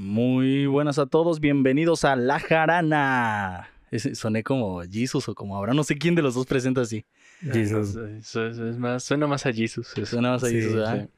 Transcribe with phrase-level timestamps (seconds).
[0.00, 3.70] Muy buenas a todos, bienvenidos a La Jarana.
[3.90, 7.06] Ese- soné como Jesus o como Abraham, no sé quién de los dos presenta así.
[7.40, 7.96] Jesus.
[7.96, 9.94] Es, es más, suena más a Jesus.
[10.04, 11.04] Suena más a Sí, Jesus, ¿verdad?
[11.04, 11.08] sí.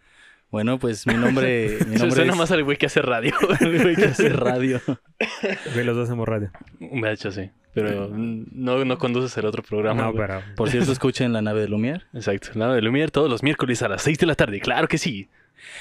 [0.53, 3.35] Bueno, pues mi nombre, mi nombre suena es más al güey que hace radio.
[3.61, 4.81] el güey que hace radio.
[5.75, 6.53] Güey, los dos hacemos radio.
[6.79, 7.51] De hecho, sí.
[7.75, 10.03] Pero no, no conduces el otro programa.
[10.05, 10.41] no, pero.
[10.55, 12.05] Por cierto, escuchen la nave de Lumière.
[12.15, 12.51] Exacto.
[12.55, 14.61] Nada de Lumière todos los miércoles a las 6 de la tarde.
[14.61, 15.29] Claro que sí.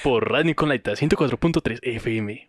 [0.02, 2.47] Por Radio Nicolaita 104.3 FM.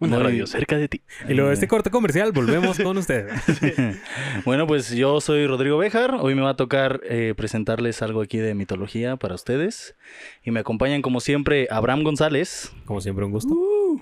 [0.00, 1.02] Una Muy- radio cerca de ti.
[1.28, 3.32] Y luego de este corte comercial, volvemos con ustedes.
[4.44, 6.16] Bueno, pues yo soy Rodrigo Bejar.
[6.20, 9.96] Hoy me va a tocar eh, presentarles algo aquí de mitología para ustedes.
[10.42, 13.54] Y me acompañan, como siempre, Abraham González Como siempre, un gusto.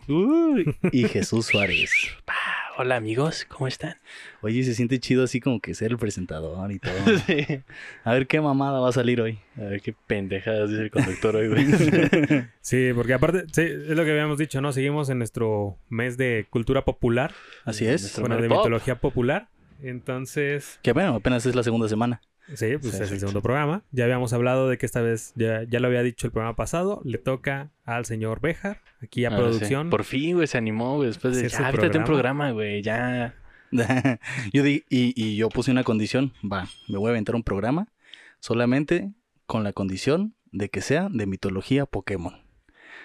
[0.08, 1.90] Uy, y Jesús Suárez.
[2.78, 3.96] Hola amigos, ¿cómo están?
[4.40, 6.92] Oye, se siente chido así como que ser el presentador y todo.
[7.26, 7.60] Sí.
[8.02, 9.38] A ver qué mamada va a salir hoy.
[9.58, 11.66] A ver qué pendejadas dice el conductor hoy, güey.
[12.62, 14.72] Sí, porque aparte, sí, es lo que habíamos dicho, ¿no?
[14.72, 17.32] Seguimos en nuestro mes de cultura popular,
[17.64, 18.18] Así es.
[18.18, 18.58] Bueno, de Pop.
[18.58, 19.48] mitología popular.
[19.82, 22.20] Entonces, Que bueno, apenas es la segunda semana.
[22.54, 23.82] Sí, pues Sí, es el segundo programa.
[23.92, 27.00] Ya habíamos hablado de que esta vez, ya, ya lo había dicho el programa pasado,
[27.04, 29.86] le toca al señor Bejar, aquí a Ah, producción.
[29.86, 29.90] sí.
[29.90, 31.08] Por fin, güey, se animó, güey.
[31.08, 32.06] Después de, ya, avítate un programa.
[32.06, 33.34] programa, güey, ya.
[34.52, 36.32] yo di, y, y yo puse una condición.
[36.44, 37.88] Va, me voy a aventar un programa
[38.40, 39.12] solamente
[39.46, 42.41] con la condición de que sea de mitología Pokémon.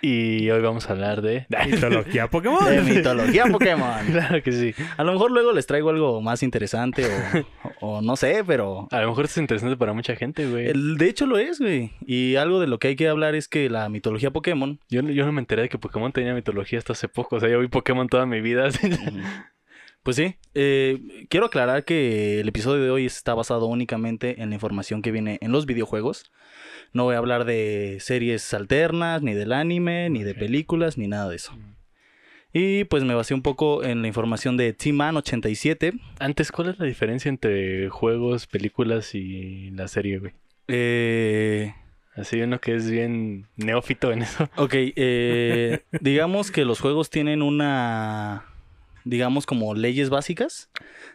[0.02, 1.48] Y hoy vamos a hablar de...
[1.66, 2.66] Mitología Pokémon.
[2.66, 4.06] De mitología Pokémon.
[4.12, 4.74] claro que sí.
[4.96, 7.68] A lo mejor luego les traigo algo más interesante o,
[7.98, 8.88] o no sé, pero...
[8.92, 10.72] A lo mejor es interesante para mucha gente, güey.
[10.98, 11.92] de hecho lo es, güey.
[12.06, 15.10] Y algo de lo que hay que hablar es que la mitología Pokémon Yo, no-
[15.12, 17.38] yo no me enteré de que Pokémon tenía mitología hasta hace poco.
[17.38, 18.70] O sea, yo vi Pokémon toda mi vida.
[20.04, 24.56] Pues sí, eh, quiero aclarar que el episodio de hoy está basado únicamente en la
[24.56, 26.32] información que viene en los videojuegos.
[26.94, 31.30] No voy a hablar de series alternas, ni del anime, ni de películas, ni nada
[31.30, 31.58] de eso.
[32.54, 35.94] Y pues me basé un poco en la información de T-Man 87.
[36.20, 40.34] Antes, ¿cuál es la diferencia entre juegos, películas y la serie, güey?
[40.68, 41.74] Eh,
[42.16, 44.50] Así uno que es bien neófito en eso.
[44.56, 48.46] ok, eh, digamos que los juegos tienen una,
[49.04, 50.72] digamos como leyes básicas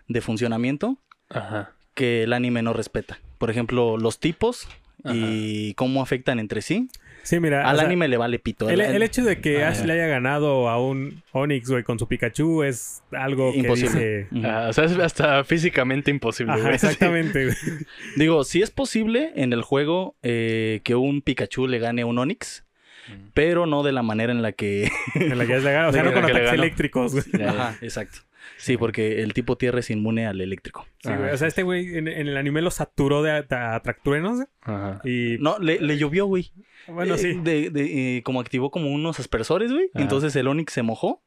[0.06, 1.72] de funcionamiento Ajá.
[1.94, 3.18] que el anime no respeta.
[3.38, 4.68] Por ejemplo, los tipos
[5.04, 6.88] y cómo afectan entre sí.
[7.24, 7.68] Sí, mira.
[7.68, 8.68] Al sea, anime le vale pito.
[8.68, 12.08] El, hecho de que Ah, Ash le haya ganado a un Onix, güey, con su
[12.08, 13.90] Pikachu es algo que Imposible.
[13.90, 14.28] dice...
[14.32, 14.46] Ujú.
[14.46, 16.74] Ah, o sea, es hasta físicamente imposible, Ajá, güey.
[16.74, 17.44] exactamente.
[17.44, 17.56] güey.
[18.16, 22.18] Digo, sí es posible en el juego eh, que un Pikachu le gane a un
[22.18, 22.64] Onix,
[23.08, 23.30] Mm.
[23.34, 24.88] pero no de la manera en la que...
[25.16, 25.86] En la que es legal.
[25.88, 27.14] O sea, no con la que ataques eléctricos.
[27.44, 28.20] Ajá, exacto.
[28.56, 30.86] Sí, porque el tipo tierra es inmune al eléctrico.
[31.02, 31.30] Sí, güey.
[31.30, 34.40] O sea, este güey en, en el anime lo saturó de at- atractruenos.
[34.62, 35.00] Ajá.
[35.04, 36.52] Y No, le, le llovió, güey.
[36.86, 37.34] bueno, Eh, sí.
[37.42, 39.90] De, de, eh, como activó como unos aspersores, güey.
[39.94, 40.02] Ajá.
[40.02, 41.22] Entonces el Onix se mojó.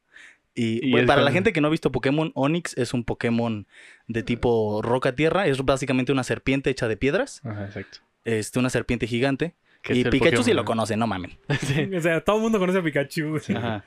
[0.54, 3.04] Y, Y güey, es para la gente que no ha visto Pokémon, Onix es un
[3.04, 3.66] Pokémon
[4.08, 5.46] de tipo roca-tierra.
[5.46, 7.42] Es básicamente una serpiente hecha de piedras.
[7.44, 7.98] Ajá, exacto.
[8.24, 9.54] Este, una serpiente gigante.
[9.88, 11.38] Y Pikachu sí lo conoce, no mamen.
[11.60, 11.88] sí.
[11.94, 13.28] O sea, todo el mundo conoce a Pikachu.
[13.30, 13.42] güey.
[13.56, 13.84] Ajá.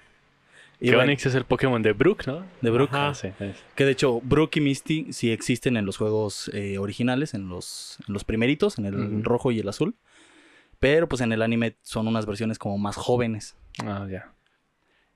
[0.81, 2.45] Y Que bueno, Onix es el Pokémon de Brook, ¿no?
[2.61, 2.89] de Brook.
[2.93, 3.09] Ajá.
[3.09, 3.29] Ah, sí.
[3.75, 7.97] Que de hecho, Brook y Misty sí existen en los juegos eh, originales, en los,
[8.07, 9.95] en los primeritos, en el rojo y el azul.
[10.79, 13.57] Pero pues en el anime son unas versiones como más jóvenes.
[13.83, 14.31] Ah, ya.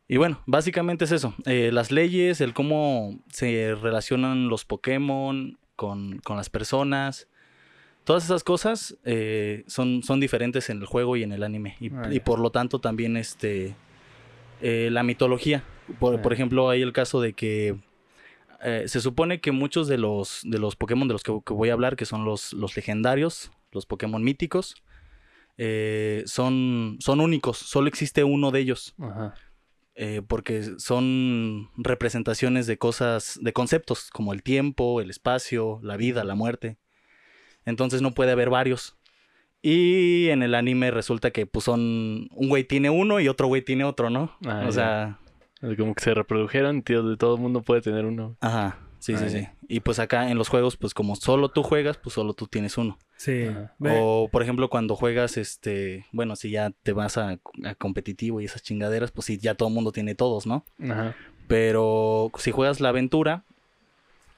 [0.09, 1.33] Y bueno, básicamente es eso.
[1.45, 7.29] Eh, las leyes, el cómo se relacionan los Pokémon con, con las personas.
[8.03, 11.77] Todas esas cosas eh, son, son diferentes en el juego y en el anime.
[11.79, 13.75] Y, Ah, y por lo tanto también este
[14.63, 15.63] eh, la mitología.
[15.99, 17.77] Por, por ejemplo, hay el caso de que
[18.63, 21.69] eh, se supone que muchos de los, de los Pokémon de los que, que voy
[21.69, 24.75] a hablar, que son los, los legendarios, los Pokémon míticos,
[25.57, 27.57] eh, son, son únicos.
[27.57, 29.35] Solo existe uno de ellos Ajá.
[29.95, 36.23] eh, porque son representaciones de cosas, de conceptos como el tiempo, el espacio, la vida,
[36.23, 36.77] la muerte.
[37.65, 38.95] Entonces no puede haber varios.
[39.65, 43.61] Y en el anime resulta que pues son un güey tiene uno y otro güey
[43.61, 44.35] tiene otro, ¿no?
[44.45, 45.19] Ah, o sea,
[45.77, 48.35] Como que se reprodujeron, tío, de todo el mundo puede tener uno.
[48.41, 49.39] ajá, sí, sí, Ah, sí.
[49.43, 49.55] ya.
[49.69, 52.77] Y pues acá en los juegos, pues como solo tú juegas, pues solo tú tienes
[52.77, 52.99] uno.
[53.15, 53.45] Sí.
[53.45, 53.73] Ajá.
[53.79, 58.45] O por ejemplo cuando juegas, este, bueno, si ya te vas a, a competitivo y
[58.45, 60.65] esas chingaderas, pues sí, ya todo el mundo tiene todos, ¿no?
[60.83, 61.15] Ajá.
[61.47, 63.45] Pero si juegas la aventura,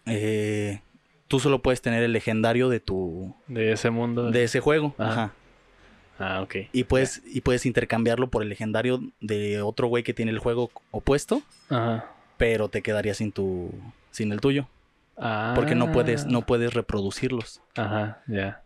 [0.05, 0.81] eh,
[1.27, 4.31] tú solo puedes tener el legendario de tu De ese mundo.
[4.31, 4.93] de ese juego.
[4.97, 5.11] Ajá.
[5.11, 5.33] Ajá.
[6.17, 6.55] Ah, ok.
[6.71, 10.71] Y puedes, y puedes intercambiarlo por el legendario de otro güey que tiene el juego
[10.91, 12.05] opuesto, Ajá.
[12.37, 13.71] pero te quedaría sin tu.
[14.11, 14.67] sin el tuyo.
[15.17, 15.51] Ah.
[15.55, 17.61] Porque no puedes, no puedes reproducirlos.
[17.75, 18.61] Ajá, ya.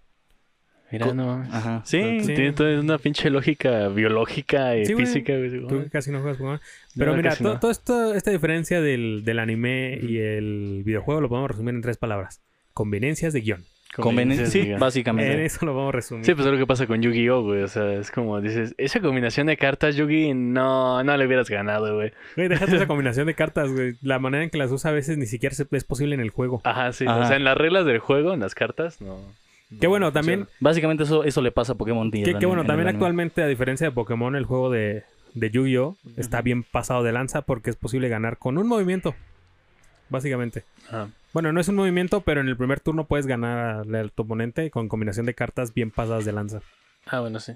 [0.91, 1.43] Mira, Co- no.
[1.51, 1.81] Ajá.
[1.85, 2.19] Sí.
[2.21, 2.33] Sí.
[2.33, 5.67] Tiene toda una pinche lógica biológica y Sí, física, güey.
[5.67, 6.59] Tú que casi no juegas Pokémon.
[6.97, 7.59] Pero No, mira, no.
[7.59, 11.97] toda esto, esta diferencia del, del anime y el videojuego lo podemos resumir en tres
[11.97, 12.41] palabras.
[12.79, 13.65] Conveniencias de guion.
[13.93, 14.45] Conveniencia.
[14.45, 14.75] Sí, diga.
[14.75, 15.43] En básicamente.
[15.43, 16.25] eso lo vamos a resumir.
[16.25, 17.63] Sí, pues es lo que pasa con Yu-Gi-Oh, güey.
[17.63, 21.93] O sea, es como dices, esa combinación de cartas, Yu-Gi, no, no le hubieras ganado,
[21.93, 22.13] güey.
[22.37, 23.95] Güey, déjate esa combinación de cartas, güey.
[24.01, 26.61] La manera en que las usa a veces ni siquiera es posible en el juego.
[26.63, 27.05] Ajá, sí.
[27.05, 27.19] Ajá.
[27.19, 29.17] O sea, en las reglas del juego, en las cartas, no.
[29.69, 30.47] Qué no bueno, también.
[30.61, 32.09] Básicamente eso, eso le pasa a Pokémon.
[32.11, 35.03] qué, qué bueno, también actualmente, a diferencia de Pokémon, el juego de,
[35.33, 35.97] de Yu-Gi-Oh!
[36.15, 39.15] está bien pasado de lanza porque es posible ganar con un movimiento.
[40.09, 40.63] Básicamente.
[40.87, 41.09] Ajá.
[41.33, 44.71] Bueno, no es un movimiento, pero en el primer turno puedes ganar al, tu oponente
[44.71, 46.61] con combinación de cartas bien pasadas de lanza.
[47.05, 47.53] Ah, bueno, sí.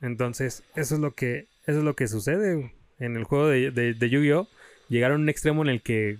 [0.00, 3.94] Entonces, eso es lo que, eso es lo que sucede en el juego de, de,
[3.94, 4.48] de Yu-Gi-Oh!
[4.88, 6.18] Llegaron a un extremo en el que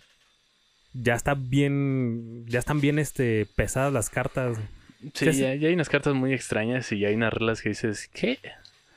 [0.95, 4.59] ya está bien, ya están bien este, pesadas las cartas.
[5.13, 8.09] Sí, ya, ya hay unas cartas muy extrañas y ya hay unas reglas que dices,
[8.13, 8.39] ¿qué?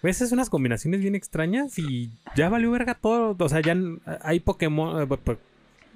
[0.03, 3.35] Ves, es unas combinaciones bien extrañas y ya valió verga todo.
[3.39, 3.75] O sea, ya
[4.21, 5.37] hay Pokémon, eh,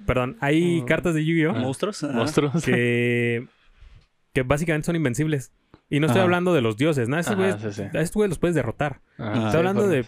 [0.06, 0.86] perdón, hay Mm.
[0.86, 1.54] cartas de Yu-Gi-Oh!
[1.54, 2.02] ¿Monstruos?
[2.02, 2.64] Monstruos.
[2.64, 3.46] que,
[4.32, 5.52] que básicamente son invencibles.
[5.88, 6.24] Y no estoy Ajá.
[6.24, 7.18] hablando de los dioses, ¿no?
[7.18, 7.96] Esos Ajá, güeyes, sí, sí.
[7.96, 9.00] a estos güeyes los puedes derrotar.
[9.18, 10.06] Ajá, Estoy sí, hablando de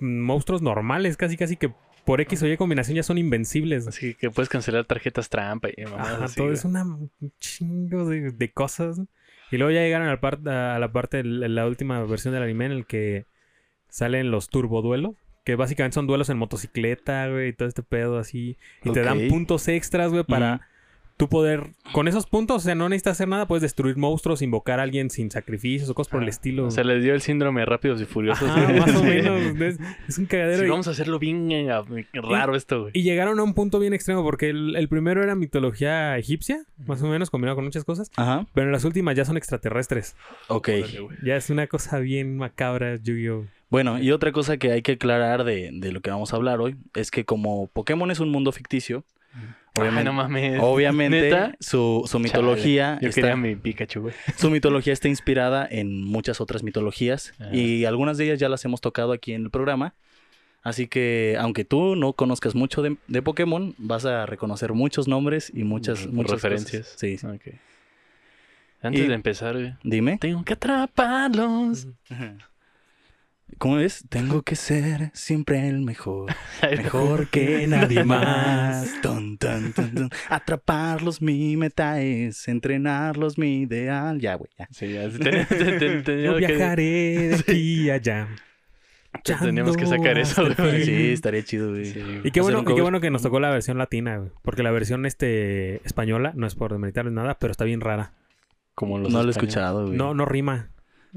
[0.00, 1.72] monstruos normales, casi casi que
[2.04, 3.86] por X o Y combinación ya son invencibles.
[3.86, 6.56] Así que puedes cancelar tarjetas trampa y mamadas Ajá, así, todo güey.
[6.58, 9.00] es una, un chingo de, de cosas.
[9.50, 12.66] Y luego ya llegaron a la, par- a la parte, la última versión del anime
[12.66, 13.26] en el que
[13.88, 15.12] salen los turboduelos.
[15.44, 18.58] Que básicamente son duelos en motocicleta, güey, y todo este pedo así.
[18.84, 20.68] Y te dan puntos extras, güey, para.
[21.18, 21.64] Tú poder...
[21.92, 23.46] Con esos puntos, o sea, no necesitas hacer nada.
[23.46, 26.66] Puedes destruir monstruos, invocar a alguien sin sacrificios o cosas por el Ah, estilo.
[26.66, 28.48] O sea, les dio el síndrome de rápidos y furiosos.
[28.48, 29.60] Ajá, más o menos.
[29.60, 29.78] Es,
[30.08, 30.60] es un cagadero.
[30.60, 31.68] Sí, y- vamos a hacerlo bien eh,
[32.14, 32.92] raro esto, güey.
[32.94, 37.02] Y llegaron a un punto bien extremo porque el, el primero era mitología egipcia, más
[37.02, 38.10] o menos, combinado con muchas cosas.
[38.16, 38.46] Ajá.
[38.54, 40.14] Pero en las últimas ya son extraterrestres.
[40.48, 40.68] Ok.
[41.24, 43.44] Ya es una cosa bien macabra, Yu-Gi-Oh!
[43.70, 46.60] Bueno, y otra cosa que hay que aclarar de, de lo que vamos a hablar
[46.60, 49.04] hoy es que como Pokémon es un mundo ficticio,
[49.80, 50.58] obviamente, no mames.
[50.62, 51.56] obviamente ¿Neta?
[51.60, 54.14] su, su mitología Chale, Yo está, quería mi Pikachu, güey.
[54.36, 57.54] su mitología está inspirada en muchas otras mitologías Ajá.
[57.54, 59.94] y algunas de ellas ya las hemos tocado aquí en el programa.
[60.62, 65.50] Así que aunque tú no conozcas mucho de, de Pokémon, vas a reconocer muchos nombres
[65.54, 66.86] y muchas, Re- muchas referencias.
[66.94, 67.00] cosas.
[67.00, 67.16] Sí.
[68.82, 69.74] Antes Y- de empezar, güey.
[69.82, 70.18] Dime.
[70.18, 71.86] Tengo que atraparlos.
[73.56, 74.04] ¿Cómo es?
[74.08, 76.32] Tengo que ser siempre el mejor.
[76.76, 78.94] Mejor que nadie más.
[80.28, 84.20] Atraparlos mi meta es, entrenarlos mi ideal.
[84.20, 84.68] Ya, güey, ya.
[84.70, 85.08] Sí, ya.
[85.08, 88.28] Yo que- viajaré de aquí a allá.
[89.24, 90.84] Teníamos que sacar eso, güey.
[90.84, 91.86] Sí, estaría chido, güey.
[91.86, 92.02] Sí.
[92.22, 94.30] Y qué bueno, y qué bueno que nos tocó la versión latina, güey.
[94.42, 98.12] Porque la versión este española, no es por demeritarles nada, pero está bien rara.
[98.74, 99.96] Como los No lo he escuchado, güey.
[99.96, 100.70] No, no rima.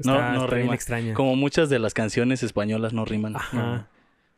[0.04, 0.74] No, Está, no está bien rima.
[0.74, 1.14] extraña.
[1.14, 3.36] Como muchas de las canciones españolas no riman.
[3.36, 3.88] Ajá.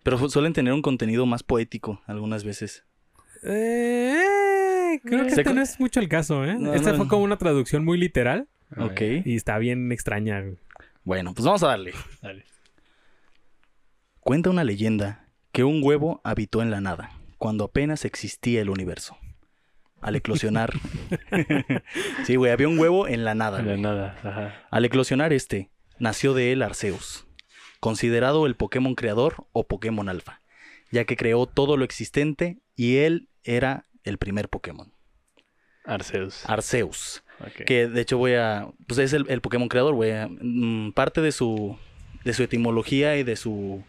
[0.03, 2.85] Pero su- suelen tener un contenido más poético algunas veces.
[3.43, 6.57] Eh, creo que Se este no es mucho el caso, ¿eh?
[6.59, 6.99] No, Esta no.
[6.99, 9.01] fue como una traducción muy literal ok.
[9.25, 10.41] y está bien extraña.
[10.41, 10.57] güey.
[11.05, 11.93] Bueno, pues vamos a darle.
[12.23, 12.45] dale.
[14.21, 19.17] Cuenta una leyenda que un huevo habitó en la nada, cuando apenas existía el universo.
[20.05, 20.71] Al eclosionar.
[22.25, 23.59] sí, güey, había un huevo en la nada.
[23.59, 23.81] De güey.
[23.81, 24.17] nada.
[24.23, 24.67] Ajá.
[24.71, 27.27] Al eclosionar este, nació de él Arceus,
[27.81, 30.43] considerado el Pokémon creador o Pokémon alfa,
[30.91, 34.93] ya que creó todo lo existente y él era el primer Pokémon.
[35.87, 36.49] Arceus.
[36.49, 37.23] Arceus.
[37.67, 38.69] Que de hecho voy a.
[38.87, 40.13] Pues es el, el Pokémon creador, güey.
[40.29, 41.79] Mm, Parte de su.
[42.25, 43.83] de su etimología y de su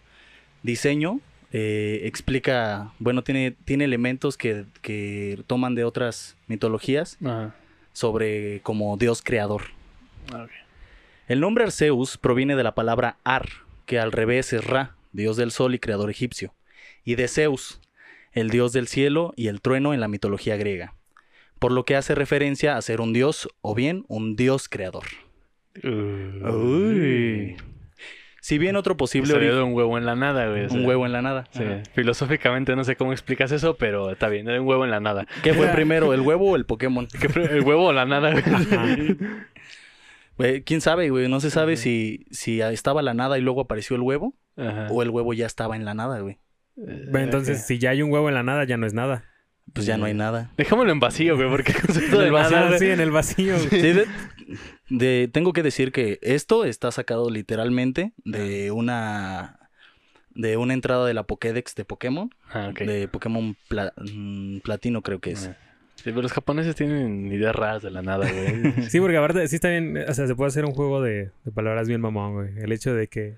[0.64, 1.20] diseño.
[1.58, 2.92] Eh, explica.
[3.00, 7.56] Bueno, tiene, tiene elementos que, que toman de otras mitologías Ajá.
[7.94, 9.62] sobre como Dios creador.
[10.34, 10.48] Ah.
[11.30, 13.48] El nombre Arceus proviene de la palabra Ar,
[13.86, 16.54] que al revés es Ra, dios del sol y creador egipcio,
[17.06, 17.80] y de Zeus,
[18.34, 20.94] el dios del cielo y el trueno en la mitología griega,
[21.58, 25.06] por lo que hace referencia a ser un dios o bien un dios creador.
[25.82, 27.56] Uh, Uy.
[28.46, 30.66] Si bien otro posible Salió origen, de un huevo en la nada, güey.
[30.66, 31.46] o sea, un huevo en la nada.
[31.50, 31.64] Sí.
[31.64, 31.82] Ajá.
[31.96, 35.26] Filosóficamente no sé cómo explicas eso, pero está bien, un huevo en la nada.
[35.42, 37.08] ¿Qué fue primero, el huevo o el Pokémon?
[37.08, 37.46] ¿Qué fue?
[37.46, 39.18] ¿El huevo o la nada, güey?
[40.38, 41.28] Güey, ¿Quién sabe, güey?
[41.30, 44.90] No se sabe si, si estaba la nada y luego apareció el huevo Ajá.
[44.92, 46.38] o el huevo ya estaba en la nada, güey.
[46.78, 47.66] Eh, Bueno, entonces, ok.
[47.66, 49.24] si ya hay un huevo en la nada, ya no es nada.
[49.74, 50.52] Pues ya no hay nada.
[50.58, 52.80] Dejémoslo en vacío, güey, porque el concepto vacío, nada, güey.
[52.80, 53.56] sí, en el vacío.
[53.56, 53.70] güey.
[53.82, 54.06] Sí, de,
[54.90, 59.60] de- tengo que decir que esto está sacado literalmente de una
[60.34, 65.20] de una entrada de la Pokédex de Pokémon, Ah, de Pokémon Pla- mm, Platino creo
[65.20, 65.48] que es.
[65.48, 65.58] Ah.
[66.04, 68.74] pero los japoneses tienen ideas raras de la nada, güey.
[68.92, 71.52] Sí, porque aparte sí está bien, o sea, se puede hacer un juego de, de
[71.54, 72.50] palabras bien mamón, güey.
[72.60, 73.38] El hecho de que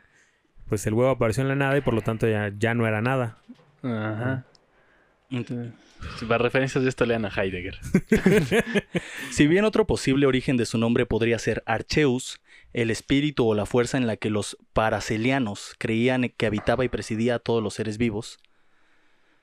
[0.67, 2.99] pues el huevo apareció en la nada y por lo tanto ya, ya no era
[3.01, 3.37] nada.
[3.83, 4.43] Ajá.
[6.27, 7.77] Para referencias de esto lean a Heidegger.
[9.31, 12.39] Si bien otro posible origen de su nombre podría ser Archeus,
[12.73, 17.35] el espíritu o la fuerza en la que los paracelianos creían que habitaba y presidía
[17.35, 18.39] a todos los seres vivos.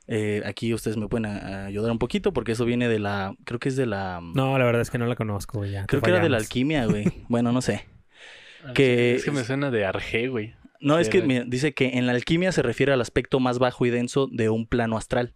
[0.07, 3.69] eh, aquí ustedes me pueden ayudar un poquito porque eso viene de la, creo que
[3.69, 6.21] es de la, No, la verdad es que no la conozco, ya, creo que era
[6.21, 7.05] de la alquimia, güey.
[7.29, 7.87] Bueno, no sé.
[8.75, 10.55] Que- Es que me suena de Arge, güey.
[10.81, 13.87] No, es que mira, dice que en la alquimia se refiere al aspecto más bajo
[13.87, 15.35] y denso de un plano astral,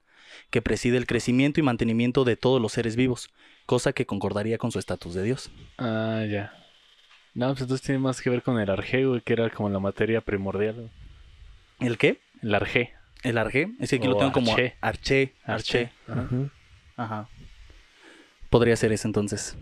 [0.51, 3.31] que preside el crecimiento y mantenimiento de todos los seres vivos,
[3.67, 5.51] cosa que concordaría con su estatus de Dios.
[5.79, 6.53] Ah, ya.
[7.35, 9.79] No, pues entonces tiene más que ver con el Arge, güey, que era como la
[9.79, 10.75] materia primordial.
[10.75, 10.89] güey.
[11.81, 12.21] ¿El qué?
[12.43, 12.93] El Arge.
[13.25, 13.69] El arge.
[13.81, 14.77] Es que aquí O lo tengo como arché.
[14.81, 15.91] arché, arché.
[16.07, 16.29] Ajá.
[16.97, 17.29] Ajá.
[18.51, 19.57] Podría ser ese entonces.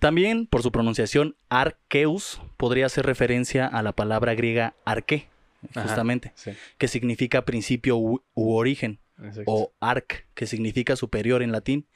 [0.00, 5.28] También, por su pronunciación, arqueus podría hacer referencia a la palabra griega arque,
[5.70, 5.82] Ajá.
[5.82, 8.98] justamente, Sí, que significa principio u, u origen,
[9.46, 11.86] o arc, que significa superior en latín,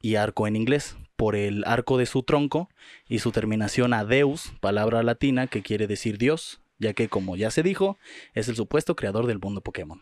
[0.00, 2.68] y arco en inglés, por el arco de su tronco
[3.08, 7.50] y su terminación a deus, palabra latina que quiere decir Dios, ya que, como ya
[7.50, 7.98] se dijo,
[8.34, 10.00] es el supuesto creador del mundo Pokémon.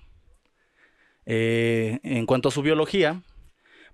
[1.24, 3.22] Eh, en cuanto a su biología,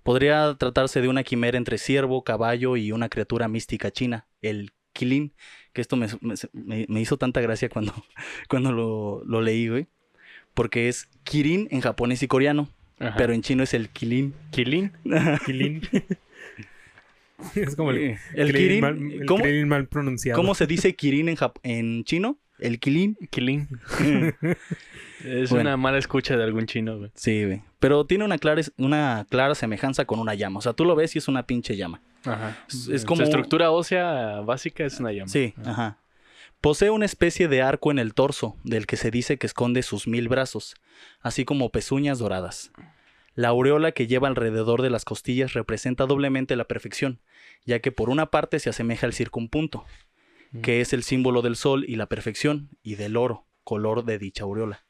[0.03, 5.33] podría tratarse de una quimera entre ciervo, caballo y una criatura mística china, el Kilin,
[5.73, 6.07] que esto me,
[6.51, 7.93] me- me hizo tanta gracia cuando,
[8.49, 9.87] cuando lo, lo leí, güey,
[10.53, 12.69] porque es Kirin en japonés y coreano,
[12.99, 13.15] Ajá.
[13.17, 14.33] pero en chino es el Kilin.
[14.51, 14.91] Kilin.
[15.45, 15.81] Kilin.
[17.55, 20.37] es como el, El Kirin, mal, el ¿cómo, mal pronunciado.
[20.39, 22.37] cómo se dice Kirin en, jap- en chino?
[22.59, 23.17] El Kilin.
[23.29, 23.67] Kilin.
[25.25, 25.69] Es Bueno.
[25.69, 27.09] una mala escucha de algún chino, güey.
[27.15, 27.61] Sí, güey.
[27.79, 30.57] Pero tiene una clara, una clara semejanza con una llama.
[30.59, 32.01] O sea, tú lo ves y es una pinche llama.
[32.25, 32.57] Ajá.
[32.67, 35.29] Es- es Su como- estructura ósea básica es una llama.
[35.29, 35.97] Sí, ajá.
[36.63, 40.07] Posee una especie de arco en el torso, del que se dice que esconde sus
[40.07, 40.75] mil brazos,
[41.19, 42.71] así como pezuñas doradas.
[43.35, 47.19] La aureola que lleva alrededor de las costillas representa doblemente la perfección,
[47.65, 49.83] ya que por una parte se asemeja al circunpunto,
[50.61, 54.45] que es el símbolo del sol y la perfección, y del oro, color de dicha
[54.45, 54.85] aureola.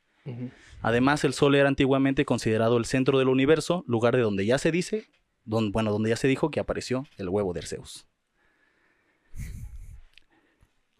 [0.84, 4.72] Además, el Sol era antiguamente considerado el centro del universo, lugar de donde ya se
[4.72, 5.08] dice,
[5.44, 8.06] don- bueno, donde ya se dijo que apareció el huevo de Arceus.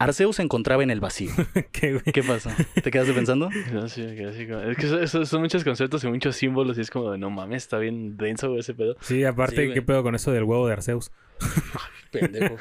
[0.04, 1.32] Arceus se encontraba en el vacío.
[1.72, 2.00] ¿Qué?
[2.14, 2.56] ¿Qué pasa?
[2.84, 3.50] ¿Te quedaste pensando?
[3.74, 6.82] No, sí, me quedé así como- Es que son muchos conceptos y muchos símbolos y
[6.82, 8.96] es como de no mames, está bien denso güey, ese pedo.
[9.02, 9.74] Sí, aparte, Sí.
[9.74, 11.12] ¿qué pedo con eso del huevo de Arceus?
[12.12, 12.58] Pendejo.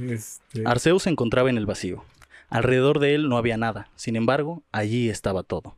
[0.00, 2.04] Este, Arceus se encontraba en el vacío.
[2.50, 3.90] Alrededor de él no había nada.
[3.96, 5.76] Sin embargo, allí estaba todo.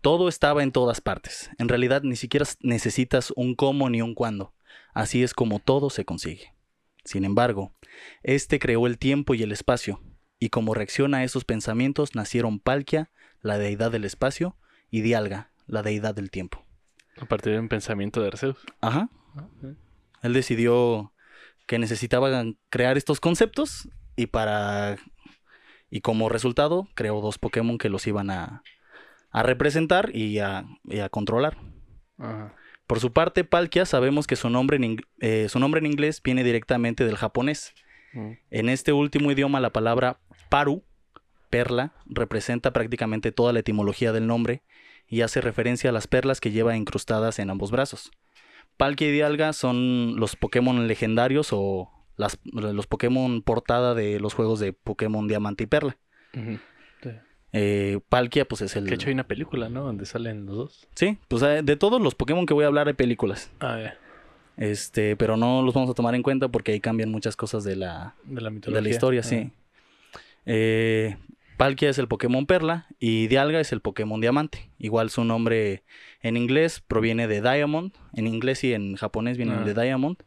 [0.00, 1.50] Todo estaba en todas partes.
[1.58, 4.52] En realidad ni siquiera necesitas un cómo ni un cuándo.
[4.94, 6.52] Así es como todo se consigue.
[7.06, 7.72] Sin embargo,
[8.22, 10.02] este creó el tiempo y el espacio,
[10.38, 13.10] y como reacción a esos pensamientos nacieron Palkia,
[13.40, 14.56] la deidad del espacio,
[14.90, 16.64] y Dialga, la deidad del tiempo.
[17.20, 18.58] A partir de un pensamiento de Arceus.
[18.80, 19.08] Ajá.
[20.22, 21.12] Él decidió
[21.66, 24.96] que necesitaba crear estos conceptos y para
[25.90, 28.62] y como resultado creó dos Pokémon que los iban a,
[29.30, 31.56] a representar y a, y a controlar.
[32.18, 32.54] Ajá.
[32.86, 36.44] Por su parte, Palkia sabemos que su nombre, en, eh, su nombre en inglés viene
[36.44, 37.74] directamente del japonés.
[38.12, 38.30] Mm.
[38.50, 40.84] En este último idioma la palabra paru,
[41.50, 44.62] perla, representa prácticamente toda la etimología del nombre
[45.08, 48.10] y hace referencia a las perlas que lleva incrustadas en ambos brazos.
[48.76, 54.60] Palkia y Dialga son los Pokémon legendarios o las- los Pokémon portada de los juegos
[54.60, 55.96] de Pokémon Diamante y Perla.
[56.34, 56.58] Sí.
[57.52, 58.84] Eh, Palkia pues es el...
[58.84, 59.84] Que de hecho hay una película, ¿no?
[59.84, 60.88] Donde salen los dos.
[60.94, 63.50] Sí, pues eh, de todos los Pokémon que voy a hablar hay películas.
[63.60, 63.98] Ah, ya.
[64.58, 67.76] Este, pero no los vamos a tomar en cuenta porque ahí cambian muchas cosas de
[67.76, 68.80] la, De la mitología.
[68.80, 69.50] de la historia, sí.
[70.44, 71.16] Eh,
[71.56, 74.70] Palkia es el Pokémon Perla y Dialga es el Pokémon Diamante.
[74.78, 75.82] Igual su nombre
[76.20, 77.92] en inglés proviene de Diamond.
[78.14, 79.64] En inglés y en japonés viene Ah.
[79.64, 80.18] de Diamond.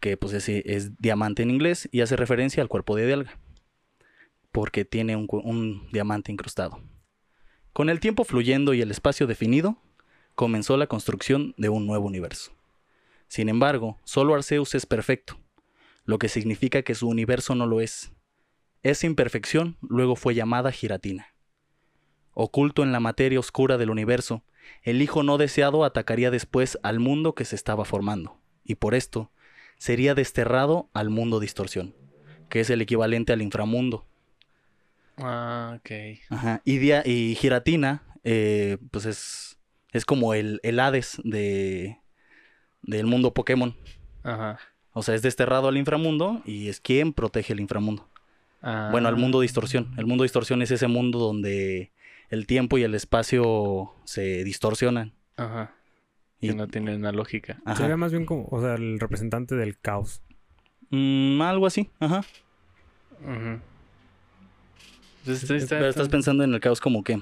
[0.00, 3.38] Que pues es, es diamante en inglés y hace referencia al cuerpo de Dialga.
[4.54, 6.80] Porque tiene un, diamante incrustado.
[7.72, 9.82] Con el tiempo fluyendo y el espacio definido,
[10.36, 12.52] comenzó la construcción de un nuevo universo.
[13.26, 15.40] Sin embargo, solo Arceus es perfecto,
[16.04, 18.12] lo que significa que su universo no lo es.
[18.84, 21.34] Esa imperfección luego fue llamada giratina.
[22.32, 24.44] Oculto en la materia oscura del universo,
[24.84, 29.32] el hijo no deseado atacaría después al mundo que se estaba formando, y por esto
[29.78, 31.96] sería desterrado al mundo distorsión,
[32.48, 34.06] que es el equivalente al inframundo.
[35.18, 35.90] Ah, ok.
[36.30, 36.62] Ajá.
[36.64, 39.58] Y, Dia- y Giratina, eh, pues es,
[39.92, 41.98] es como el, el Hades de,
[42.82, 43.76] del mundo Pokémon.
[44.22, 44.58] Ajá.
[44.92, 48.08] O sea, es desterrado al inframundo y es quien protege el inframundo.
[48.62, 48.88] Ah.
[48.92, 49.92] Bueno, al mundo distorsión.
[49.98, 51.92] El mundo distorsión es ese mundo donde
[52.30, 55.12] el tiempo y el espacio se distorsionan.
[55.36, 55.74] Ajá.
[56.40, 57.60] Y- Que no tiene una lógica.
[57.64, 57.76] Ajá.
[57.76, 60.22] Sería más bien como, o sea, el representante del caos.
[60.90, 62.22] Mm, algo así, ajá.
[63.20, 63.60] Entonces,
[65.26, 67.18] está- está- Pero estás pensando en el caos como que.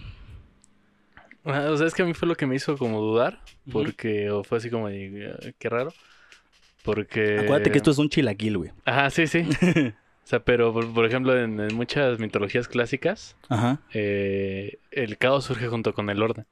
[1.45, 3.41] Ajá, O sea, es que a mí fue lo que me hizo como dudar.
[3.71, 5.93] Porque, o fue así como, de, eh, qué raro.
[6.85, 7.39] Porque...
[7.41, 8.71] Acuérdate que esto es un chilaquil, güey.
[8.85, 9.39] Ajá, sí, sí.
[9.95, 13.81] o sea, pero, por, por ejemplo, en, en muchas mitologías clásicas, Ajá.
[13.93, 16.47] eh, el caos surge junto con el orden.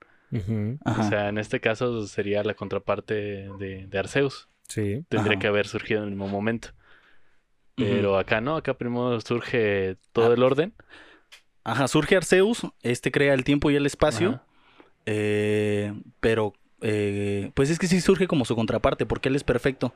[0.84, 1.00] Ajá.
[1.02, 3.14] O sea, en este caso sería la contraparte
[3.58, 4.48] de, de Arceus.
[4.68, 5.04] Sí.
[5.08, 5.40] Tendría Ajá.
[5.40, 6.68] que haber surgido en el mismo momento.
[7.76, 10.34] Pero acá no, acá primero surge todo Ah.
[10.34, 10.74] el orden.
[11.64, 14.40] Ajá, surge Arceus, este crea el tiempo y el espacio,
[15.06, 19.92] eh, pero eh, pues es que sí surge como su contraparte, porque él es perfecto.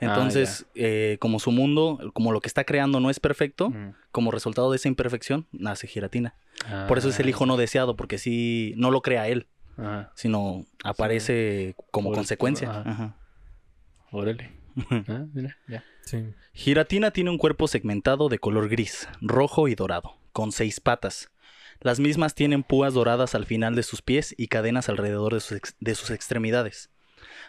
[0.00, 3.94] Entonces, eh, como su mundo, como lo que está creando no es perfecto, Mm.
[4.10, 6.34] como resultado de esa imperfección, nace Giratina.
[6.88, 10.66] Por eso es el hijo no deseado, porque sí, no lo crea él, Ah, sino
[10.84, 12.70] aparece como Por- consecuencia.
[12.70, 12.90] ajá.
[12.90, 13.16] Ajá.
[14.12, 14.50] Órale.
[15.08, 15.84] Ah, mira, ya.
[16.02, 16.24] Sí.
[16.52, 21.30] Giratina tiene un cuerpo segmentado de color gris, rojo y dorado, con seis patas.
[21.80, 25.52] Las mismas tienen púas doradas al final de sus pies y cadenas alrededor de sus,
[25.52, 26.90] ex- de sus extremidades.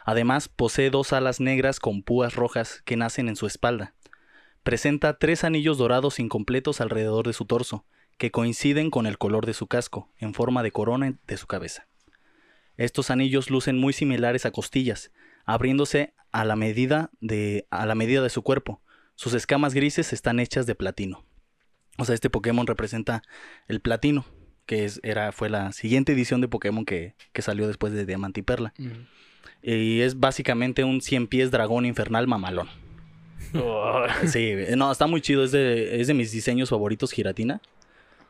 [0.05, 3.93] Además, posee dos alas negras con púas rojas que nacen en su espalda.
[4.63, 7.85] Presenta tres anillos dorados incompletos alrededor de su torso,
[8.17, 11.87] que coinciden con el color de su casco, en forma de corona de su cabeza.
[12.77, 15.11] Estos anillos lucen muy similares a costillas,
[15.45, 16.13] abriéndose
[16.43, 18.81] la medida de, a la medida de su cuerpo.
[19.15, 21.25] Sus escamas grises están hechas de platino.
[21.97, 23.23] O sea, este Pokémon representa
[23.67, 24.25] el platino,
[24.65, 28.41] que es, era, fue la siguiente edición de Pokémon que, que salió después de Diamante
[28.41, 28.73] y Perla.
[29.61, 32.67] Y es básicamente un 100 pies dragón infernal mamalón.
[33.53, 35.43] Oh, Sí, no, está muy chido.
[35.43, 37.61] Es de, es de mis diseños favoritos, Giratina.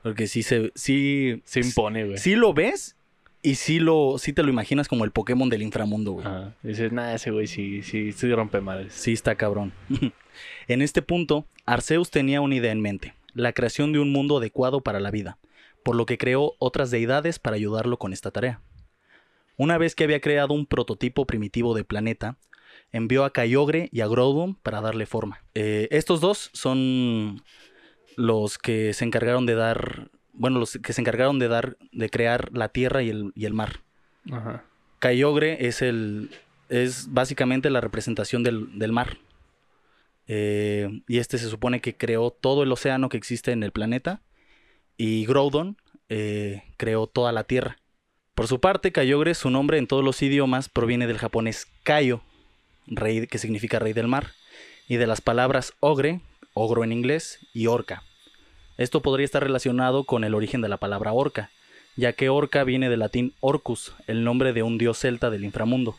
[0.04, 2.18] Porque sí se, sí, se impone, güey.
[2.20, 2.96] sí lo ves
[3.42, 6.28] y sí, lo, sí te lo imaginas como el Pokémon del inframundo, güey.
[6.28, 6.56] Ajá.
[6.62, 8.94] Dices, nada, ese güey sí, sí, sí rompe madres.
[8.94, 9.74] Sí, está cabrón.
[10.68, 14.82] en este punto, Arceus tenía una idea en mente, la creación de un mundo adecuado
[14.82, 15.38] para la vida,
[15.84, 18.62] por lo que creó otras deidades para ayudarlo con esta tarea.
[19.58, 22.38] Una vez que había creado un prototipo primitivo de planeta,
[22.92, 25.44] envió a Kyogre y a Groudon para darle forma.
[25.54, 27.44] Eh, estos dos son
[28.16, 32.50] los que se encargaron de dar, bueno, los que se encargaron de dar, de crear
[32.54, 33.82] la tierra y el, y el mar.
[34.32, 34.64] Ajá.
[35.00, 36.30] Kyogre es el
[36.70, 39.18] es básicamente la representación del, del mar.
[40.28, 44.22] Eh, y este se supone que creó todo el océano que existe en el planeta.
[44.98, 45.78] Y Groudon
[46.10, 47.78] eh, creó toda la tierra.
[48.36, 52.22] Por su parte, Kyogre, su nombre en todos los idiomas proviene del japonés Kaio,
[52.86, 54.34] rey, que significa rey del mar,
[54.90, 56.20] y de las palabras ogre,
[56.54, 58.04] ogro en inglés, y orca.
[58.78, 61.50] Esto podría estar relacionado con el origen de la palabra orca,
[61.96, 65.96] ya que orca viene del latín orcus, el nombre de un dios celta del inframundo.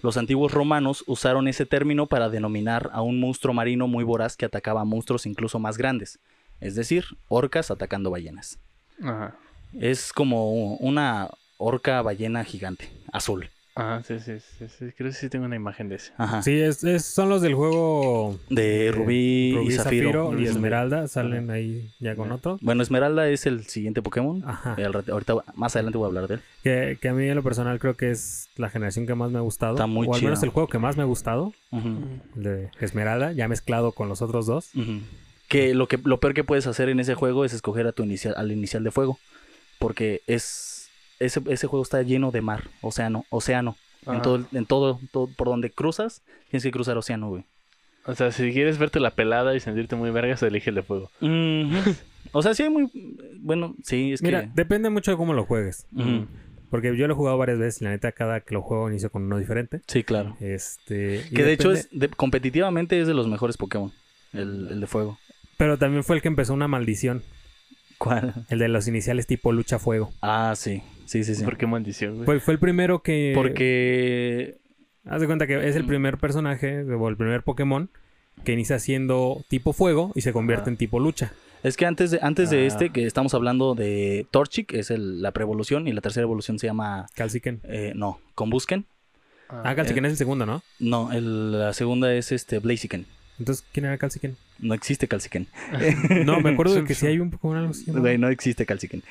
[0.00, 4.46] Los antiguos romanos usaron ese término para denominar a un monstruo marino muy voraz que
[4.46, 6.20] atacaba a monstruos incluso más grandes,
[6.60, 8.58] es decir, orcas atacando ballenas.
[9.02, 9.36] Ajá.
[9.78, 13.50] Es como una orca ballena gigante, azul.
[13.78, 14.86] Ajá, sí, sí, sí, sí.
[14.96, 16.12] Creo que sí tengo una imagen de ese.
[16.16, 16.42] Ajá.
[16.42, 20.32] Sí, es, es- son los del juego De eh, Rubí, y Zafiro.
[20.32, 20.50] y Ujú.
[20.50, 21.06] Esmeralda.
[21.08, 22.60] Salen ahí ya con otros.
[22.60, 24.42] Bueno, Esmeralda es el siguiente Pokémon.
[24.46, 24.74] Ajá.
[24.78, 26.40] Eh, ahorita, más adelante voy a hablar de él.
[26.62, 29.38] Que, que a mí en lo personal creo que es la generación que más me
[29.38, 29.74] ha gustado.
[29.74, 30.46] Está muy o al menos chido.
[30.48, 31.52] el juego que más me ha gustado.
[31.70, 31.88] Ujú,
[32.36, 34.70] el de Esmeralda, ya mezclado con los otros dos.
[34.74, 35.00] ujú.
[35.48, 38.02] Que lo que lo peor que puedes hacer en ese juego es escoger a tu
[38.02, 39.18] inicial, al inicial de fuego.
[39.78, 40.77] Porque es.
[41.20, 43.76] Ese, ese juego está lleno de mar, océano, océano.
[44.06, 47.44] En todo, el- en todo, todo, por donde cruzas, tienes que cruzar océano, güey.
[48.06, 51.10] O sea, si quieres verte la pelada y sentirte muy vergas, elige el de fuego.
[52.32, 52.90] O sea, sí hay muy.
[53.38, 54.50] Bueno, sí, es Mira, que.
[54.54, 55.86] depende mucho de cómo lo juegues.
[56.70, 59.10] Porque yo lo he jugado varias veces y la neta cada que lo juego inicio
[59.10, 59.80] con uno diferente.
[59.86, 60.36] Sí, claro.
[60.38, 63.92] Este, y Que de hecho es de- competitivamente es de los mejores Pokémon.
[64.34, 65.18] El, el de fuego.
[65.56, 67.22] Pero también fue el que empezó una maldición.
[67.96, 68.34] ¿Cuál?
[68.50, 70.12] El de los iniciales tipo lucha fuego.
[70.20, 70.82] Ah, sí.
[71.08, 71.42] Sí, sí, sí.
[71.42, 72.26] ¿Por qué maldición, güey?
[72.26, 73.32] Fue, fue el primero que...
[73.34, 74.58] Porque.
[75.06, 77.88] Haz de cuenta que es el primer personaje, o el primer Pokémon,
[78.44, 81.32] que inicia siendo tipo fuego y se convierte en tipo lucha.
[81.62, 82.66] Es que antes de, antes de Ah.
[82.66, 86.66] este, que estamos hablando de Torchic, es el- la preevolución, y la tercera evolución se
[86.66, 87.06] llama.
[87.14, 87.60] Calciken.
[87.64, 88.84] eh, no, Combusken.
[89.48, 90.62] Ah, Calciken es el segundo, ¿no?
[90.78, 93.06] No, el- la segunda es este Blaziken.
[93.38, 94.36] Entonces, ¿quién era Calciken?
[94.60, 95.46] No existe Calciken.
[96.24, 97.90] No, me acuerdo de que sí hay un Pokémon algo así.
[97.90, 98.00] ¿no?
[98.00, 99.02] Güey, no existe Calciken.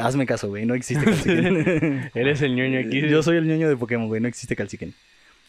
[0.00, 2.10] Hazme caso, güey, no existe Calciken.
[2.14, 3.00] Eres el ñoño aquí.
[3.08, 4.56] Yo soy el ñoño de Pokémon, güey, no existe.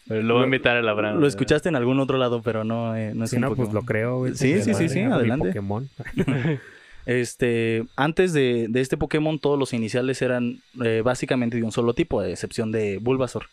[0.08, 1.20] Pero lo voy a invitar a la branda.
[1.20, 3.68] Lo escuchaste en algún otro lado, pero no, eh, no es Si un no, pues
[3.68, 3.74] Pokémon.
[3.74, 4.34] lo creo, güey.
[4.34, 5.48] Sí, sí, sí, sí, adelante.
[5.48, 5.88] Pokémon.
[7.06, 11.94] Este, antes de, de este Pokémon, todos los iniciales eran eh, básicamente de un solo
[11.94, 13.46] tipo, a excepción de Bulbasaur,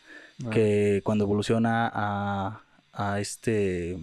[0.45, 0.49] Ah.
[0.51, 2.61] que cuando evoluciona a,
[2.93, 3.97] a este...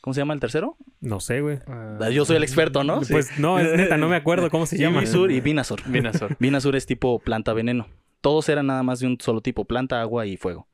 [0.00, 0.76] ¿Cómo se llama el tercero?
[1.00, 1.58] No sé, güey.
[1.66, 3.04] Ah, Yo soy el experto, ¿no?
[3.04, 3.12] Sí.
[3.12, 4.98] Pues no, es neta, no me acuerdo cómo se llama.
[4.98, 5.82] Ivysaur y Venusaur.
[5.86, 6.36] Venusaur.
[6.38, 7.86] Venusaur es tipo planta veneno.
[8.20, 10.66] Todos eran nada más de un solo tipo, planta, agua y fuego.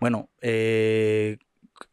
[0.00, 1.38] Bueno, eh,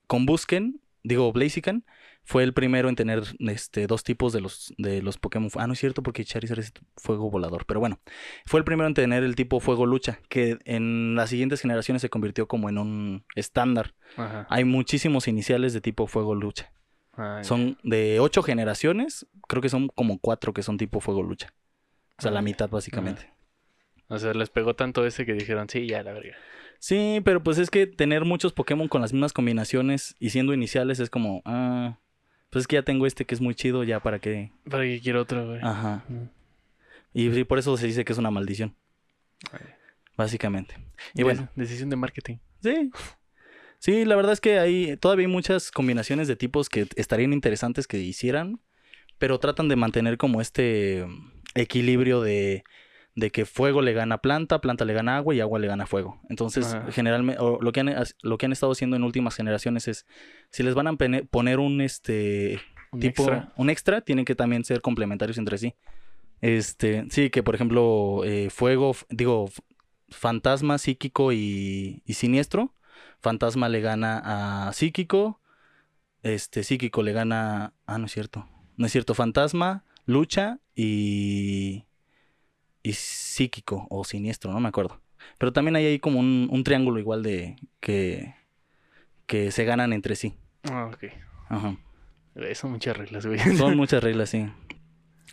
[0.08, 1.84] con Busken, digo Blaziken,
[2.24, 5.50] fue el primero en tener este, dos tipos de los, de los Pokémon.
[5.56, 7.66] Ah, no es cierto porque Charizard es fuego volador.
[7.66, 8.00] Pero bueno,
[8.46, 12.10] fue el primero en tener el tipo fuego lucha, que en las siguientes generaciones se
[12.10, 13.94] convirtió como en un estándar.
[14.16, 14.48] Ajá.
[14.50, 16.72] Hay muchísimos iniciales de tipo fuego lucha.
[17.44, 21.54] Son de ocho generaciones, creo que son como cuatro que son tipo fuego lucha.
[22.18, 23.32] O sea, la mitad básicamente.
[24.08, 26.36] O sea, les pegó tanto ese que dijeron, sí, ya, la verga.
[26.80, 31.00] Sí, pero pues es que tener muchos Pokémon con las mismas combinaciones y siendo iniciales
[31.00, 32.00] es como, ah,
[32.54, 34.52] pues es que ya tengo este que es muy chido, ya para qué.
[34.70, 35.60] ¿Para qué quiero otro, güey?
[35.62, 36.06] Ajá.
[36.08, 36.30] Mm.
[37.14, 38.76] Y por eso se dice que es una maldición,
[39.52, 39.60] Ay.
[40.16, 40.78] básicamente.
[41.14, 42.38] Y bueno, Decisión de marketing.
[42.62, 42.92] sí.
[43.80, 47.86] Sí, la verdad es que hay todavía hay muchas combinaciones de tipos que estarían interesantes
[47.86, 48.62] que hicieran,
[49.18, 51.06] pero tratan de mantener como este
[51.54, 52.64] equilibrio de,
[53.16, 56.20] de que fuego le gana planta, planta le gana agua y agua le gana fuego.
[56.30, 60.06] Entonces, generalmente, o lo que, han, lo que han estado haciendo en últimas generaciones es,
[60.50, 62.60] si les van a poner un este
[62.92, 63.54] Un tipo, extra.
[63.56, 65.76] un extra, tienen que también ser complementarios entre sí.
[66.42, 69.50] Este, sí, que por ejemplo, eh, fuego, digo,
[70.10, 72.74] fantasma, psíquico y, y siniestro.
[73.20, 75.40] Fantasma le gana a psíquico.
[76.24, 77.74] Este, psíquico le gana.
[77.86, 78.48] Ah, no es cierto.
[78.76, 79.14] No es cierto.
[79.14, 81.86] Fantasma, lucha y.
[82.84, 85.02] Y psíquico o siniestro, no me acuerdo.
[85.38, 87.56] Pero también hay ahí como un, un triángulo igual de.
[87.80, 88.36] que.
[89.26, 90.36] que se ganan entre sí.
[90.70, 91.06] Ah, ok.
[91.50, 91.78] Ajá.
[92.56, 93.40] Son muchas reglas, güey.
[93.58, 94.48] Son muchas reglas, sí.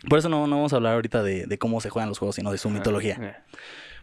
[0.09, 2.35] Por eso no, no vamos a hablar ahorita de, de cómo se juegan los juegos,
[2.35, 3.17] sino de su mitología.
[3.21, 3.53] Ah,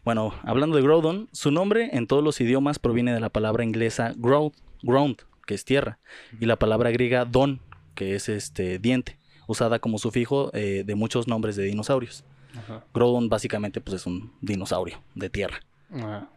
[0.04, 4.12] Bueno, hablando de Groudon, su nombre en todos los idiomas proviene de la palabra inglesa
[4.16, 5.98] ground, ground, que es tierra,
[6.38, 7.60] y la palabra griega don,
[7.94, 12.24] que es este diente, usada como sufijo eh, de muchos nombres de dinosaurios.
[12.56, 12.84] Ajá.
[12.94, 15.60] Groudon básicamente pues es un dinosaurio de tierra.
[15.92, 16.28] Ah.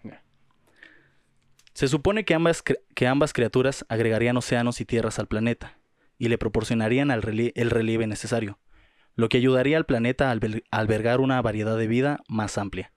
[1.74, 5.78] Se supone que ambas, que ambas criaturas agregarían océanos y tierras al planeta
[6.18, 8.60] y le proporcionarían al relie- el relieve necesario,
[9.16, 12.92] lo que ayudaría al planeta a alber- a albergar una variedad de vida más amplia.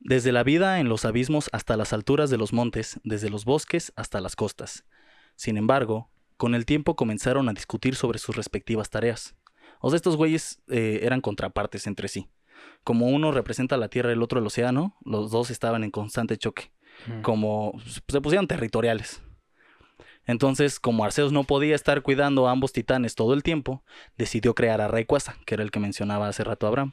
[0.00, 3.92] Desde la vida en los abismos hasta las alturas de los montes, desde los bosques
[3.96, 4.84] hasta las costas.
[5.34, 9.34] Sin embargo, con el tiempo comenzaron a discutir sobre sus respectivas tareas.
[9.80, 12.28] O sea, estos güeyes eh, eran contrapartes entre sí.
[12.84, 16.36] Como uno representa la tierra y el otro el océano, los dos estaban en constante
[16.36, 16.70] choque
[17.06, 17.22] Mm.
[17.22, 19.22] como se pusieron territoriales.
[20.26, 23.82] Entonces, como Arceus no podía estar cuidando a ambos titanes todo el tiempo,
[24.18, 26.92] decidió crear a Rayquaza, que era el que mencionaba hace rato Abraham,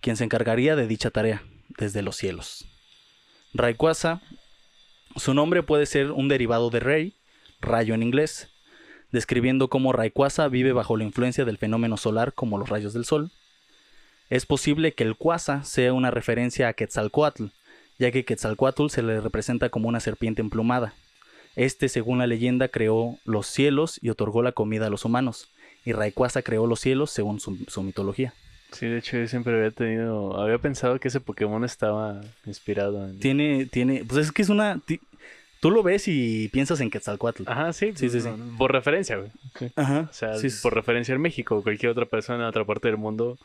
[0.00, 1.42] quien se encargaría de dicha tarea
[1.78, 2.66] desde los cielos.
[3.54, 4.20] Rayquaza,
[5.14, 7.16] su nombre puede ser un derivado de Rey,
[7.60, 8.51] rayo en inglés,
[9.12, 13.30] describiendo cómo Rayquaza vive bajo la influencia del fenómeno solar como los rayos del sol.
[14.30, 17.46] Es posible que el Quasa sea una referencia a Quetzalcoatl,
[17.98, 20.94] ya que Quetzalcoatl se le representa como una serpiente emplumada.
[21.54, 25.50] Este, según la leyenda, creó los cielos y otorgó la comida a los humanos,
[25.84, 28.32] y Rayquaza creó los cielos según su, su mitología.
[28.72, 33.20] Sí, de hecho yo siempre había tenido, había pensado que ese Pokémon estaba inspirado en...
[33.20, 34.80] Tiene, tiene, pues es que es una,
[35.62, 37.44] tú lo ves y piensas en Quetzalcoatl.
[37.46, 38.28] Ajá, sí, Sí, sí, sí.
[38.58, 39.30] Por referencia, güey.
[39.56, 39.70] Sí.
[39.76, 42.88] Ajá, O sea, sí, por referencia al México o cualquier otra persona en otra parte
[42.88, 43.38] del mundo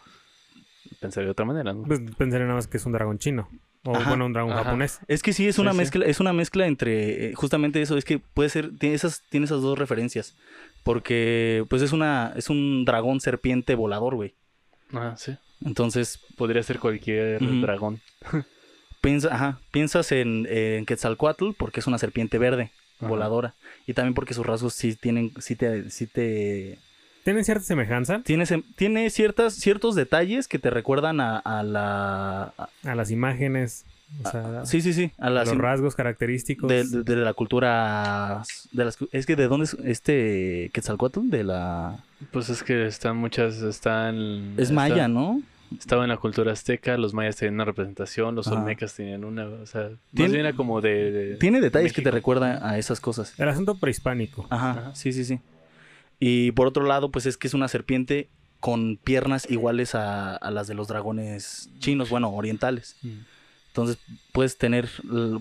[1.00, 1.84] pensaría de otra manera, ¿no?
[1.84, 3.48] Pues pensaría nada más que es un dragón chino.
[3.84, 4.64] O Ajá, bueno, un dragón ajá.
[4.64, 5.00] japonés.
[5.08, 5.78] Es que sí es una sí.
[5.78, 9.46] mezcla, es una mezcla entre eh, justamente eso, es que puede ser, tiene esas, tiene
[9.46, 10.36] esas dos referencias.
[10.84, 14.34] Porque pues es una, es un dragón serpiente volador, güey.
[14.92, 15.38] Ajá, sí.
[15.64, 18.02] Entonces, Podría ser cualquier dragón.
[19.08, 23.08] piensa, ajá, piensas en, en Quetzalcoatl porque es una serpiente verde, Ajá.
[23.08, 23.54] voladora.
[23.86, 26.78] Y también porque sus rasgos sí tienen, sí te, sí te
[27.24, 32.70] ¿Tienen cierta semejanza tiene, tiene ciertas, ciertos detalles que te recuerdan a, a la, a-
[32.84, 33.86] a las imágenes?
[34.24, 36.70] O sea, sí, sí, sí, a las los rasgos característicos.
[36.70, 41.44] de, de- de la cultura de las, es que de dónde es este Quetzalcoatl de
[41.44, 41.98] la
[42.32, 44.54] Pues es que están muchas, están...
[44.56, 45.42] es está- maya, ¿no?
[45.78, 48.58] Estaba en la cultura azteca, los mayas tenían una representación, los Ajá.
[48.60, 51.12] olmecas tenían una, o sea, más Tiene- bien era como de...
[51.12, 53.38] de- Tiene detalles que te recuerdan a esas cosas.
[53.40, 54.48] El asunto prehispánico.
[54.50, 54.96] Ajá, Ajá.
[54.96, 55.40] sí, sí, sí.
[56.20, 60.52] Y por otro lado, pues es que es una serpiente con piernas iguales a, a
[60.52, 62.96] las de los dragones chinos, bueno, orientales.
[63.04, 63.10] Mm.
[63.68, 64.00] Entonces
[64.32, 64.90] puedes tener,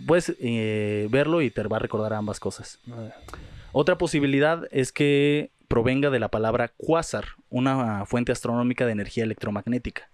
[0.07, 2.79] puedes eh, verlo y te va a recordar ambas cosas.
[2.91, 3.09] Ah,
[3.73, 10.11] Otra posibilidad es que provenga de la palabra quasar, una fuente astronómica de energía electromagnética.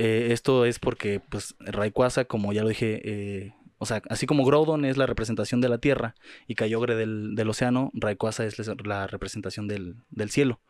[0.00, 4.44] Eh, esto es porque, pues, Rayquaza, como ya lo dije, eh, o sea, así como
[4.44, 6.14] Groudon es la representación de la Tierra
[6.46, 10.60] y Kyogre del, del océano, Rayquaza es la- representación del, del cielo,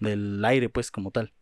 [0.00, 1.32] del aire, pues, como tal.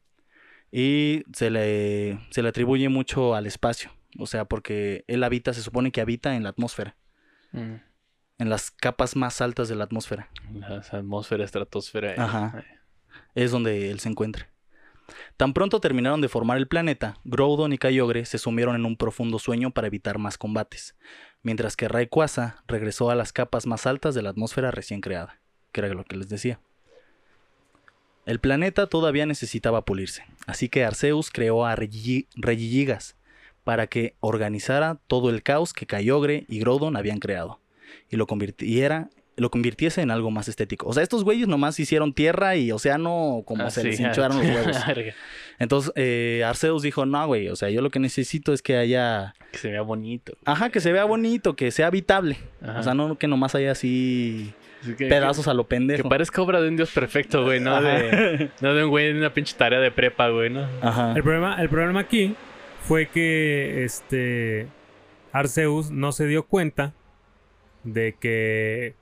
[0.71, 5.63] Y se le, se le atribuye mucho al espacio, o sea, porque él habita, se
[5.63, 6.97] supone que habita en la atmósfera,
[7.53, 7.75] Mm.
[8.39, 10.29] en las capas más altas de la atmósfera.
[10.53, 12.13] La atmósfera, estratosfera.
[12.13, 12.17] eh.
[12.19, 12.65] Ajá.
[13.37, 14.51] Es donde él se encuentra.
[15.37, 19.39] Tan pronto terminaron de formar el planeta, Groudon y Kyogre se sumieron en un profundo
[19.39, 20.95] sueño para evitar más combates,
[21.43, 25.41] mientras que Rayquaza regresó a las capas más altas de la atmósfera recién creada,
[25.73, 26.61] que era lo que les decía.
[28.27, 33.17] El planeta todavía necesitaba pulirse, así que Arceus creó a Regigi- Regigigas
[33.65, 37.61] para que organizara todo el caos que Kyogre y Groudon habían creado
[38.09, 40.87] y lo convirtiera lo convirtiese en algo más estético.
[40.89, 44.39] O sea, estos güeyes nomás hicieron tierra y océano como Ah, se sí, les hincharon
[44.39, 44.77] los huevos.
[45.59, 49.35] Entonces, eh, Arceus dijo, no, güey, o sea, yo lo que necesito es que haya...
[49.53, 50.37] Que se vea bonito.
[50.45, 52.39] Ajá, que se vea bonito, que sea habitable.
[52.63, 52.81] Ajá.
[52.81, 56.03] O sea, no que nomás haya así Así que- pedazos a lo Que, pendejo.
[56.05, 59.17] que parezca obra de un dios perfecto, güey, no de, no de un güey en
[59.19, 60.67] una pinche tarea de prepa, güey, ¿no?
[60.83, 61.13] Ajá.
[61.17, 62.35] El problema, el problema aquí
[62.83, 64.67] fue que este
[65.33, 66.93] Arceus no se dio cuenta
[67.85, 68.95] de que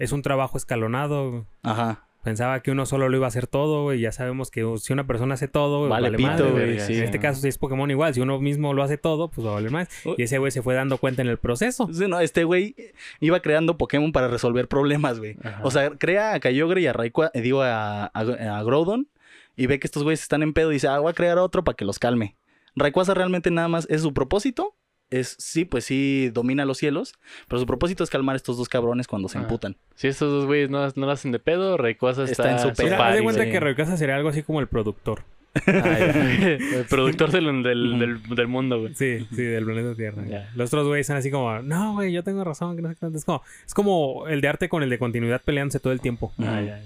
[0.00, 1.46] es un trabajo escalonado.
[1.62, 2.06] Ajá.
[2.24, 4.00] Pensaba que uno solo lo iba a hacer todo, güey.
[4.00, 6.98] Ya sabemos que si una persona hace todo, Vale, vale, pito, madre, güey, sí.
[6.98, 9.52] En este caso, si es Pokémon igual, si uno mismo lo hace todo, pues va
[9.52, 9.88] a valer más.
[10.18, 11.88] Y ese güey se fue dando cuenta en el proceso.
[11.92, 12.74] Sí, no, este güey
[13.20, 15.36] iba creando Pokémon para resolver problemas, güey.
[15.42, 15.60] Ajá.
[15.62, 19.08] O sea, crea a Kyogre y a Rayquaza, eh, digo, a, a, a Groudon,
[19.56, 21.62] y ve que estos güeyes están en pedo y dice, ah, voy a crear otro
[21.64, 22.36] para que los calme.
[22.74, 24.74] Rayquaza realmente nada más es su propósito.
[25.10, 27.14] Es, sí, pues sí, domina los cielos,
[27.48, 29.42] pero su propósito es calmar a estos dos cabrones cuando se Ah.
[29.42, 29.76] emputan.
[29.96, 32.68] Si estos dos güeyes no, no lo hacen de pedo, Rayquaza está, Está en su
[32.68, 35.24] haz de cuenta que Rayquaza sería algo así como el productor.
[35.66, 38.94] el productor del, del, del, del mundo, güey.
[38.94, 40.24] Sí, sí, del planeta Tierra.
[40.28, 40.50] Ya.
[40.54, 42.76] Los otros güeyes están así como, no, güey, yo tengo razón.
[42.76, 43.18] Que no sé qué tanto".
[43.18, 46.32] es, como, es como el de arte con el de continuidad peleándose todo el tiempo.
[46.38, 46.66] Ah, Ujú.
[46.66, 46.80] ya,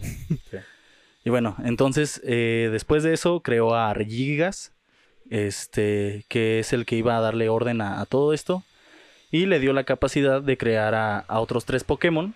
[0.52, 0.64] ya.
[1.26, 4.73] Y bueno, entonces, eh, después de eso, creó a Regigigas,
[5.30, 8.64] este, que es el que iba a darle orden a, todo esto.
[9.30, 12.34] Y le dio la capacidad de crear a, otros tres Pokémon.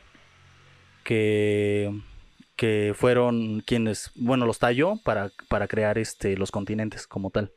[1.04, 1.90] Que,
[2.56, 7.52] que fueron quienes, bueno, los talló para, para crear este, los continentes como tal.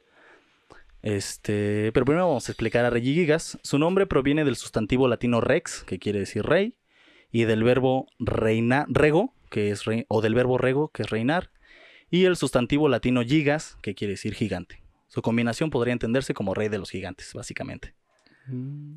[1.02, 3.58] Este, pero primero vamos a explicar a Regigigas.
[3.64, 6.76] Su nombre proviene del sustantivo latino rex, que quiere decir rey,
[7.32, 11.50] y del verbo reina, rego, que es o del verbo rego, que es reinar,
[12.10, 14.82] y el sustantivo latino gigas, que quiere decir gigante.
[15.14, 17.94] Su combinación podría entenderse como rey de los gigantes, básicamente.
[18.48, 18.96] Mm.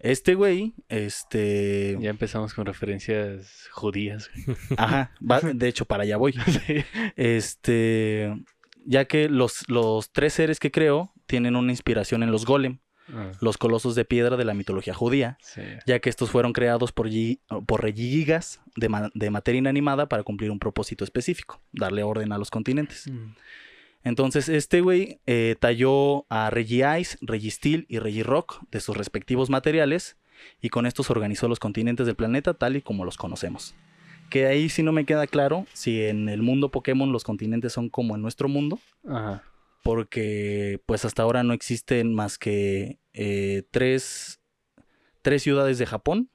[0.00, 4.30] Este güey, este, Ya empezamos con referencias judías.
[4.76, 6.32] ajá, va- de hecho para allá voy.
[6.66, 6.84] Sí.
[7.16, 8.34] Este,
[8.84, 12.78] ya que los, los tres seres que creó tienen una inspiración en los golem,
[13.10, 15.62] Ah, los colosos de piedra de la mitología judía, sí.
[15.86, 17.82] ya que estos fueron creados por, Yi- por
[18.76, 23.08] de, ma- de materia inanimada para cumplir un propósito específico, darle orden a los continentes.
[23.08, 23.32] Mm.
[24.08, 30.16] Entonces, este güey eh, talló a Regice, Registeel y Regirock de sus respectivos materiales
[30.62, 33.74] y con estos organizó los continentes del planeta tal y como los conocemos.
[34.30, 37.90] Que ahí sí no me queda claro si en el mundo Pokémon los continentes son
[37.90, 39.44] como en nuestro mundo, Ajá.
[39.82, 44.40] porque pues hasta ahora no existen más que eh, tres,
[45.20, 46.30] tres ciudades de Japón,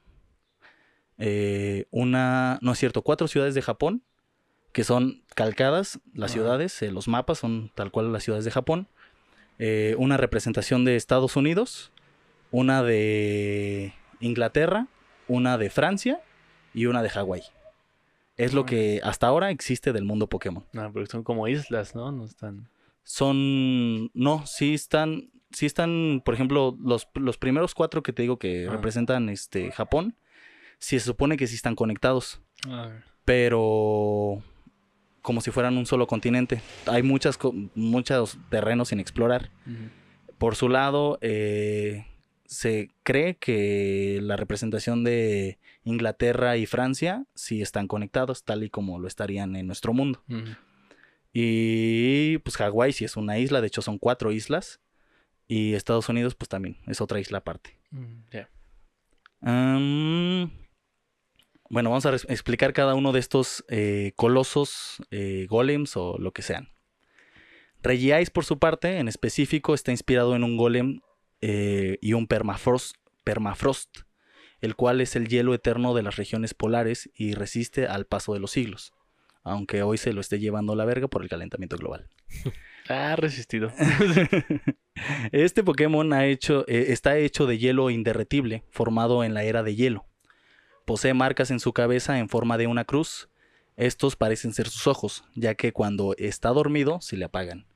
[1.18, 4.04] eh, una, no es cierto, cuatro ciudades de Japón,
[4.74, 8.88] que son calcadas, las ciudades, eh, los mapas son tal cual las ciudades de Japón,
[9.58, 11.92] eh, una representación de Estados Unidos,
[12.50, 14.88] una de Inglaterra,
[15.28, 16.20] una de Francia
[16.74, 17.42] y una de Hawái.
[18.36, 18.66] Es lo Ah.
[18.66, 22.10] que hasta ahora existe del mundo Pokémon No, porque son como islas, ¿no?
[22.10, 22.68] No están.
[23.04, 24.10] son.
[24.12, 25.30] No, sí están.
[25.52, 28.72] Sí están, por ejemplo, los, los primeros cuatro que te digo que Ah.
[28.72, 30.16] representan este Japón.
[30.80, 32.40] Sí se supone que sí están conectados.
[32.68, 32.90] Ah,
[33.24, 34.42] Pero.
[35.24, 36.60] Como si fueran un solo continente.
[36.84, 37.38] Hay muchas,
[37.74, 39.48] muchos terrenos sin explorar.
[40.36, 42.04] Por su lado, eh,
[42.44, 48.98] se cree que la representación de Inglaterra y Francia sí están conectados, tal y como
[48.98, 50.22] lo estarían en nuestro mundo.
[51.32, 54.82] Y pues Hawái sí es una isla, de hecho son cuatro islas.
[55.48, 57.78] Y Estados Unidos pues también es otra isla aparte.
[59.40, 60.44] Mm,
[61.74, 66.42] bueno, vamos a explicar cada uno de estos eh, colosos, eh, golems o lo que
[66.42, 66.68] sean.
[67.82, 71.00] Regiais por su parte, en específico, está inspirado en un golem
[71.40, 74.02] eh, y un permafrost, permafrost,
[74.60, 78.38] el cual es el hielo eterno de las regiones polares y resiste al paso de
[78.38, 78.92] los siglos,
[79.42, 82.08] aunque hoy se lo esté llevando la verga por el calentamiento global.
[82.86, 83.72] Ah, resistido.
[85.32, 89.74] Este Pokémon ha hecho, eh, está hecho de hielo inderretible, formado en la era de
[89.74, 90.04] hielo.
[90.84, 93.28] Posee marcas en su cabeza en forma de una cruz.
[93.76, 97.66] Estos parecen ser sus ojos, ya que cuando está dormido se le apagan.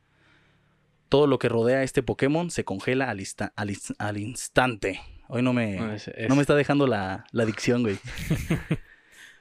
[1.09, 5.01] Todo lo que rodea a este Pokémon se congela al, insta- al ins- al instante.
[5.29, 7.99] Hoy no me, No, es- es- no me está dejando la, la dicción, güey.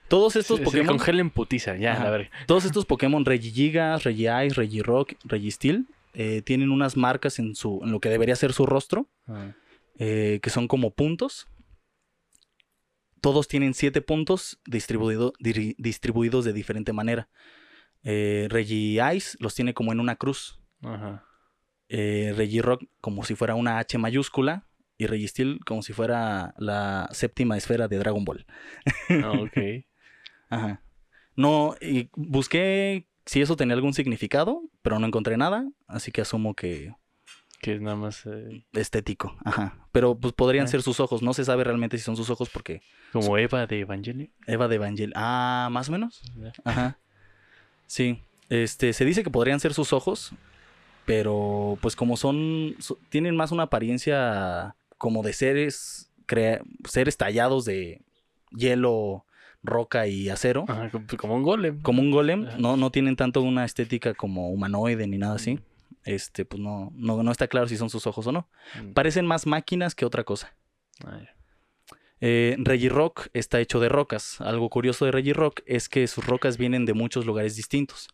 [0.07, 0.87] Todos estos se, se Pokémon...
[0.97, 2.07] congela en putiza, ya, Ajá.
[2.07, 2.31] a ver.
[2.45, 7.99] Todos estos Pokémon Regigigas, Regice, Regirock, Registeel eh, tienen unas marcas en, su, en lo
[7.99, 9.07] que debería ser su rostro,
[9.99, 11.47] eh, que son como puntos.
[13.21, 15.33] Todos tienen siete puntos distribuido-
[15.77, 17.29] distribuidos de diferente manera.
[18.03, 20.61] Eh, Regice los tiene como en una cruz.
[20.81, 21.23] Ajá.
[21.89, 24.67] Eh, Regirock como si fuera una H mayúscula.
[24.99, 28.47] Y Registeel como si fuera la séptima esfera de Dragon Ball.
[29.09, 29.85] Ah, ok.
[30.49, 30.81] Ajá.
[31.35, 36.55] No, y busqué si eso tenía algún significado, pero no encontré nada, así que asumo
[36.55, 36.95] que
[37.61, 39.35] que es nada más eh, estético.
[39.43, 39.77] Ajá.
[39.91, 40.67] Pero pues podrían Ah.
[40.67, 42.81] ser sus ojos, no se sabe realmente si son sus ojos porque
[43.13, 44.29] como Eva de Evangelion.
[44.45, 45.11] Eva de Evangel.
[45.15, 46.21] Ah, más o menos.
[46.63, 46.97] Ajá.
[47.87, 48.21] Sí.
[48.49, 50.31] Este, se dice que podrían ser sus ojos,
[51.05, 57.65] pero pues como son, so- tienen más una apariencia como de seres, crea- seres tallados
[57.65, 58.01] de
[58.51, 59.25] hielo,
[59.63, 60.65] roca y acero.
[60.67, 61.81] Ajá, como- un golem.
[61.81, 62.57] como un golem, Ajá.
[62.57, 65.59] no, no tienen tanto una estética como humanoide ni nada así.
[66.07, 68.49] Este, pues no, no, no está claro si son sus ojos o no.
[68.81, 68.93] Mm.
[68.93, 70.55] Parecen más máquinas que otra cosa.
[72.19, 74.41] Eh, Regirock está hecho de rocas.
[74.41, 78.07] Algo curioso de Regirock es que sus rocas vienen de muchos lugares distintos.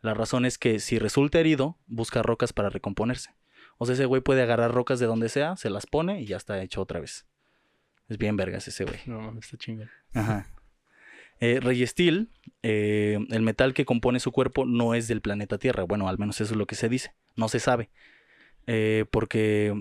[0.00, 3.30] La razón es que si resulta herido, busca rocas para recomponerse.
[3.78, 6.36] O sea, ese güey puede agarrar rocas de donde sea, se las pone y ya
[6.36, 7.26] está hecho otra vez.
[8.08, 8.98] Es bien vergas ese güey.
[9.06, 9.90] No está chingón.
[10.12, 10.46] Ajá.
[11.40, 12.28] Eh, Registeel,
[12.62, 15.84] eh, el metal que compone su cuerpo no es del planeta Tierra.
[15.84, 17.14] Bueno, al menos eso es lo que se dice.
[17.36, 17.90] No se sabe.
[18.66, 19.74] Eh, porque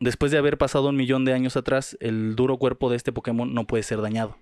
[0.00, 3.52] después de haber pasado un millón de años atrás, el duro cuerpo de este Pokémon
[3.54, 4.38] no puede ser dañado.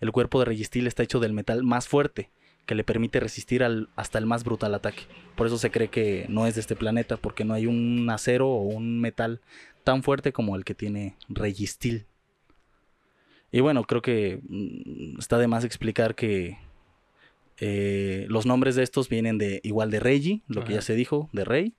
[0.00, 2.30] El cuerpo de Registeel está hecho del metal más fuerte,
[2.66, 3.64] que le permite resistir
[3.96, 5.04] hasta el más brutal ataque.
[5.36, 8.48] Por eso se cree que no es de este planeta, porque no hay un acero
[8.48, 9.40] o un metal
[9.84, 12.06] tan fuerte como el que tiene Registeel.
[13.52, 16.58] Y bueno, creo que mm, está de más explicar que
[17.58, 21.28] eh, los nombres de estos vienen de igual de Reggie, lo que ya se dijo,
[21.32, 21.74] de Rey.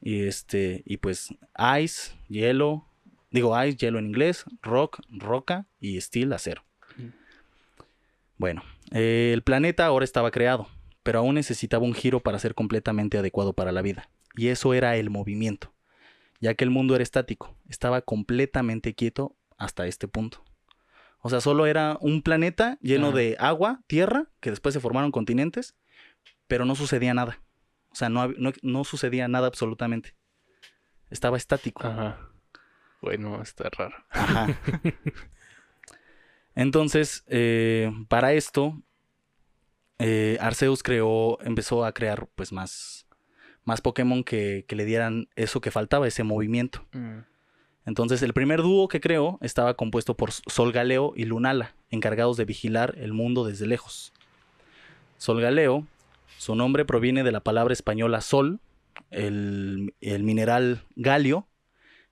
[0.00, 1.34] Y este, y pues
[1.82, 2.86] Ice, hielo,
[3.30, 6.62] digo Ice, hielo en inglés, Rock, roca y Steel, acero.
[6.96, 7.08] Mm.
[8.36, 10.68] Bueno, eh, el planeta ahora estaba creado,
[11.02, 14.10] pero aún necesitaba un giro para ser completamente adecuado para la vida.
[14.36, 15.72] Y eso era el movimiento,
[16.38, 20.44] ya que el mundo era estático, estaba completamente quieto hasta este punto.
[21.20, 25.76] O sea, solo era un planeta lleno de agua, tierra, que después se formaron continentes,
[26.46, 27.40] pero no sucedía nada.
[27.90, 30.14] O sea, no, no, no sucedía nada absolutamente.
[31.10, 31.86] Estaba estático.
[31.86, 32.18] Ajá.
[33.00, 33.96] Bueno, está raro.
[34.10, 34.46] Ajá.
[36.54, 38.82] Entonces, eh, para esto,
[39.98, 43.06] eh, Arceus creó, empezó a crear pues más,
[43.64, 46.86] más Pokémon que, que le dieran eso que faltaba, ese movimiento.
[46.92, 47.20] Mm.
[47.88, 52.94] Entonces, el primer dúo que creó estaba compuesto por Solgaleo y Lunala, encargados de vigilar
[52.98, 54.12] el mundo desde lejos.
[55.16, 55.86] Solgaleo,
[56.36, 58.60] su nombre proviene de la palabra española sol,
[59.10, 61.46] el, mineral galio,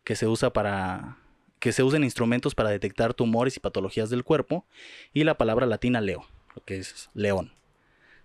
[0.03, 1.19] que se usa para
[1.59, 4.65] que se usa en instrumentos para detectar tumores y patologías del cuerpo,
[5.13, 7.53] y la palabra latina leo, lo que es león.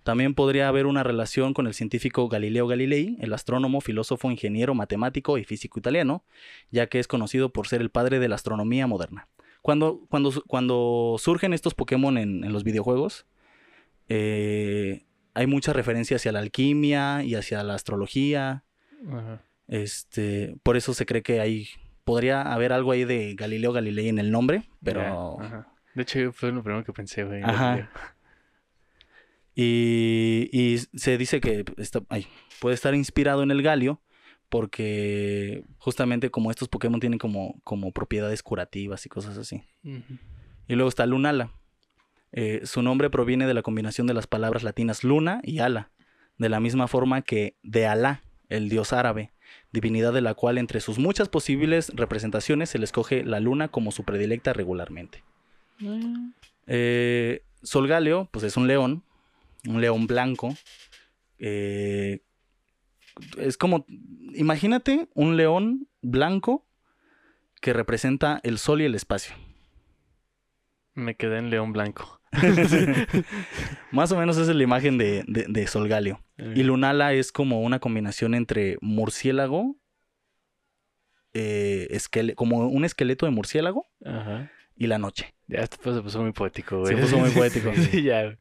[0.04, 5.38] También podría haber una relación con el científico Galileo Galilei, el astrónomo, filósofo, ingeniero, matemático
[5.38, 6.24] y físico italiano,
[6.72, 9.28] ya que es conocido por ser el padre de la astronomía moderna.
[9.62, 13.28] Cuando, cuando, cuando surgen estos Pokémon en, en los videojuegos,
[14.10, 18.64] eh, hay mucha referencia hacia la alquimia y hacia la astrología.
[19.08, 19.42] Ajá.
[19.68, 21.70] Este, por eso se cree que hay,
[22.04, 25.68] podría haber algo ahí de Galileo Galilei en el nombre, pero ajá.
[25.94, 27.42] De hecho, fue lo primero que pensé, güey.
[27.44, 27.90] Ajá.
[29.56, 32.28] Y, y se dice que está- ay,
[32.60, 34.02] puede estar inspirado en el galio
[34.50, 39.64] porque justamente como estos Pokémon tienen como, como propiedades curativas y cosas así.
[39.84, 41.52] Y luego está Lunala.
[42.34, 45.92] Eh, su nombre proviene de la combinación de las palabras latinas luna y ala,
[46.38, 49.32] de la misma forma que de Alá, el dios árabe,
[49.74, 53.92] divinidad de la cual entre sus muchas posibles representaciones se le escoge la luna como
[53.92, 55.24] su predilecta regularmente.
[56.68, 59.04] Eh, Solgaleo, pues es un león,
[59.68, 60.56] un león blanco.
[61.38, 62.22] eh,
[63.38, 63.86] es como,
[64.34, 66.66] imagínate un león blanco
[67.62, 69.36] que representa el sol y el espacio.
[70.94, 72.22] Me quedé en León Blanco.
[73.92, 76.22] Más o menos esa es la imagen de, de, de Solgalio.
[76.38, 79.78] Y Lunala es como una combinación entre murciélago,
[81.34, 84.52] eh, esquele- como un esqueleto de murciélago Ajá.
[84.76, 85.34] y la noche.
[85.48, 87.04] Ya esto pues, se puso muy poético, Se güey.
[87.06, 87.72] puso muy poético.
[87.92, 88.38] sí, ya.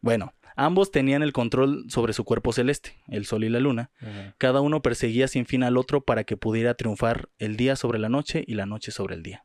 [0.00, 3.90] Bueno, ambos tenían el control sobre su cuerpo celeste, el sol y la luna.
[4.36, 8.08] Cada uno perseguía sin fin al otro para que pudiera triunfar el día sobre la
[8.08, 9.44] noche y la noche sobre el día.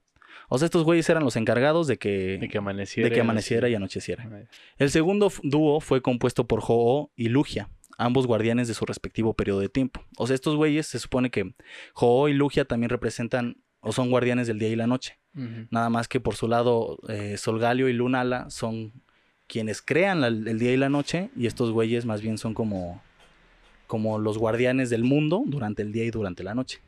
[0.49, 3.07] O sea, estos güeyes eran los encargados de que, De que amaneciera.
[3.09, 4.27] de que amaneciera y anocheciera.
[4.77, 9.59] El segundo dúo fue compuesto por Ho-Oh y Lugia, ambos guardianes de su respectivo periodo
[9.59, 10.03] de tiempo.
[10.17, 11.53] O sea, estos güeyes se supone que
[11.95, 15.19] Ho-Oh y Lugia también representan o son guardianes del día y la noche.
[15.71, 18.93] Nada más que por su lado, eh, Solgalio y Lunala son
[19.47, 23.01] quienes crean la- el día y la noche y estos güeyes más bien son como,
[23.87, 26.79] como los guardianes del mundo durante el día y durante la noche.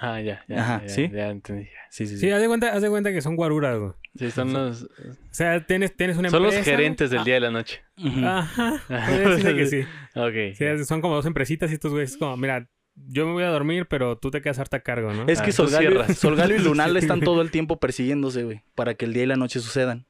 [0.00, 0.60] Ah, ya, ya.
[0.60, 1.10] Ajá, ya, ¿sí?
[1.12, 1.64] Ya entendí.
[1.90, 2.20] Sí, sí, sí.
[2.20, 3.92] Sí, haz de cuenta, haz de cuenta que son guaruras, güey.
[4.18, 4.88] Sí, son los, O
[5.30, 6.76] sea, tienes, tienes una son los empresa.
[6.76, 7.82] gerentes del día de la noche.
[8.24, 8.80] Ajá.
[8.88, 9.80] Podría que sí.
[10.14, 10.56] Ok.
[10.56, 13.48] Sí, son como dos empresitas y estos güeyes es como, mira, yo me voy a
[13.48, 15.26] dormir, pero tú te quedas harta a cargo, ¿no?
[15.28, 16.04] Es que Ah, Solgalio.
[16.14, 19.36] Solgalio y Lunala están todo el tiempo persiguiéndose, güey, para que el día y la
[19.36, 20.06] noche sucedan.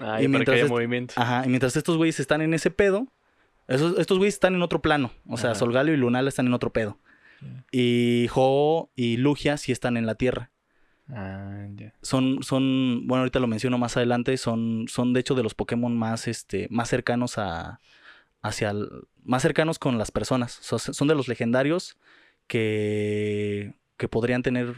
[0.00, 1.14] Ah, y que mientras haya est- movimiento.
[1.16, 3.06] Ajá, y mientras estos güeyes están en ese pedo,
[3.68, 5.12] esos, estos güeyes están en otro plano.
[5.28, 5.58] O sea, Ajá.
[5.60, 6.98] Solgalio y Lunala están en otro pedo.
[7.72, 10.50] Y Ho y Lugia sí están en la Tierra.
[11.08, 11.94] Ah, ya.
[12.02, 15.96] Son, son, bueno, ahorita lo menciono más adelante, son, son de hecho de los Pokémon
[15.96, 17.80] más, este, más cercanos a,
[18.42, 18.88] hacia, el-
[19.24, 20.52] más cercanos con las personas.
[20.60, 21.96] So- son de los legendarios
[22.46, 24.74] que, que podrían tener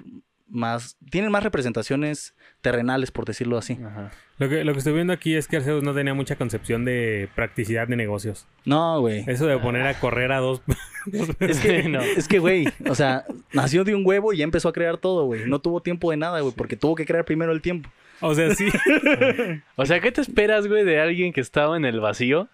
[0.53, 3.79] más, tienen más representaciones terrenales, por decirlo así.
[3.85, 4.11] Ajá.
[4.39, 7.29] Lo que, lo que estoy viendo aquí es que Arceus no tenía mucha concepción de
[7.35, 8.47] practicidad de negocios.
[8.65, 9.25] No, güey.
[9.27, 10.63] Eso de poner a correr a dos...
[11.41, 12.01] Es que, No.
[12.01, 15.25] es que, güey, o sea, nació de un huevo y ya empezó a crear todo,
[15.25, 15.47] güey.
[15.47, 17.91] No tuvo tiempo de nada, güey, porque tuvo que crear primero el tiempo.
[18.21, 18.69] o sea, sí.
[19.77, 22.49] O sea, ¿qué te esperas, güey, de alguien que estaba en el vacío?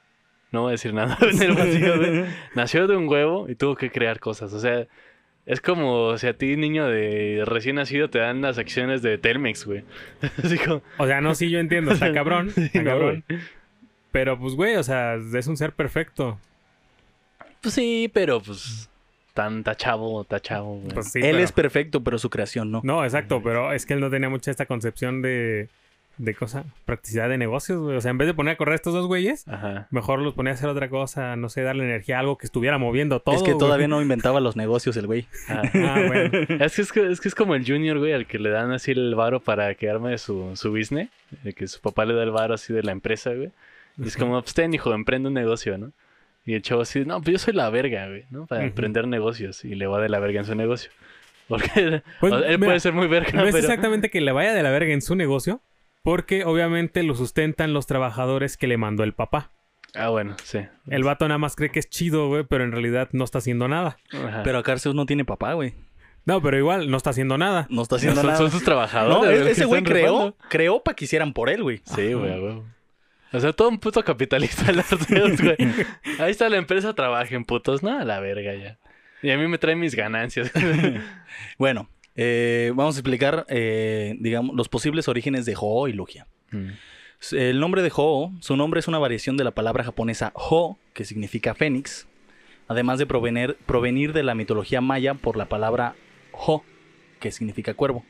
[0.51, 2.25] No voy a decir nada en el vacío, güey.
[2.55, 4.53] Nació de un huevo y tuvo que crear cosas.
[4.55, 4.87] O sea,
[5.49, 9.65] es como si a ti, niño de recién nacido, te dan las acciones de Telmex,
[9.65, 9.83] güey.
[10.65, 10.83] Como...
[10.99, 11.91] O sea, no, sí, yo entiendo.
[11.93, 12.53] Está cabrón.
[12.55, 13.25] Está cabrón.
[14.13, 16.39] Pero, pues, güey, o sea, es un ser perfecto.
[17.63, 18.89] Pues sí, pero pues...
[19.35, 20.93] Tan tachavo, tachavo, güey.
[20.95, 22.81] Pues sí, Él pero- es perfecto, pero su creación no.
[22.85, 25.69] No, exacto, pero es que él no tenía mucha esta concepción de...
[26.19, 27.97] De cosa, practicidad de negocios, güey.
[27.97, 29.87] O sea, en vez de poner a correr a estos dos güeyes, Ajá.
[29.91, 32.77] mejor los ponía a hacer otra cosa, no sé, darle energía a algo que estuviera
[32.79, 33.37] moviendo todo.
[33.37, 33.59] es que güey.
[33.59, 35.27] todavía no inventaba los negocios el güey.
[35.49, 35.63] Ah.
[35.75, 36.31] Ah, bueno.
[36.65, 38.73] Es que es, que es que es como el Junior, güey, al que le dan
[38.73, 41.09] así el varo para que arme su, su business.
[41.57, 43.51] Que su papá le da el varo así de la empresa, güey.
[43.97, 45.93] Y es como, pues ten, hijo, emprende un negocio, ¿no?
[46.45, 48.47] Y el chavo así, no, pues yo soy la verga, güey, ¿no?
[48.47, 49.65] Para emprender negocios.
[49.65, 50.91] Y le va de la verga en su negocio.
[51.49, 53.59] Porque Pues, él mira, puede ser muy verga, No es pero...
[53.67, 55.61] exactamente que le vaya de la verga en su negocio,
[56.09, 59.51] porque obviamente lo sustentan los trabajadores que le mandó el papá.
[59.95, 60.61] Ah, bueno, sí.
[60.89, 63.69] El vato nada más cree que es chido, güey, pero en realidad no está haciendo
[63.69, 63.99] nada.
[64.15, 64.43] Ajá.
[64.43, 65.75] Pero Carceus no tiene papá, güey.
[66.25, 67.67] No, pero igual no está haciendo nada.
[67.69, 68.39] No está haciendo nada.
[68.39, 69.19] son sus trabajadores.
[69.19, 71.83] No, güey, e- ese güey creó, creó para que hicieran por él, güey.
[71.85, 72.65] Sí, güey, huevo.
[73.35, 75.57] O sea, todo un puto capitalista el Arceus, güey.
[76.21, 77.83] Ahí está la empresa, trabajen, putos.
[77.83, 78.79] No, a la verga ya.
[79.21, 80.51] Y a mí me traen mis ganancias.
[81.59, 81.91] Bueno,
[82.21, 86.27] eh, vamos a explicar, eh, digamos, los posibles orígenes de Ho y Lugia.
[86.51, 86.71] Mm.
[87.31, 91.05] El nombre de Ho, su nombre es una variación de la palabra japonesa Ho, que
[91.05, 92.09] significa fénix,
[92.67, 95.95] además de provenir, provenir de la mitología maya por la palabra
[96.33, 96.65] Ho,
[97.21, 98.05] que significa cuervo.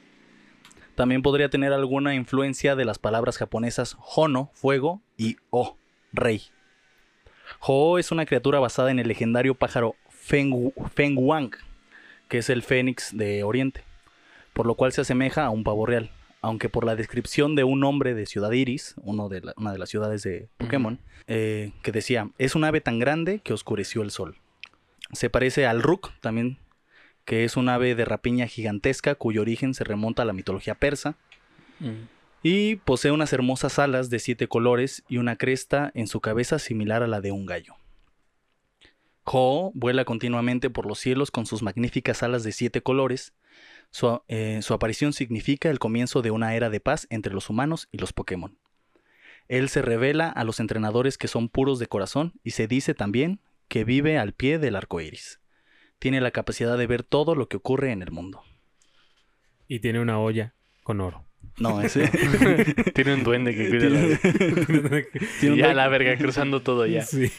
[0.94, 5.76] También podría tener alguna influencia de las palabras japonesas Hono, fuego, y O,
[6.14, 6.44] rey.
[7.60, 11.50] Ho es una criatura basada en el legendario pájaro Feng, Feng Wang,
[12.28, 13.84] que es el fénix de Oriente,
[14.58, 17.82] por lo cual se asemeja a un pavo real aunque por la descripción de un
[17.82, 21.90] hombre de Ciudad Iris, uno de la- una de las ciudades de Pokémon, eh, que
[21.90, 24.36] decía, es un ave tan grande que oscureció el sol.
[25.12, 26.58] Se parece al Rook también,
[27.24, 31.16] que es un ave de rapiña gigantesca cuyo origen se remonta a la mitología persa,
[31.80, 32.06] Mm.
[32.44, 37.02] y posee unas hermosas alas de siete colores y una cresta en su cabeza similar
[37.02, 37.74] a la de un gallo.
[39.24, 43.32] Ho vuela continuamente por los cielos con sus magníficas alas de siete colores.
[43.90, 47.88] Su, eh, su aparición significa el comienzo de una era de paz entre los humanos
[47.90, 48.58] y los Pokémon.
[49.48, 53.40] Él se revela a los entrenadores que son puros de corazón y se dice también
[53.68, 55.40] que vive al pie del arco iris.
[55.98, 58.42] Tiene la capacidad de ver todo lo que ocurre en el mundo.
[59.66, 61.24] Y tiene una olla con oro.
[61.58, 62.08] No, ese.
[62.94, 65.06] Tiene un duende que cuida la...
[65.40, 67.02] Tiene ya la verga, cruzando todo ya.
[67.02, 67.30] Sí.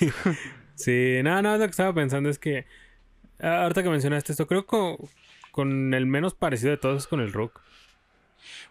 [0.75, 2.65] Sí, no, no, lo que estaba pensando es que.
[3.39, 4.97] ah, Ahorita que mencionaste esto, creo que
[5.51, 7.61] con, el menos parecido de todos es con el Rook.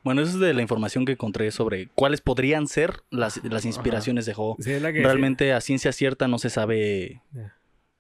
[0.03, 4.27] Bueno, eso es de la información que encontré sobre cuáles podrían ser las, las inspiraciones
[4.27, 4.57] de Ho.
[4.61, 4.79] Sí.
[4.79, 7.23] Realmente a ciencia cierta no se sabe.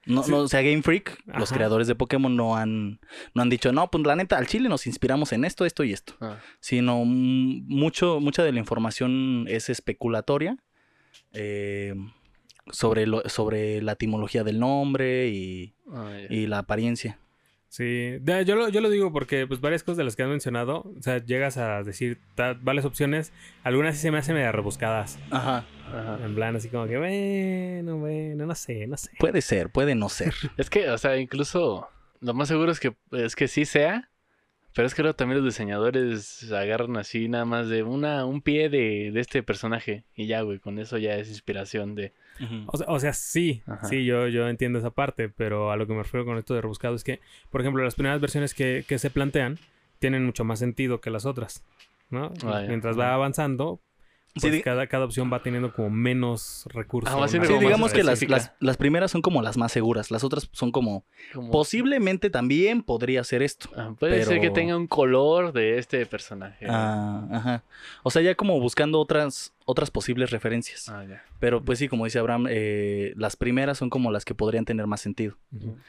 [0.06, 0.30] No, Sí.
[0.30, 2.98] no, o sea, Game Freak, los creadores de Pokémon, no han,
[3.34, 5.92] no han dicho, no, pues la neta, al chile nos inspiramos en esto, esto y
[5.92, 6.14] esto.
[6.20, 10.56] Ah, Sino mm, mucho, mucha de la información es especulatoria
[11.32, 11.94] eh,
[12.70, 17.18] sobre, lo, sobre la etimología del nombre y, ah, y la apariencia.
[17.70, 20.28] Sí, de- yo lo, yo lo digo porque pues varias cosas de las que has
[20.28, 24.50] mencionado, o sea, llegas a decir ta- varias opciones, algunas sí se me hacen medio
[24.52, 25.66] rebuscadas, Ajá.
[25.86, 26.18] Ajá.
[26.24, 29.10] en plan así como que, bueno, bueno, no sé, no sé.
[29.18, 30.32] Puede ser, puede no ser.
[30.56, 31.88] Es que, o sea, incluso
[32.20, 34.08] lo más seguro es que, es que sí sea,
[34.78, 38.68] pero es que luego también los diseñadores agarran así nada más de una, un pie
[38.68, 42.12] de, de este personaje y ya, güey, con eso ya es inspiración de...
[42.68, 43.88] O sea, o sea, sí, Ajá.
[43.88, 46.60] sí, yo, yo entiendo esa parte, pero a lo que me refiero con esto de
[46.60, 47.18] rebuscado es que,
[47.50, 49.58] por ejemplo, las primeras versiones que, que se plantean
[49.98, 51.64] tienen mucho más sentido que las otras,
[52.10, 52.32] ¿no?
[52.44, 52.68] Ah, ya.
[52.68, 53.80] Mientras va avanzando,
[54.40, 57.12] pues cada, cada opción va teniendo como menos recursos.
[57.12, 60.48] Ah, Sí, digamos que las, las, las primeras son como las más seguras, las otras
[60.52, 63.68] son como como- posiblemente también podría ser esto.
[63.76, 66.66] Ah, puede ser que tenga un color de este personaje.
[66.68, 67.64] Ah, ajá.
[68.02, 70.88] O sea, ya como buscando otras otras posibles referencias.
[70.88, 71.22] Ah, ya.
[71.40, 74.86] Pero pues sí, como dice Abraham, eh, las primeras son como las que podrían tener
[74.86, 75.36] más sentido.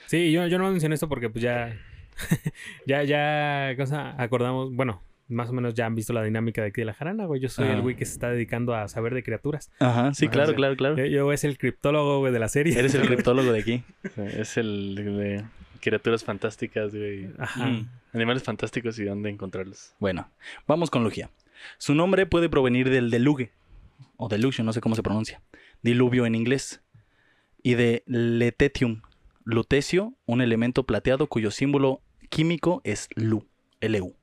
[0.07, 1.77] Sí, yo, yo no mencioné esto porque pues ya,
[2.85, 6.81] ya, ya, cosa, acordamos, bueno, más o menos ya han visto la dinámica de aquí
[6.81, 7.39] de la jarana, güey.
[7.39, 7.73] Yo soy Ah.
[7.73, 9.71] el güey que se está dedicando a saber de criaturas.
[9.79, 10.97] Ajá, sí, claro, claro, claro.
[10.97, 12.77] Yo, yo es el criptólogo, güey, de la serie.
[12.77, 13.83] Eres el criptólogo de aquí.
[14.17, 15.45] Es el de
[15.81, 17.29] criaturas fantásticas, güey.
[17.37, 17.67] Ajá.
[17.67, 17.89] Mm.
[18.13, 19.93] Animales fantásticos y dónde encontrarlos.
[19.99, 20.27] Bueno,
[20.67, 21.29] vamos con Lugia.
[21.77, 23.51] Su nombre puede provenir del deluge,
[24.17, 25.41] o deluge, no sé cómo se pronuncia,
[25.83, 26.81] diluvio en inglés,
[27.61, 29.01] y de letetium,
[29.43, 33.45] lutecio, un elemento plateado cuyo símbolo químico es Lu,
[33.81, 34.15] LU,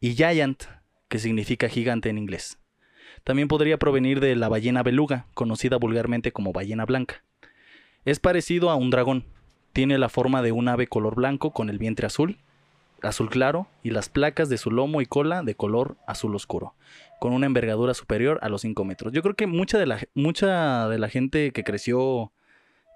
[0.00, 0.64] y giant,
[1.08, 2.58] que significa gigante en inglés.
[3.24, 7.22] También podría provenir de la ballena beluga, conocida vulgarmente como ballena blanca.
[8.04, 9.24] Es parecido a un dragón.
[9.72, 12.38] Tiene la forma de un ave color blanco con el vientre azul,
[13.02, 16.74] azul claro, y las placas de su lomo y cola de color azul oscuro,
[17.18, 19.12] con una envergadura superior a los 5 metros.
[19.12, 22.32] Yo creo que mucha de la, mucha de la gente que creció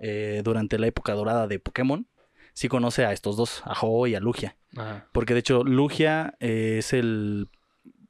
[0.01, 2.07] eh, durante la época dorada de Pokémon
[2.61, 4.57] sí conoce a estos dos, a Ho y a Lugia.
[4.77, 5.09] Ajá.
[5.13, 7.49] Porque de hecho, Lugia eh, es el.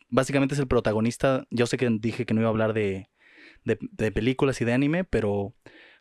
[0.09, 1.45] Básicamente es el protagonista.
[1.51, 3.09] Yo sé que dije que no iba a hablar de,
[3.65, 5.55] de, de películas y de anime, pero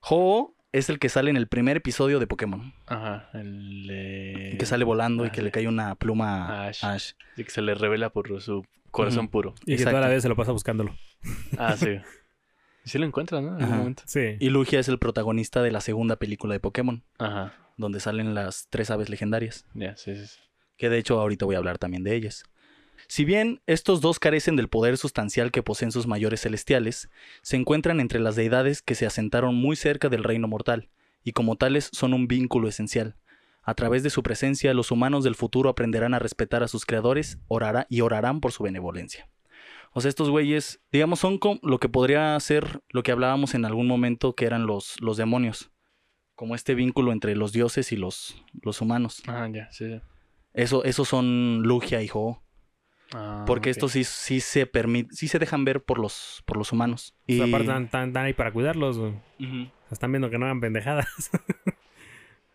[0.10, 2.74] Ho es el que sale en el primer episodio de Pokémon.
[2.88, 3.30] Ajá.
[3.34, 6.84] El de- que sale volando y que le cae una pluma A Ash.
[6.84, 7.12] Ash.
[7.38, 9.54] Y que se le revela por su corazón puro.
[9.62, 10.00] Y que toda Exacto.
[10.02, 10.96] la vida se lo pasa buscándolo.
[11.58, 11.90] Ah, sí.
[12.86, 13.58] Y sí lo encuentran, ¿no?
[13.58, 14.04] En algún momento.
[14.06, 14.38] Sí.
[14.40, 17.54] Y Lugia es el protagonista de la segunda película de Pokémon, Ajá.
[17.80, 19.66] Donde salen las tres aves legendarias.
[19.74, 20.28] Ya, sí, sí.
[20.28, 20.40] sí.
[20.78, 22.44] que de hecho ahorita voy a hablar también de ellas.
[23.08, 27.10] Si bien estos dos carecen del poder sustancial que poseen sus mayores celestiales,
[27.42, 30.90] se encuentran entre las deidades que se asentaron muy cerca del reino mortal,
[31.24, 33.16] y como tales son un vínculo esencial.
[33.64, 37.40] A través de su presencia, los humanos del futuro aprenderán a respetar a sus creadores
[37.48, 39.30] orará, y orarán por su benevolencia.
[39.92, 43.88] O sea, estos güeyes, digamos, son lo que podría ser lo que hablábamos en algún
[43.88, 45.72] momento que eran los, los demonios.
[46.40, 49.22] Como este vínculo entre los dioses y los, los humanos.
[49.28, 49.86] Ah, ya, sí.
[49.94, 50.02] sí.
[50.54, 52.42] Eso, esos son Lugia y Ho.
[53.14, 53.76] Ah, Porque ok.
[53.76, 57.14] estos sí, sí se permit- sí se dejan ver por los, por los humanos.
[57.28, 59.16] O sea, Y- aparte están, ahí para cuidarlos, güey.
[59.92, 61.08] Están viendo que no hagan pendejadas.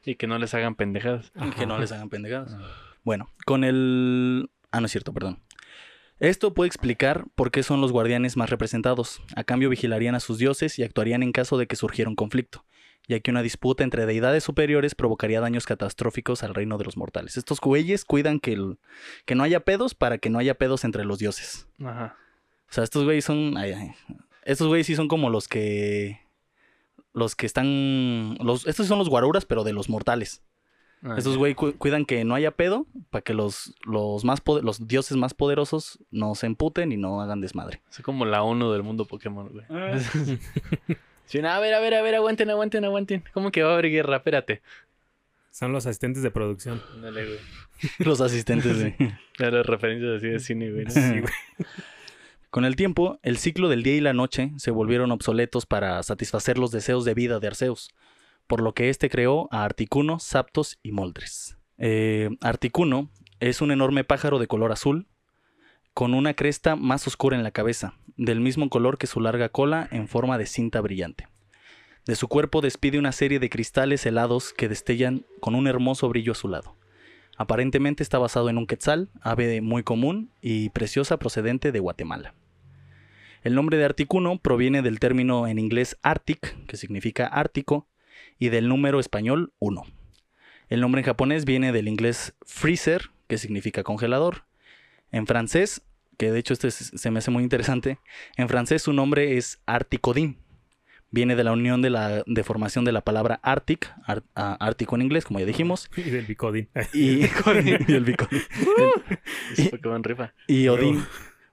[0.07, 1.31] Y que no les hagan pendejadas.
[1.57, 1.81] que no Ajá.
[1.81, 2.55] les hagan pendejadas.
[2.59, 2.69] Ah.
[3.05, 4.51] Bueno, con el...
[4.71, 5.41] Ah, no es cierto, perdón.
[6.21, 9.23] Esto puede explicar por qué son los guardianes más representados.
[9.35, 12.65] A cambio vigilarían a sus dioses y actuarían en caso de que surgiera un conflicto,
[13.09, 17.37] ya que una disputa entre deidades superiores provocaría daños catastróficos al reino de los mortales.
[17.37, 18.79] Estos güeyes cuidan que, el-
[19.27, 21.67] que no haya pedos para que no haya pedos entre los dioses.
[21.85, 22.17] Ajá.
[22.71, 23.57] O sea, estos güeyes son.
[23.57, 23.91] ay, ay,
[24.45, 26.21] estos güeyes sí son como los que.
[27.13, 28.37] Los que están.
[28.41, 30.43] Los, estos son los guaruras, pero de los mortales.
[31.03, 34.89] Ah, Estos güeyes cu- cuidan que no haya pedo para que los, los, más los
[34.89, 37.83] dioses más poderosos no se emputen y no hagan desmadre.
[37.91, 39.67] Es como la ONU del mundo Pokémon, güey.
[41.27, 43.25] Sí, no, a ver, a ver, a ver, aguanten, aguanten, aguanten.
[43.33, 44.17] ¿Cómo que va a haber guerra?
[44.17, 44.63] Espérate.
[45.51, 46.83] Son los asistentes de producción.
[47.01, 47.39] Dale, güey.
[47.99, 48.97] los asistentes de.
[49.39, 50.85] Las referencias así de cine, güey.
[50.85, 50.91] ¿no?
[50.91, 51.33] Sí, güey.
[52.51, 56.57] Con el tiempo, el ciclo del día y la noche se volvieron obsoletos para satisfacer
[56.57, 57.91] los deseos de vida de Arceus,
[58.47, 61.59] por lo que éste creó a Articuno, Zapdos y Moldres.
[61.79, 63.11] Eh, Articuno
[63.41, 65.09] es un enorme pájaro de color azul,
[65.95, 69.89] con una cresta más oscura en la cabeza, del mismo color que su larga cola
[69.93, 71.29] en forma de cinta brillante.
[72.05, 76.33] De su cuerpo despide una serie de cristales helados que destellan con un hermoso brillo
[76.33, 76.77] azulado.
[77.37, 82.35] Aparentemente está basado en un quetzal, ave muy común y preciosa procedente de Guatemala.
[83.43, 87.89] El nombre de Articuno proviene del término en inglés Arctic, que significa ártico,
[88.39, 89.83] y del número español 1.
[90.69, 94.45] El nombre en japonés viene del inglés freezer, que significa congelador.
[95.15, 95.83] En francés,
[96.19, 97.99] que de hecho este es- se me hace muy interesante,
[98.37, 100.39] en francés su nombre es Articodin.
[101.11, 105.03] Viene de la unión de la deformación de la palabra Arctic, ar- a- ártico en
[105.03, 106.69] inglés, como ya dijimos, Y del bicodín.
[106.93, 108.05] y, y el
[110.05, 110.35] rifa.
[110.49, 111.05] Y Odín,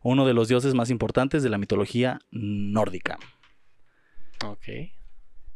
[0.02, 3.20] uno de los dioses más importantes de la mitología nórdica.
[4.46, 4.66] Ok.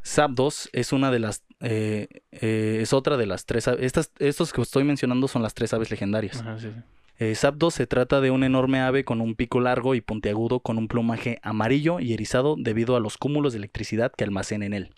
[0.04, 4.54] Zapdos es una de las eh, eh, es otra de las tres a- estas estos
[4.54, 6.42] que estoy mencionando son las tres aves legendarias.
[6.42, 6.80] Ajá, sí, sí.
[7.18, 10.78] Eh, Zapdos se trata de un enorme ave con un pico largo y puntiagudo con
[10.78, 14.94] un plumaje amarillo y erizado debido a los cúmulos de electricidad que almacena en él.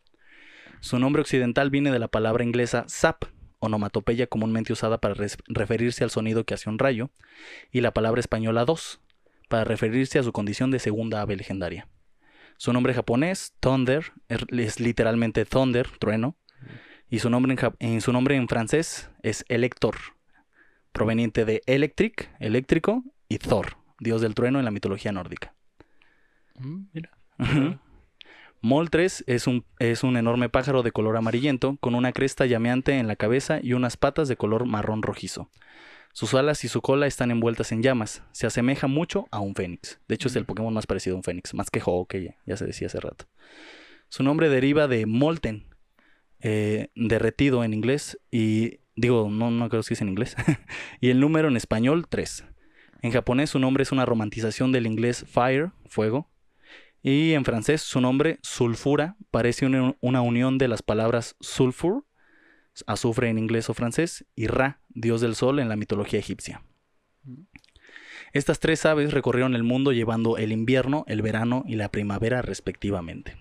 [0.80, 3.26] Su nombre occidental viene de la palabra inglesa zap,
[3.60, 5.16] onomatopeya comúnmente usada para
[5.48, 7.12] referirse al sonido que hace un rayo,
[7.72, 9.00] y la palabra española dos,
[9.48, 11.88] para referirse a su condición de segunda ave legendaria.
[12.58, 16.36] Su nombre japonés, Thunder, er- es literalmente Thunder, trueno,
[17.10, 19.96] y su nombre en, en su nombre en francés es Elector,
[20.98, 25.54] proveniente de Electric, eléctrico, y Thor, dios del trueno en la mitología nórdica.
[26.56, 27.12] Mm, mira.
[28.62, 33.06] Moltres es un, es un enorme pájaro de color amarillento con una cresta llameante en
[33.06, 35.52] la cabeza y unas patas de color marrón rojizo.
[36.14, 38.24] Sus alas y su cola están envueltas en llamas.
[38.32, 40.00] Se asemeja mucho a un fénix.
[40.08, 42.36] De hecho, es el Pokémon más parecido a un fénix, más que Ho, que ya,
[42.48, 43.26] ya se decía hace rato.
[44.10, 45.68] Su nombre deriva de molten,
[46.40, 50.36] eh, derretido en inglés, y digo, no, no creo que es en inglés,
[51.00, 52.44] y el número en español 3.
[53.04, 56.30] En japonés su nombre es una romantización del inglés fire, fuego,
[57.02, 62.06] y en francés su nombre, sulfura, parece una, una unión de las palabras sulfur,
[62.88, 66.64] azufre en inglés o francés, y Ra, dios del sol en la mitología egipcia.
[68.34, 73.38] Estas tres aves recorrieron el mundo llevando el invierno, el verano y la primavera respectivamente.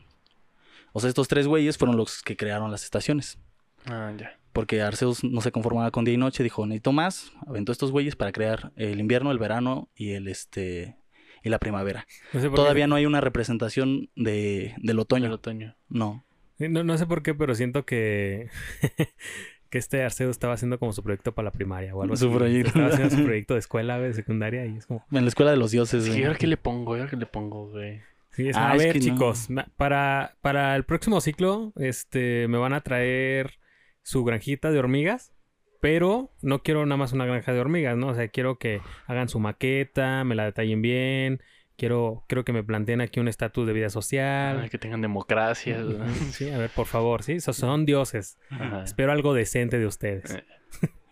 [0.93, 3.39] O sea, estos tres güeyes fueron los que crearon las estaciones.
[3.87, 4.39] Ah, ya.
[4.57, 8.17] Porque Arceus no se conformaba con día y noche, dijo, necesito más, aventó estos güeyes
[8.17, 10.97] para crear el invierno, el verano y el este
[11.45, 12.07] y la primavera.
[12.33, 15.27] No sé por qué- Todavía no hay una representación de, del otoño.
[15.27, 15.77] El otoño.
[15.91, 16.25] No.
[16.59, 18.49] No, no sé por qué, pero siento que,
[19.71, 22.35] que este Arceus estaba haciendo como su proyecto para la primaria o algo Su así.
[22.37, 22.69] proyecto.
[22.71, 25.05] Estaba haciendo su proyecto de escuela, de secundaria y es como...
[25.13, 26.05] En la escuela de los dioses.
[26.05, 28.01] Sí, ahora qué le pongo, ahora qué le pongo, güey.
[28.31, 29.05] Sí, es- Ah, a es ver, que no.
[29.05, 33.59] chicos, para, para el próximo ciclo, este, me van a traer
[34.07, 35.33] su granjita de hormigas,
[35.81, 38.07] pero no quiero nada más una granja de hormigas, ¿no?
[38.07, 41.43] O sea, quiero que hagan su maqueta, me la detallen bien,
[41.77, 44.61] quiero, quiero que me planteen aquí un estatus de vida social.
[44.63, 45.83] Ah, que tengan democracia.
[45.83, 46.09] Güey.
[46.31, 48.39] Sí, a ver, por favor, sí, esos son dioses.
[48.49, 48.85] Ajá.
[48.85, 50.37] Espero algo decente de ustedes.
[50.37, 50.45] Eh.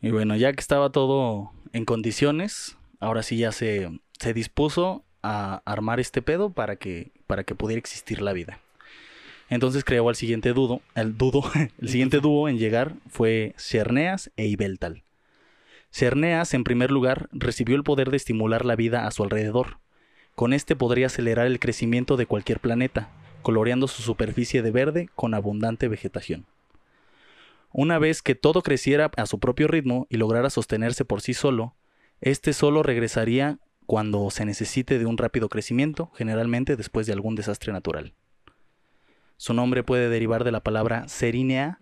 [0.01, 3.91] Y bueno, ya que estaba todo en condiciones, ahora sí ya se,
[4.21, 8.61] se dispuso a armar este pedo para que, para que pudiera existir la vida.
[9.51, 11.43] Entonces creó al siguiente dudo, el dudo,
[11.79, 15.05] el siguiente dúo en llegar fue Cerneas e Ibeltal.
[15.91, 19.79] Cerneas, en primer lugar, recibió el poder de estimular la vida a su alrededor.
[20.35, 23.11] Con este podría acelerar el crecimiento de cualquier planeta,
[23.43, 26.47] coloreando su superficie de verde con abundante vegetación.
[27.71, 31.75] Una vez que todo creciera a su propio ritmo y lograra sostenerse por sí solo,
[32.21, 37.73] este solo regresaría cuando se necesite de un rápido crecimiento, generalmente después de algún desastre
[37.73, 38.15] natural.
[39.37, 41.81] Su nombre puede derivar de la palabra serinea,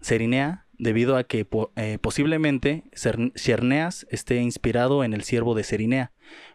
[0.00, 6.12] serinea debido a que eh, posiblemente Cer- Cerneas esté inspirado en el ciervo de Serinea,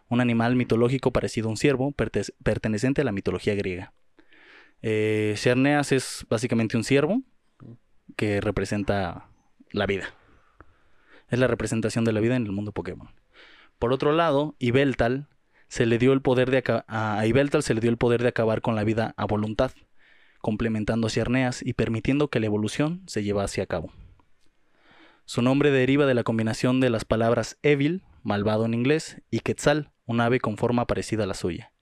[0.08, 3.92] un animal mitológico parecido a un ciervo perte- perteneciente a la mitología griega.
[4.82, 7.22] Eh, es básicamente un ciervo
[8.16, 9.28] que representa
[9.72, 10.14] la vida.
[11.28, 13.08] Es la representación de la vida en el mundo Pokémon.
[13.78, 14.56] Por otro lado,
[15.68, 18.60] se le dio el poder de a Ibeltal se le dio el poder de acabar
[18.60, 19.70] con la vida a voluntad,
[20.40, 23.92] complementando a Cerneas y permitiendo que la evolución se llevase a cabo.
[25.24, 29.92] Su nombre deriva de la combinación de las palabras Evil, malvado en inglés, y Quetzal,
[30.04, 31.72] un ave con forma parecida a la suya.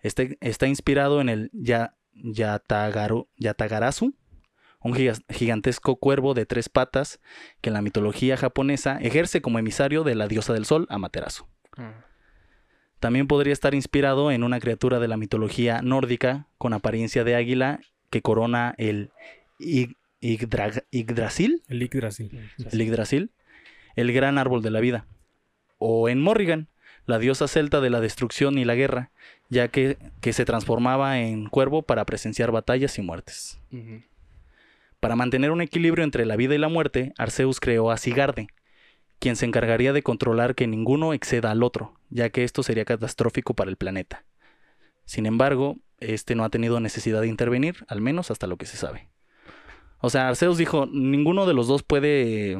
[0.00, 4.16] Este está inspirado en el ya, Yatagaru- Yatagarasu,
[4.80, 4.94] un
[5.28, 7.20] gigantesco cuervo de tres patas
[7.60, 11.46] que en la mitología japonesa ejerce como emisario de la diosa del sol, Amaterasu.
[11.76, 12.04] Ah.
[13.02, 17.80] También podría estar inspirado en una criatura de la mitología nórdica con apariencia de águila
[18.10, 19.10] que corona el
[19.58, 22.70] Ig- Yggdra- Yggdrasil, El Yggdrasil.
[22.70, 23.30] el Yggdrasil,
[23.96, 25.06] el gran árbol de la vida.
[25.78, 26.68] O en Morrigan,
[27.04, 29.10] la diosa celta de la destrucción y la guerra,
[29.48, 33.58] ya que, que se transformaba en cuervo para presenciar batallas y muertes.
[35.00, 38.46] Para mantener un equilibrio entre la vida y la muerte, Arceus creó a Sigarde,
[39.22, 43.54] quien se encargaría de controlar que ninguno exceda al otro, ya que esto sería catastrófico
[43.54, 44.24] para el planeta.
[45.04, 48.76] Sin embargo, este no ha tenido necesidad de intervenir, al menos hasta lo que se
[48.76, 49.10] sabe.
[50.00, 52.58] O sea, Arceus dijo, ninguno de los dos puede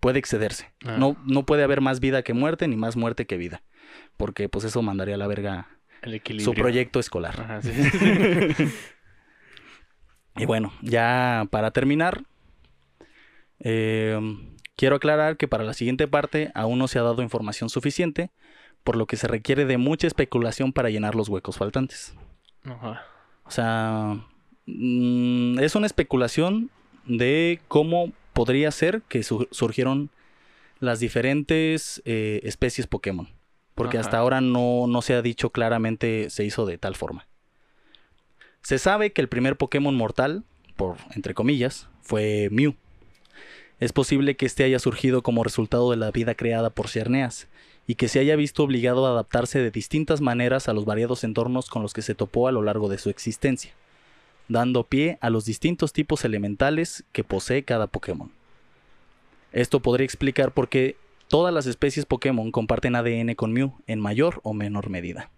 [0.00, 0.72] puede excederse.
[0.82, 0.96] Ah.
[0.98, 3.62] No, no puede haber más vida que muerte, ni más muerte que vida.
[4.16, 5.68] Porque pues eso mandaría a la verga
[6.00, 6.46] El equilibrio.
[6.46, 7.38] su proyecto escolar.
[7.38, 7.70] Ajá, sí.
[10.36, 12.22] Y bueno, ya para terminar,
[13.58, 14.20] eh,
[14.78, 18.30] quiero aclarar que para la siguiente parte aún no se ha dado información suficiente,
[18.84, 22.14] por lo que se requiere de mucha especulación para llenar los huecos faltantes.
[22.64, 23.02] Ajá.
[23.44, 24.24] O sea,
[24.66, 26.70] mm, es una especulación
[27.06, 30.10] de cómo podría ser que su- surgieron
[30.78, 33.28] las diferentes eh, especies Pokémon.
[33.74, 34.06] Porque Ajá.
[34.06, 37.26] hasta ahora no, no se ha dicho claramente se hizo de tal forma.
[38.62, 40.44] Se sabe que el primer Pokémon mortal,
[40.76, 42.74] por entre comillas, fue Mew.
[43.80, 47.46] Es posible que este haya surgido como resultado de la vida creada por Cerneas
[47.86, 51.70] y que se haya visto obligado a adaptarse de distintas maneras a los variados entornos
[51.70, 53.72] con los que se topó a lo largo de su existencia,
[54.48, 58.32] dando pie a los distintos tipos elementales que posee cada Pokémon.
[59.52, 60.96] Esto podría explicar por qué
[61.28, 65.30] todas las especies Pokémon comparten ADN con Mew en mayor o menor medida.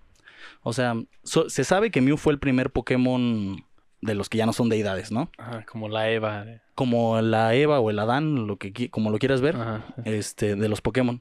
[0.62, 3.64] O sea, se sabe que Mew fue el primer Pokémon
[4.00, 5.30] de los que ya no son deidades, ¿no?
[5.38, 6.44] Ajá, como la Eva.
[6.44, 9.84] de- Como la Eva o el Adán, lo que, como lo quieras ver Ajá.
[10.04, 11.20] este, de los Pokémon.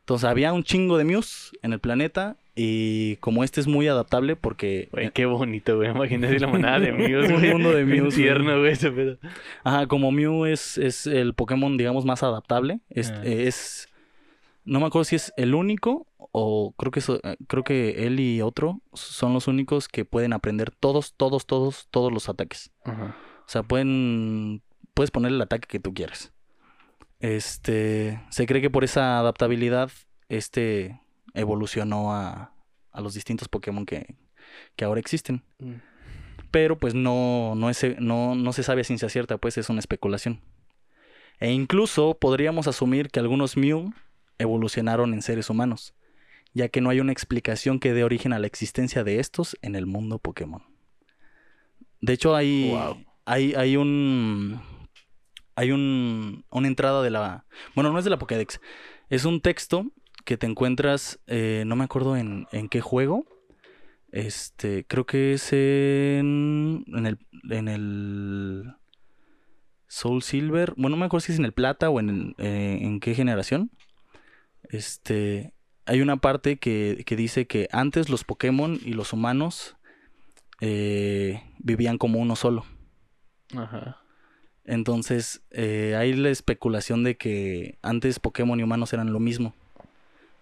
[0.00, 4.34] Entonces había un chingo de Mews en el planeta y como este es muy adaptable
[4.36, 4.88] porque...
[4.92, 5.90] Güey, qué bonito, güey.
[5.90, 7.52] Imagínate la manada de Mews, Un güey.
[7.52, 9.18] mundo de Mews, tierno, güey, ese pedo.
[9.64, 12.80] Ajá, como Mew es, es el Pokémon, digamos, más adaptable.
[12.90, 13.20] Es, Ah.
[13.24, 13.88] eh, es-
[14.64, 16.06] No me acuerdo si es el único
[16.38, 20.34] o creo que, so- eh, creo que él y otro son los únicos que pueden
[20.34, 22.70] aprender todos, todos, todos, todos los ataques.
[22.84, 23.16] Ajá.
[23.46, 24.62] O sea, pueden.
[24.92, 26.34] Puedes poner el ataque que tú quieras.
[27.20, 28.20] Este.
[28.28, 29.90] Se cree que por esa adaptabilidad.
[30.28, 31.00] Este
[31.32, 32.52] evolucionó a,
[32.92, 34.16] a los distintos Pokémon que,
[34.74, 35.42] que ahora existen.
[35.58, 35.74] Mm.
[36.50, 39.78] Pero pues no, no, es, no, no se sabe a ciencia cierta, pues es una
[39.80, 40.40] especulación.
[41.40, 43.92] E incluso podríamos asumir que algunos Mew
[44.38, 45.94] evolucionaron en seres humanos,
[46.56, 49.74] ya que no hay una explicación que dé origen a la existencia de estos en
[49.76, 50.62] el mundo Pokémon.
[52.00, 53.04] De hecho, hay, Wow.
[53.24, 54.60] hay, hay un.
[55.54, 57.46] Hay un, una entrada de la.
[57.74, 58.60] Bueno, no es de la Pokédex.
[59.08, 59.86] Es un texto
[60.24, 61.18] que te encuentras.
[61.26, 63.24] eh, no me acuerdo en, en qué juego.
[64.12, 64.84] Este.
[64.86, 66.84] Creo que es en.
[66.88, 67.18] En el.
[67.50, 68.74] En el.
[69.88, 70.74] Soul Silver.
[70.76, 73.14] Bueno, no me acuerdo si es en el Plata o en, el- eh, en qué
[73.14, 73.70] generación.
[74.68, 75.54] Este.
[75.86, 79.76] Hay una parte que, que dice que antes los Pokémon y los humanos
[80.60, 82.64] eh, vivían como uno solo.
[83.56, 83.98] Ajá.
[84.64, 89.54] Entonces, eh, hay la especulación de que antes Pokémon y humanos eran lo mismo,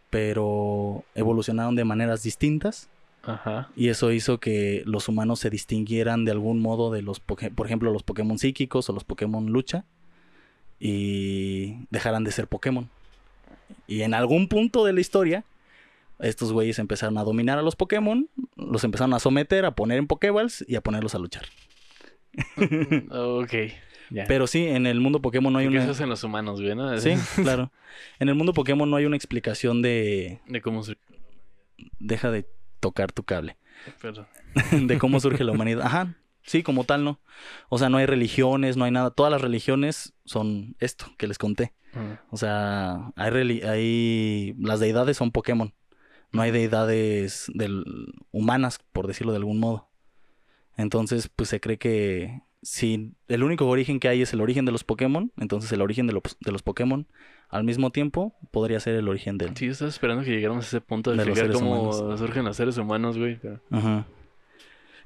[0.09, 2.89] pero evolucionaron de maneras distintas
[3.23, 3.69] Ajá.
[3.77, 7.93] y eso hizo que los humanos se distinguieran de algún modo de los, por ejemplo,
[7.93, 9.85] los Pokémon psíquicos o los Pokémon lucha
[10.81, 12.89] y dejaran de ser Pokémon.
[13.87, 15.45] Y en algún punto de la historia,
[16.19, 20.07] estos güeyes empezaron a dominar a los Pokémon, los empezaron a someter, a poner en
[20.07, 21.47] Pokéballs y a ponerlos a luchar.
[23.11, 23.55] ok.
[24.29, 25.85] Pero sí, en el mundo Pokémon no hay Porque una...
[25.85, 26.97] eso es en los humanos, güey, ¿no?
[26.99, 27.73] Sí, claro.
[28.19, 30.97] En el mundo Pokémon no hay una explicación de De cómo se...
[31.99, 32.47] deja de
[32.81, 33.57] tocar tu cable,
[34.01, 34.27] Perdón.
[34.87, 35.87] de cómo surge la humanidad.
[35.87, 36.15] Ajá,
[36.45, 37.21] sí, como tal no.
[37.69, 39.11] O sea, no hay religiones, no hay nada.
[39.11, 41.73] Todas las religiones son esto que les conté.
[41.93, 42.23] Ajá.
[42.31, 45.75] O sea, hay, reli- hay las deidades son Pokémon.
[46.33, 47.85] No hay deidades del...
[48.33, 49.89] humanas, por decirlo de algún modo.
[50.77, 54.73] Entonces, pues se cree que si el único origen que hay es el origen de
[54.73, 57.07] los Pokémon, entonces el origen de los, de los Pokémon
[57.51, 59.57] al mismo tiempo podría ser el origen del...
[59.57, 62.19] Sí, yo estaba esperando que llegáramos a ese punto de, De explicar cómo humanos.
[62.19, 63.39] surgen los seres humanos, güey.
[63.41, 64.07] pero- Ajá.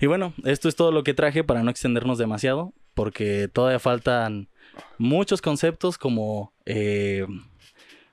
[0.00, 4.48] Y bueno, esto es todo lo que traje para no extendernos demasiado, porque todavía faltan
[4.98, 7.26] muchos conceptos como eh,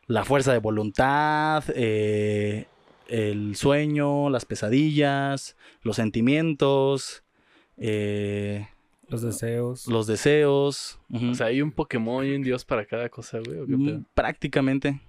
[0.08, 2.66] la fuerza de voluntad, eh,
[3.08, 7.24] el sueño, las pesadillas, los sentimientos,
[7.78, 8.68] eh,
[9.08, 9.86] Los deseos.
[9.88, 10.98] los deseos.
[11.14, 13.60] O sea, hay un Pokémon y un dios para cada cosa, güey.
[13.60, 14.02] ¿o qué Mm, pedo?
[14.16, 15.02] prácticamente,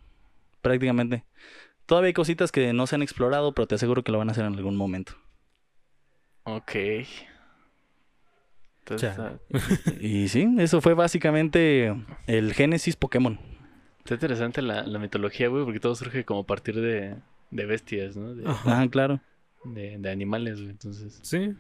[0.61, 1.25] prácticamente.
[1.87, 4.33] Todavía hay cositas que no se han explorado, pero te aseguro que lo van a
[4.33, 5.13] hacer en algún momento.
[6.47, 6.75] Ok.
[8.81, 9.11] Entonces, Ya.
[9.11, 9.39] está,
[10.01, 11.95] Y sí, eso fue básicamente
[12.27, 13.39] el Génesis Pokémon.
[13.99, 17.17] está interesante la, la mitología, güey, porque todo surge como a partir de,
[17.51, 18.35] de bestias, ¿no?
[18.35, 18.73] De, Ajá.
[18.75, 19.21] Ajá, claro.
[19.65, 20.71] de, de animales, güey.
[20.71, 21.37] Entonces, Sí.
[21.39, 21.57] es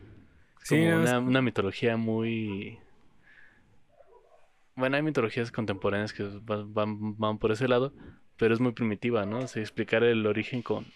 [0.62, 2.78] Sí, como nada más- una, una mitología muy...
[4.76, 7.92] Bueno, hay mitologías contemporáneas que van, van, van por ese lado,
[8.36, 9.38] pero es muy primitiva, ¿no?
[9.40, 10.86] O sea, explicar el origen con,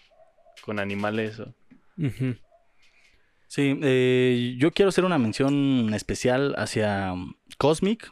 [0.63, 1.39] con animales.
[1.39, 1.53] o-
[1.97, 2.35] Ujú.
[3.51, 7.13] Sí, eh, yo quiero hacer una mención especial hacia
[7.57, 8.09] Cosmic,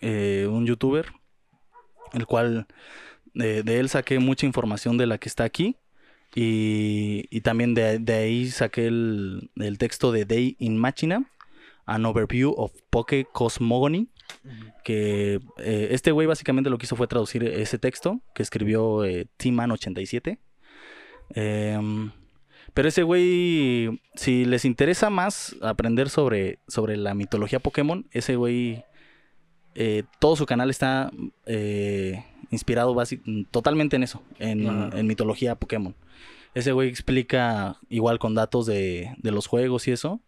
[0.00, 1.12] eh, un youtuber,
[2.14, 2.66] el cual
[3.34, 5.76] eh, de él saqué mucha información de la que está aquí.
[6.34, 11.30] Y, y también de, ahí saqué el, texto de Day in Machina,
[11.84, 14.08] An Overview of Poke Cosmogony.
[14.84, 19.26] Que eh, este güey básicamente lo que hizo fue traducir ese texto que escribió eh,
[19.36, 20.38] T-Man87.
[21.34, 22.10] Em,
[22.74, 28.84] pero ese güey, si les interesa más aprender sobre, sobre la mitología Pokémon, ese güey,
[29.74, 31.10] eh, todo su canal está
[31.46, 34.60] eh, inspirado basi- totalmente en eso, en,
[35.06, 35.94] mitología Pokémon.
[36.54, 40.20] Ese güey explica, igual con datos de, de los juegos y eso,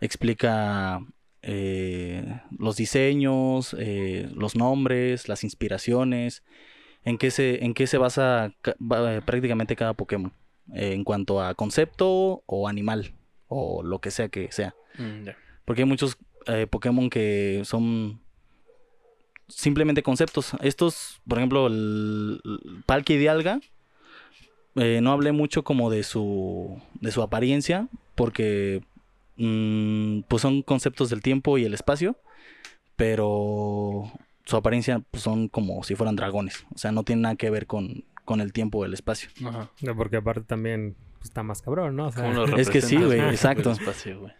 [0.00, 1.00] explica
[1.42, 6.42] eh, los diseños, eh, los nombres, las inspiraciones,
[7.04, 8.76] en qué se, en qué se basa ca-
[9.24, 10.32] prácticamente cada Pokémon
[10.72, 13.14] eh, en cuanto a concepto o animal
[13.48, 14.74] o lo que sea que sea.
[14.98, 15.28] Mm.
[15.64, 18.20] Porque hay muchos eh, Pokémon que son
[19.48, 20.52] simplemente conceptos.
[20.60, 23.60] Estos, por ejemplo, el, el Palkia y Dialga,
[24.76, 28.82] eh, no hablé mucho como de su, de su apariencia, porque
[29.36, 32.16] mm, pues son conceptos del tiempo y el espacio,
[32.96, 34.10] pero
[34.44, 36.66] su apariencia pues, son como si fueran dragones.
[36.74, 39.28] O sea, no tiene nada que ver con, con el tiempo o el espacio.
[39.46, 39.70] Ajá.
[39.82, 42.08] No, Porque aparte también pues, está más cabrón, ¿no?
[42.08, 43.70] O sea, ¿Cómo lo Es que sí, güey, exacto.
[43.70, 44.32] espacio, güey?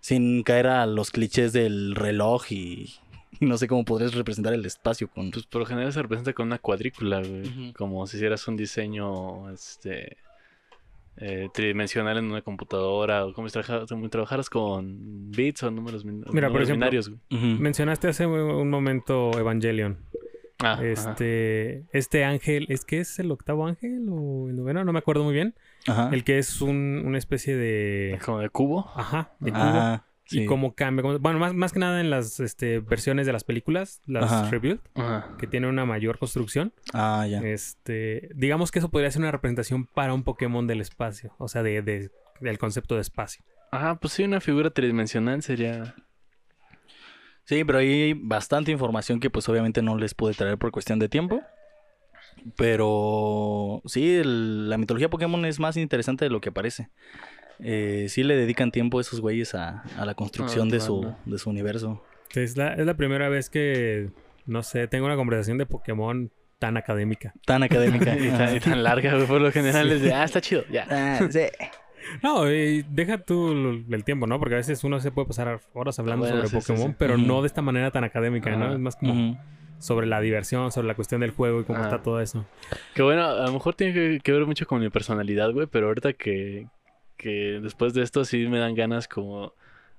[0.00, 2.94] Sin caer a los clichés del reloj y,
[3.40, 5.30] y no sé cómo podrías representar el espacio con...
[5.30, 7.72] Pues por lo general se representa con una cuadrícula, güey.
[7.72, 10.16] Como si hicieras un diseño este
[11.16, 16.48] eh, tridimensional en una computadora o como si, como trabajaras con bits o números, Mira,
[16.48, 17.20] por ejemplo, binarios, güey.
[17.32, 17.60] Ujú.
[17.60, 19.98] mencionaste hace un momento Evangelion.
[20.60, 20.84] Ah, ajá.
[20.86, 24.84] Este, este ángel, ¿es que es el octavo ángel o el noveno?
[24.84, 25.54] No me acuerdo muy bien.
[25.86, 26.10] Ajá.
[26.12, 28.18] El que es un, una especie de...
[28.24, 28.90] Como de cubo.
[28.96, 29.60] Ajá, de cubo.
[29.62, 30.46] Ajá, Y sí.
[30.46, 31.18] cómo cambia.
[31.18, 34.50] Bueno, más, más que nada en las este, versiones de las películas, las Ajá.
[34.50, 34.80] Rebuild,
[35.38, 36.72] que tienen una mayor construcción.
[36.92, 37.40] Ah, ya.
[37.42, 41.62] Este, digamos que eso podría ser una representación para un Pokémon del espacio, o sea,
[41.62, 43.44] de, de- del concepto de espacio.
[43.70, 45.94] Ajá, pues sí, una figura tridimensional sería.
[47.48, 51.08] Sí, pero hay bastante información que pues obviamente no les pude traer por cuestión de
[51.08, 51.40] tiempo.
[52.56, 56.90] Pero sí, el- la mitología Pokémon es más interesante de lo que parece.
[57.60, 61.38] Eh, sí le dedican tiempo esos güeyes a, a la construcción Ah, de, su, de
[61.38, 62.04] su universo.
[62.34, 64.10] Es la, es la primera vez que,
[64.44, 67.32] no sé, tengo una conversación de Pokémon tan académica.
[67.46, 68.14] Tan académica.
[68.18, 69.24] y, tan, y tan larga.
[69.26, 70.86] Por lo general es de, ah, está chido, ya.
[70.90, 71.40] Ah, sí.
[72.22, 73.52] No, y deja tú
[73.90, 74.38] el tiempo, ¿no?
[74.38, 76.96] Porque a veces uno se puede pasar horas hablando Bueno, sobre sí, Pokémon, sí.
[76.98, 78.72] pero no de esta manera tan académica, ¿no?
[78.72, 79.38] Es más como
[79.78, 82.44] sobre la diversión, sobre la cuestión del juego y cómo está todo eso.
[82.94, 85.88] Que bueno, a lo mejor tiene que, que ver mucho con mi personalidad, güey, pero
[85.88, 86.66] ahorita que,
[87.16, 89.52] que después de esto sí me dan ganas como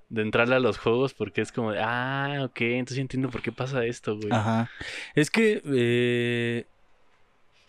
[0.10, 3.52] de entrarle a los juegos porque es como, de, ah, ok, entonces entiendo por qué
[3.52, 4.32] pasa esto, güey.
[4.32, 4.70] Ajá.
[5.16, 6.66] Es que eh,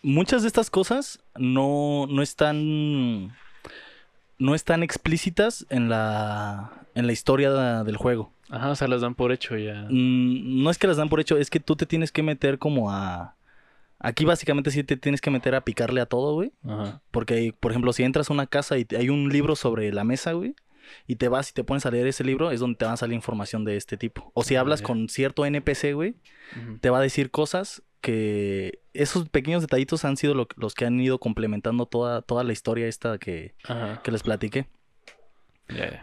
[0.01, 3.35] muchas de estas cosas no, no están.
[4.41, 6.87] No están explícitas en la.
[6.95, 8.33] en la historia del juego.
[8.49, 9.85] Ajá, o sea, las dan por hecho ya.
[9.89, 12.57] Mm, no es que las dan por hecho, es que tú te tienes que meter
[12.57, 13.35] como a.
[13.99, 16.51] Aquí básicamente sí te tienes que meter a picarle a todo, güey.
[16.63, 17.03] Ajá.
[17.11, 20.31] Porque, por ejemplo, si entras a una casa y hay un libro sobre la mesa,
[20.31, 20.55] güey,
[21.05, 22.97] y te vas y te pones a leer ese libro, es donde te va a
[22.97, 24.31] salir información de este tipo.
[24.33, 26.15] O si hablas con cierto NPC, güey,
[26.81, 30.99] te va a decir cosas que esos pequeños detallitos han sido lo- los que han
[30.99, 34.01] ido complementando toda, toda la historia esta que, Ajá.
[34.03, 34.67] que les platiqué.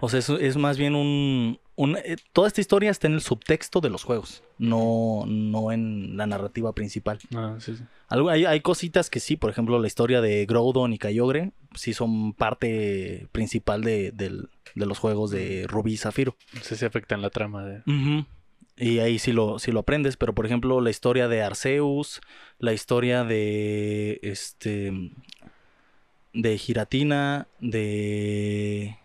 [0.00, 1.60] O sea, es, es más bien un...
[1.76, 6.16] un- eh, toda esta historia está en el subtexto de los juegos, no, no en
[6.16, 7.18] la narrativa principal.
[7.36, 7.82] Ah, sí, sí.
[8.08, 11.92] Algo, hay, hay cositas que sí, por ejemplo, la historia de Groudon y Kyogre, sí
[11.92, 16.34] son parte principal de, del- de los juegos de Rubí y Zafiro.
[16.62, 17.82] Sé si afectan la trama de...
[18.78, 22.20] Y ahí sí lo, sí lo aprendes, pero por ejemplo, la historia de Arceus,
[22.58, 24.92] la historia de este
[26.32, 28.96] de Giratina, de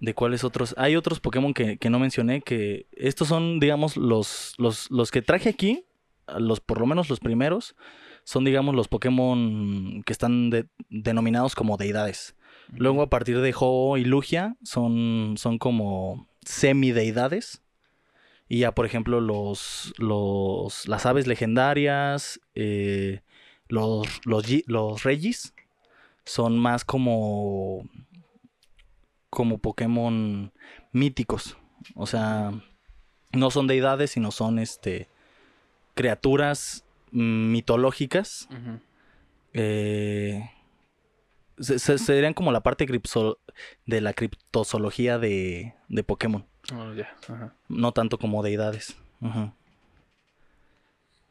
[0.00, 0.74] de cuáles otros.
[0.78, 5.22] Hay otros Pokémon que, que no mencioné, que estos son, digamos, los, los, los que
[5.22, 5.84] traje aquí,
[6.38, 7.74] los, por lo menos los primeros,
[8.24, 12.34] son, digamos, los Pokémon que están de- denominados como deidades.
[12.68, 17.62] Luego, a partir de Ho y Lugia, son, son como semideidades.
[18.48, 23.22] Y ya, por ejemplo, los, los, las aves legendarias, eh,
[23.68, 25.54] los, los, los Regis,
[26.24, 27.88] son más como,
[29.30, 30.52] como Pokémon
[30.92, 31.56] míticos.
[31.94, 32.52] O sea,
[33.32, 35.08] no son deidades, sino son este
[35.94, 38.48] criaturas mm, mitológicas.
[39.54, 40.50] Eh,
[41.58, 42.86] se- se- serían como la parte
[43.86, 46.46] de la criptozoología de, de Pokémon.
[46.72, 47.08] Oh, ya.
[47.28, 47.52] Ajá.
[47.68, 48.96] No tanto como deidades.
[49.20, 49.50] Ujú.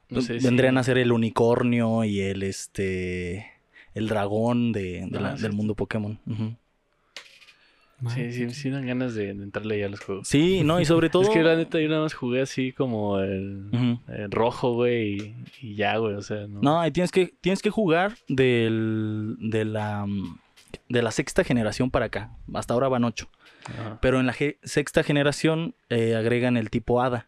[0.10, 3.52] No sé si- Vendrían a ser el unicornio y el este
[3.96, 5.44] el dragón de, de la- sí.
[5.44, 6.20] del mundo Pokémon.
[8.14, 10.28] Sí, sí, sí dan ganas de, de entrarle ya a los juegos.
[10.28, 11.24] Sí, no, y sobre todo.
[11.24, 13.70] Es que la neta yo nada más jugué así como el,
[14.10, 16.60] el rojo, güey, y, y ya, güey, o sea, no.
[16.62, 20.38] No, y tienes que, tienes que jugar del, de la mm,
[20.94, 22.30] de la sexta generación para acá.
[22.54, 23.28] Hasta ahora van ocho.
[23.66, 23.98] Ajá.
[24.02, 27.28] Pero en la ge- sexta generación eh, agregan el tipo hada.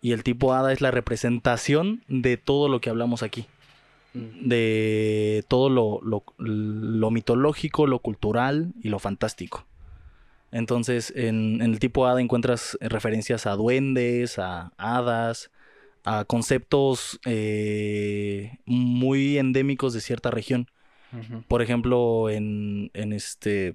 [0.00, 3.46] Y el tipo hada es la representación de todo lo que hablamos aquí.
[4.14, 4.48] Mm.
[4.48, 9.64] De todo lo, lo- lo mitológico, lo cultural y lo fantástico.
[10.50, 15.50] Entonces, en, en el tipo hada encuentras referencias a duendes, a hadas,
[16.04, 20.66] a conceptos eh, muy endémicos de cierta región.
[21.48, 23.72] Por ejemplo, en, en este.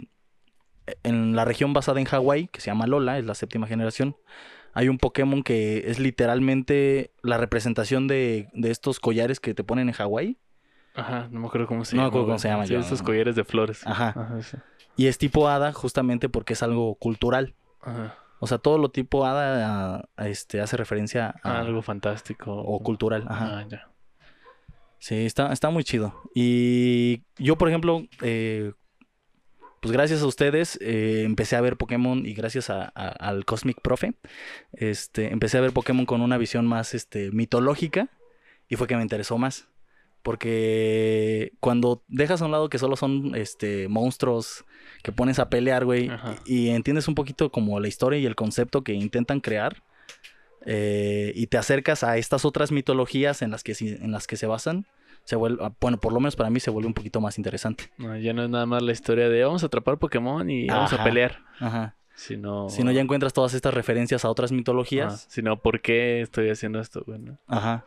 [1.03, 4.15] En la región basada en Hawái, que se llama Lola, es la séptima generación.
[4.73, 9.89] Hay un Pokémon que es literalmente la representación de, de estos collares que te ponen
[9.89, 10.37] en Hawái.
[10.95, 12.09] Ajá, no me acuerdo cómo se No me llama.
[12.09, 13.85] acuerdo cómo se llama, Sí, estos collares de flores.
[13.85, 14.39] Ajá.
[14.41, 14.57] sí.
[14.95, 17.53] Y es tipo hada justamente porque es algo cultural.
[17.81, 18.15] Ajá.
[18.39, 22.55] O sea, todo lo tipo hada a- a este, hace referencia a algo fantástico.
[22.55, 23.25] o cultural.
[23.27, 23.59] Ajá.
[23.59, 23.89] Ah, ya.
[24.99, 26.13] Sí, está, está muy chido.
[26.33, 28.73] Y yo, por ejemplo, eh,
[29.81, 33.79] pues gracias a ustedes eh, empecé a ver Pokémon y gracias a- a- al Cosmic
[33.81, 34.15] Profe,
[34.73, 38.09] este, empecé a ver Pokémon con una visión más este, mitológica
[38.67, 39.67] y fue que me interesó más.
[40.23, 44.65] Porque cuando dejas a un lado que solo son este, monstruos
[45.03, 46.09] que pones a pelear, güey,
[46.45, 49.83] y entiendes un poquito como la historia y el concepto que intentan crear,
[50.69, 54.47] eh, y te acercas a estas otras mitologías en las que, en las que se
[54.47, 54.85] basan,
[55.23, 57.85] se vuelve, ah, bueno, por lo menos para mí se vuelve un poquito más interesante.
[57.97, 60.91] No, ya no es nada más la historia de vamos a atrapar Pokémon y vamos
[60.91, 61.39] a pelear.
[61.61, 61.95] Ajá.
[62.15, 62.67] Sino.
[62.67, 65.25] Si no, ya encuentras todas estas referencias a otras mitologías.
[65.29, 67.19] Sino, ¿por qué estoy haciendo esto, güey?
[67.19, 67.37] no?
[67.47, 67.85] Ajá.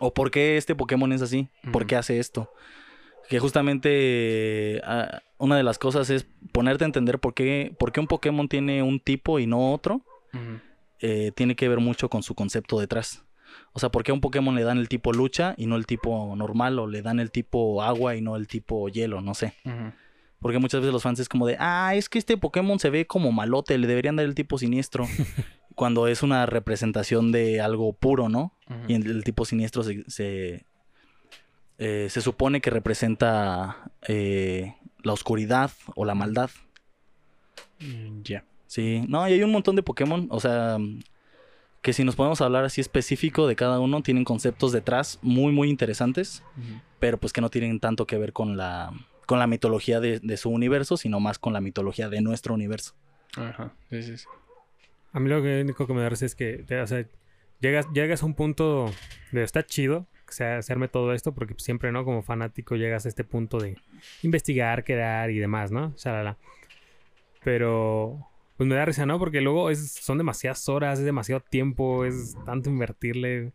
[0.00, 2.50] O por qué este Pokémon es así, por qué hace esto.
[3.28, 8.00] Que justamente ah, una de las cosas es ponerte a entender por qué, por qué
[8.00, 10.00] un Pokémon tiene un tipo y no otro.
[10.32, 10.60] Ujú.
[11.00, 13.24] Eh, tiene que ver mucho con su concepto detrás.
[13.72, 15.86] O sea, ¿por qué a un Pokémon le dan el tipo lucha y no el
[15.86, 16.78] tipo normal?
[16.78, 19.54] O le dan el tipo agua y no el tipo hielo, no sé.
[20.40, 23.06] Porque muchas veces los fans es como de, ah, es que este Pokémon se ve
[23.06, 25.06] como malote, le deberían dar el tipo siniestro.
[25.78, 28.52] cuando es una representación de algo puro, ¿no?
[28.88, 30.66] Y el, tipo siniestro se, se,
[31.78, 34.74] eh, se supone que representa eh,
[35.04, 36.50] la oscuridad o la maldad.
[37.78, 38.44] Mm, Ya.
[38.68, 40.76] Sí, no, y hay un montón de Pokémon, o sea,
[41.82, 45.70] que si nos podemos hablar así específico de cada uno, tienen conceptos detrás muy, muy
[45.70, 46.44] interesantes,
[47.00, 48.92] pero pues que no tienen tanto que ver con la,
[49.26, 52.94] con la mitología de, de su universo, sino más con la mitología de nuestro universo.
[53.36, 53.72] Ajá.
[53.90, 54.26] Sí, sí, sí.
[55.12, 57.06] A mí lo único que me da risa es que, o sea,
[57.60, 58.92] llegas, llegas a un punto
[59.32, 62.04] de está chido que se, se arme todo esto, porque siempre, ¿no?
[62.04, 63.78] Como fanático llegas a este punto de
[64.22, 65.94] investigar, crear y demás, ¿no?
[65.96, 66.36] Shalala.
[67.42, 68.28] Pero,
[68.58, 69.18] pues me da risa, ¿no?
[69.18, 73.52] Porque luego es, son demasiadas horas, es demasiado tiempo, es tanto invertirle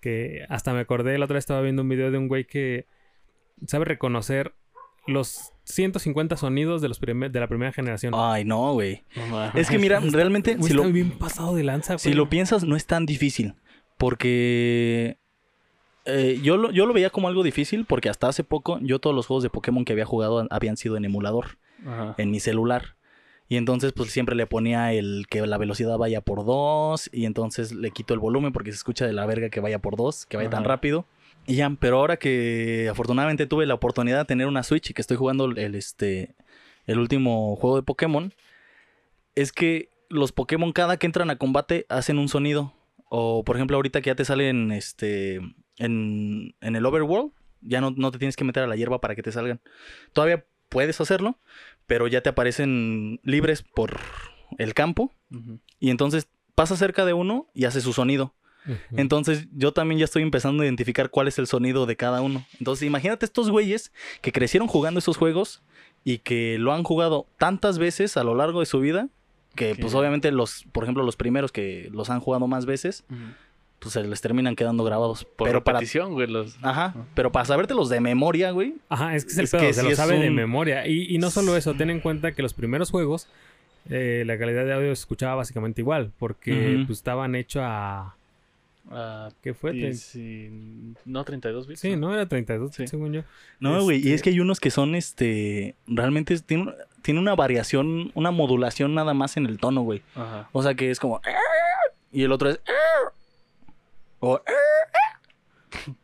[0.00, 2.86] que hasta me acordé, la otra vez estaba viendo un video de un güey que
[3.66, 4.54] sabe reconocer
[5.06, 8.12] los 150 sonidos de, los primer- de la primera generación.
[8.16, 9.02] Ay, no, güey.
[9.30, 9.50] No.
[9.54, 12.16] Es que mira, realmente, si está lo, bien pasado de lanza, si güey.
[12.16, 13.54] lo piensas, no es tan difícil,
[13.98, 15.16] porque...
[16.04, 19.16] eh, yo, lo, yo lo veía como algo difícil porque hasta hace poco yo todos
[19.16, 21.58] los juegos de Pokémon que había jugado habían sido en emulador.
[21.86, 22.14] Ajá.
[22.18, 22.96] en mi celular.
[23.48, 27.72] Y entonces pues siempre le ponía el que la velocidad vaya por dos y entonces
[27.72, 30.36] le quito el volumen porque se escucha de la verga que vaya por dos, que
[30.36, 31.06] vaya tan rápido.
[31.46, 35.02] Y ya, pero ahora que afortunadamente tuve la oportunidad de tener una Switch y que
[35.02, 36.34] estoy jugando el, este,
[36.86, 38.32] el último juego de Pokémon,
[39.34, 42.72] es que los Pokémon cada que entran a combate hacen un sonido.
[43.10, 45.36] O por ejemplo ahorita que ya te salen este,
[45.76, 49.14] en, en el Overworld, ya no, no te tienes que meter a la hierba para
[49.14, 49.60] que te salgan.
[50.14, 51.38] Todavía puedes hacerlo,
[51.86, 54.00] pero ya te aparecen libres por
[54.58, 55.12] el campo
[55.80, 58.34] y entonces pasa cerca de uno y hace su sonido.
[58.92, 62.46] Entonces yo también ya estoy empezando a identificar cuál es el sonido de cada uno.
[62.58, 65.62] Entonces imagínate estos güeyes que crecieron jugando esos juegos
[66.02, 69.08] y que lo han jugado tantas veces a lo largo de su vida
[69.54, 73.04] que pues obviamente los, por ejemplo, los primeros que los han jugado más veces.
[73.78, 75.24] Pues se les terminan quedando grabados.
[75.24, 76.26] Por pero para repetición, güey.
[76.26, 76.56] Los...
[76.62, 78.74] Ajá, pero para sabértelos de memoria, güey.
[78.88, 80.86] Ajá, es que es el Es pedo, que se sí lo sabe de memoria.
[80.86, 83.28] Y, y no solo eso, ten en cuenta que los primeros juegos
[83.90, 86.86] eh, la calidad de audio se escuchaba básicamente igual, porque Ujú.
[86.86, 88.14] pues, estaban hechos a...
[89.42, 89.72] ¿Qué fue?
[89.72, 91.80] Tre- diez y- No, 32 bits.
[91.80, 92.12] Sí, ¿no?
[92.12, 92.86] Era 32, Sí.
[92.86, 93.22] según yo.
[93.60, 96.72] No, güey, y Este- es que hay unos que son, este, realmente tiene,
[97.02, 100.02] tiene una variación, una modulación nada más en el tono, güey.
[100.14, 100.48] Ajá.
[100.52, 101.20] O sea que es como...
[102.12, 102.60] Y el otro es...
[104.24, 104.40] O...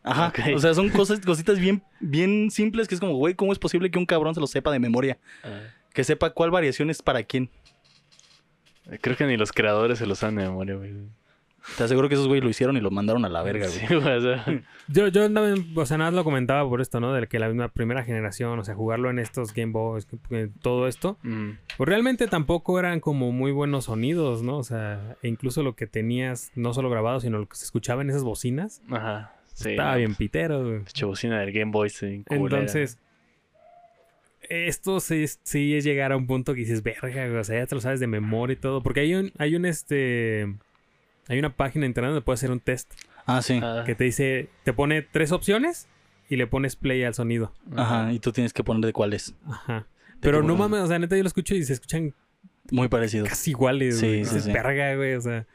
[0.03, 0.41] Ajá, Ok.
[0.57, 3.91] o sea, son cosas, cositas bien, bien simples que es como, güey, ¿cómo es posible
[3.91, 5.19] que un cabrón se lo sepa de memoria?
[5.45, 5.61] Ah,
[5.95, 7.51] Que sepa cuál variación es para quién.
[9.01, 10.93] Creo que ni los creadores se lo saben de memoria, güey.
[11.77, 13.79] Te aseguro que esos güey lo hicieron y lo mandaron a la verga, güey.
[13.87, 14.45] Sí, o sea,
[14.89, 15.37] Yo, yo en-
[15.77, 17.13] o sea, nada más lo comentaba por esto, ¿no?
[17.13, 20.07] De que la misma primera generación, o sea, jugarlo en estos Game Boys,
[20.63, 24.57] todo esto, mm, pues realmente tampoco eran como muy buenos sonidos, ¿no?
[24.59, 28.03] O sea, e incluso lo que tenías, no solo grabado, sino lo que se escuchaba
[28.03, 29.35] en esas bocinas, Ajá.
[29.53, 29.71] Sí.
[29.73, 30.79] estaba no, bien pitero, güey.
[30.79, 32.25] pinche bocina del Game Boy, sí.
[32.31, 32.99] Entonces,
[34.49, 37.59] esto sí, es- sí es llegar a un punto que dices, verga, güey, o sea,
[37.61, 40.55] ya te lo sabes de memoria y todo, porque hay un, hay un, este,
[41.29, 42.93] hay una página en internet donde puedes hacer un test
[43.27, 43.61] Ah, sí.
[43.63, 45.89] Ah, que te dice, te pone tres opciones
[46.29, 47.53] y le pones play al sonido.
[47.77, 49.35] Ajá, y tú tienes que poner de cuál es.
[49.47, 49.87] Ajá.
[50.21, 52.15] Pero no mames, o sea, neta yo lo escucho y se escuchan
[52.71, 53.25] Muy parecido.
[53.27, 54.25] casi iguales, Sí, güey.
[54.25, 54.53] sí, sí.
[54.53, 55.47] verga, güey, o sea,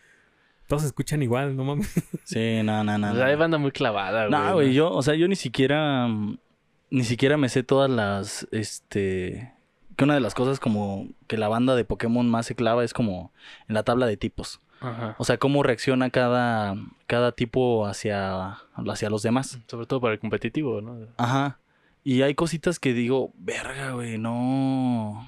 [0.68, 1.92] todos se escuchan igual, no mames.
[2.24, 3.12] Sí, no, no, no.
[3.12, 4.32] O sea, hay banda muy clavada, güey.
[4.32, 6.38] No, güey, yo, o sea, yo ni siquiera, mm,
[6.92, 9.54] ni siquiera me sé todas las, este,
[9.98, 12.94] que una de las cosas como que la banda de Pokémon más se clava es
[12.94, 13.34] como
[13.68, 14.62] en la tabla de tipos.
[14.82, 15.16] Ajá.
[15.18, 16.76] O sea, cómo reacciona cada,
[17.08, 19.60] cada tipo hacia, hacia los demás.
[19.68, 21.08] Sobre todo para el competitivo, ¿no?
[21.18, 21.60] Ajá.
[22.04, 25.26] Y hay cositas que digo, verga, güey, no.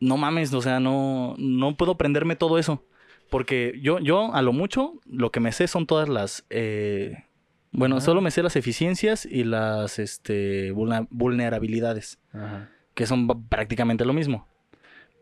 [0.00, 2.84] No mames, o sea, no, no puedo aprenderme todo eso.
[3.30, 6.46] Porque yo, yo, a lo mucho, lo que me sé son todas las.
[6.50, 7.24] eh,
[7.70, 8.06] bueno, Ajá.
[8.06, 12.70] solo me sé las eficiencias y las este, vulnerabilidades, Ajá.
[12.94, 14.48] que son prácticamente lo mismo.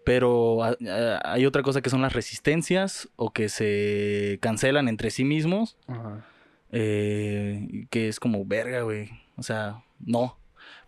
[0.07, 5.11] Pero a- a- hay otra cosa que son las resistencias o que se cancelan entre
[5.11, 5.76] sí mismos.
[5.88, 6.24] Ajá.
[6.70, 9.11] Eh, que es como verga, güey.
[9.36, 10.38] O sea, no.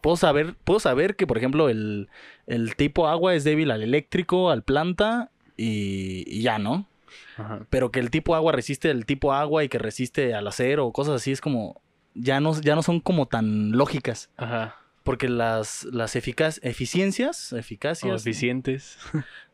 [0.01, 2.09] Puedo saber, puedo saber que, por ejemplo, el,
[2.47, 6.87] el tipo agua es débil al eléctrico, al planta y, y ya, ¿no?
[7.37, 7.67] Ajá.
[7.71, 10.93] Pero que el tipo agua resiste el tipo agua y que resiste al acero o
[10.93, 11.81] cosas así es como
[12.15, 14.31] ya no, ya no son como tan lógicas.
[14.37, 14.77] Ajá.
[15.09, 18.99] Porque las, las eficaz, eficiencias, O eficacias, eficientes.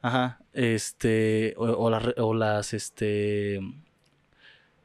[0.03, 3.61] Ajá, este, o, o o las, este,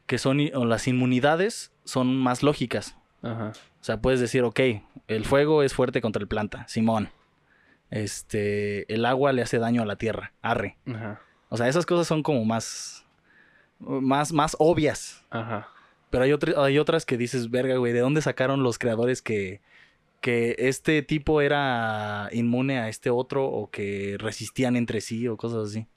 [0.06, 2.96] que son, o las inmunidades son más lógicas.
[3.24, 3.52] Ajá.
[3.82, 4.60] O sea, puedes decir, ok,
[5.08, 7.10] el fuego es fuerte contra el planta, Simón.
[7.90, 10.78] Este, el agua le hace daño a la tierra, arre.
[10.86, 11.22] Ajá.
[11.50, 13.06] O sea, esas cosas son como más,
[13.80, 15.26] más, más obvias.
[15.32, 15.68] Ajá.
[16.12, 19.62] Pero hay, otr- hay otras que dices, verga, güey, ¿de dónde sacaron los creadores que,
[20.22, 25.70] que este tipo era inmune a este otro o que resistían entre sí o cosas
[25.70, 25.88] así?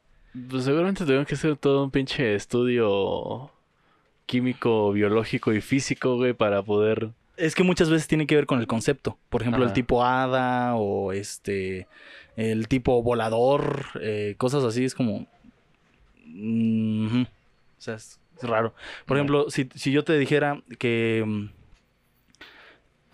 [0.49, 3.51] Pues seguramente tuvieron que hacer todo un pinche estudio
[4.27, 7.11] químico, biológico y físico, güey, para poder.
[7.37, 9.19] Es que muchas veces tiene que ver con el concepto.
[9.29, 11.87] Por ejemplo, el tipo hada o este
[12.37, 14.85] el tipo volador, eh, cosas así.
[14.85, 15.27] Es como.
[16.27, 17.23] mm.
[17.23, 17.27] O
[17.85, 18.75] sea, es, raro.
[19.07, 21.47] Por ejemplo, si, si yo te dijera que mm,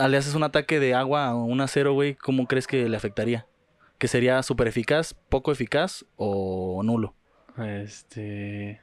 [0.07, 3.47] le haces un ataque de agua a un acero, güey, ¿cómo crees que le afectaría?
[3.99, 7.15] ¿Que sería súper eficaz, poco eficaz o nulo?
[7.59, 8.81] Este.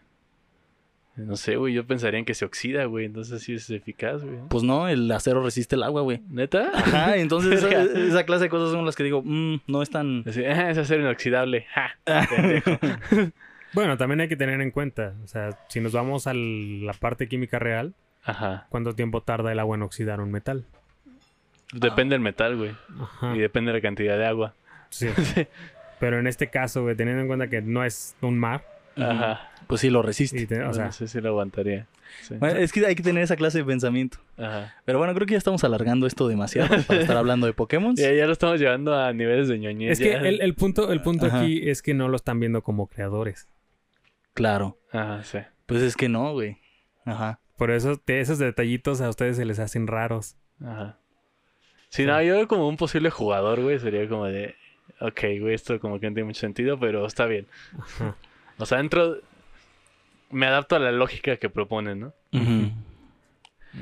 [1.16, 1.74] No sé, güey.
[1.74, 3.06] Yo pensaría en que se oxida, güey.
[3.06, 4.40] Entonces sí es eficaz, güey.
[4.50, 6.22] Pues no, el acero resiste el agua, güey.
[6.28, 6.72] ¿Neta?
[6.74, 10.24] Ajá, entonces esa, clase de cosas son las que digo, mm, no es tan...
[10.28, 11.66] Así, ah, es acero inoxidable.
[11.74, 11.98] ¡Ja!
[13.76, 17.28] Bueno, también hay que tener en cuenta, o sea, si nos vamos a la parte
[17.28, 18.68] química real, Ajá.
[18.70, 20.66] ¿cuánto tiempo tarda el agua en oxidar un metal?
[21.74, 22.72] Depende del metal, güey.
[23.00, 23.36] Ajá.
[23.36, 24.54] Y depende de la cantidad de agua.
[24.90, 25.08] Sí.
[26.00, 28.64] Pero en este caso, güey, teniendo en cuenta que no es un mar,
[28.98, 29.50] Ajá.
[29.68, 30.46] Pues sí, lo resiste.
[30.48, 31.88] te- o sea, no sé si lo aguantaría.
[32.22, 32.36] Sí.
[32.40, 34.20] Bueno, es que hay que tener esa clase de pensamiento.
[34.38, 34.74] Ajá.
[34.86, 37.94] Pero bueno, creo que ya estamos alargando esto demasiado para estar hablando de Pokémon.
[37.98, 39.94] Ya, ya lo estamos llevando a niveles de ñoñez.
[39.94, 41.40] es que el, el punto, el punto Ajá.
[41.40, 43.50] aquí es que no lo están viendo como creadores.
[44.34, 44.78] Claro.
[44.94, 45.40] Ajá, sí.
[45.66, 46.58] Pues es que no, güey.
[47.06, 47.40] Ajá.
[47.58, 50.38] Por eso de esos detallitos a ustedes se les hacen raros.
[50.64, 51.00] Ajá.
[51.96, 54.56] Si no, yo como un posible jugador, güey, sería como de...
[55.00, 57.48] Ok, güey, esto como que no tiene mucho sentido, pero está bien.
[57.78, 58.16] Ajá.
[58.58, 59.18] O sea, dentro...
[60.32, 62.14] Me adapto a la lógica que proponen, ¿no?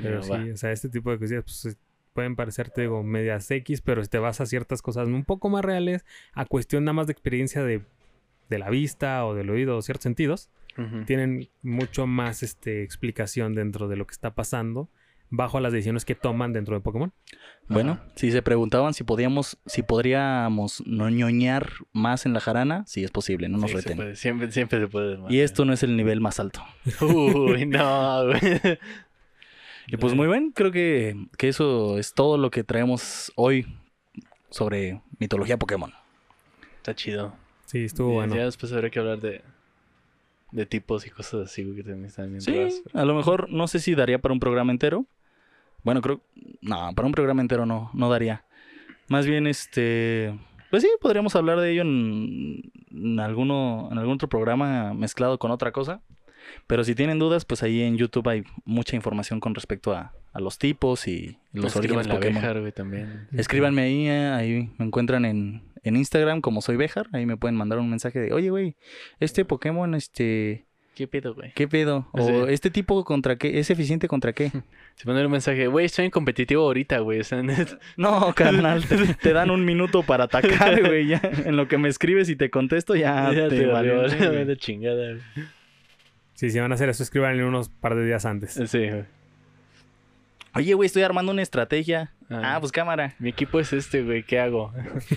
[0.02, 0.44] Pero sí, va.
[0.52, 1.78] o sea, este tipo de cosillas pues, es-
[2.12, 5.64] pueden parecerte digo, medias X, pero si te vas a ciertas cosas un poco más
[5.64, 7.82] reales, a cuestión nada más de experiencia de,
[8.48, 10.48] de la vista o del oído o ciertos sentidos,
[11.06, 14.88] tienen mucho más este, explicación dentro de lo que está pasando
[15.36, 17.12] bajo a las decisiones que toman dentro de Pokémon.
[17.68, 18.06] Bueno, Ajá.
[18.16, 23.10] si se preguntaban si podíamos, si podríamos no ñoñar más en la jarana, sí es
[23.10, 23.96] posible, no nos Sí, se reten.
[23.96, 25.18] puede, Siempre, siempre se puede.
[25.30, 26.62] Y esto no es el nivel más alto.
[27.00, 28.60] Uy, no, güey.
[29.86, 33.66] Y pues muy bien, creo que, que eso es todo lo que traemos hoy
[34.50, 35.92] sobre mitología Pokémon.
[36.76, 37.34] Está chido.
[37.66, 38.36] Sí, estuvo Y bueno.
[38.36, 39.42] Ya después habría que hablar de,
[40.52, 42.82] de tipos y cosas así, que también están bien Sí, raras.
[42.92, 45.06] a lo mejor no sé si daría para un programa entero.
[45.84, 46.20] Bueno, creo.
[46.60, 48.44] No, para un programa entero no, no daría.
[49.08, 50.36] Más bien, este.
[50.70, 55.52] Pues sí, podríamos hablar de ello en, en alguno, en algún otro programa mezclado con
[55.52, 56.02] otra cosa.
[56.66, 60.40] Pero si tienen dudas, pues ahí en YouTube hay mucha información con respecto a, a
[60.40, 62.42] los tipos y los orígenes Escriban la Pokémon.
[62.42, 63.28] Béjar, güey, también.
[63.32, 67.08] Escríbanme ahí, eh, ahí me encuentran en, en Instagram como soy Bejar.
[67.12, 68.76] Ahí me pueden mandar un mensaje de, oye, güey,
[69.20, 71.52] este Pokémon, este, ¿Qué pedo, güey?
[71.54, 72.06] ¿qué pedo?
[72.12, 72.52] O Sí.
[72.52, 74.50] este tipo contra qué, es eficiente contra qué.
[74.94, 77.20] Se pone un mensaje, güey, estoy en competitivo ahorita, güey.
[77.20, 81.08] O sea, net- No, carnal, te, te dan un minuto para atacar, güey.
[81.08, 84.44] Ya, en lo que me escribes y te contesto, ya, ya te, te valió, valió
[84.44, 85.46] la chingada, güey.
[86.34, 88.52] Sí, si van a hacer eso, escríbanle unos par de días antes.
[88.66, 89.04] Sí, güey.
[90.56, 92.12] Oye, güey, estoy armando una estrategia.
[92.30, 92.54] Ah.
[92.54, 93.14] Ah, pues cámara.
[93.18, 94.72] Mi equipo es este, güey, ¿qué hago?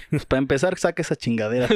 [0.10, 1.68] Pues para empezar, saca esa chingadera.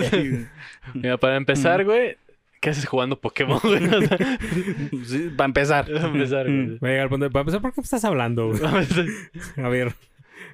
[0.95, 2.17] Mira, para empezar, güey,
[2.61, 3.83] ¿qué haces jugando Pokémon, güey?
[3.93, 4.17] O sea,
[5.05, 5.85] Sí, para empezar.
[5.93, 6.77] para empezar, güey.
[6.79, 8.61] Voy a llegar punto de, para empezar, ¿por qué me estás hablando, güey?
[9.57, 9.93] A ver,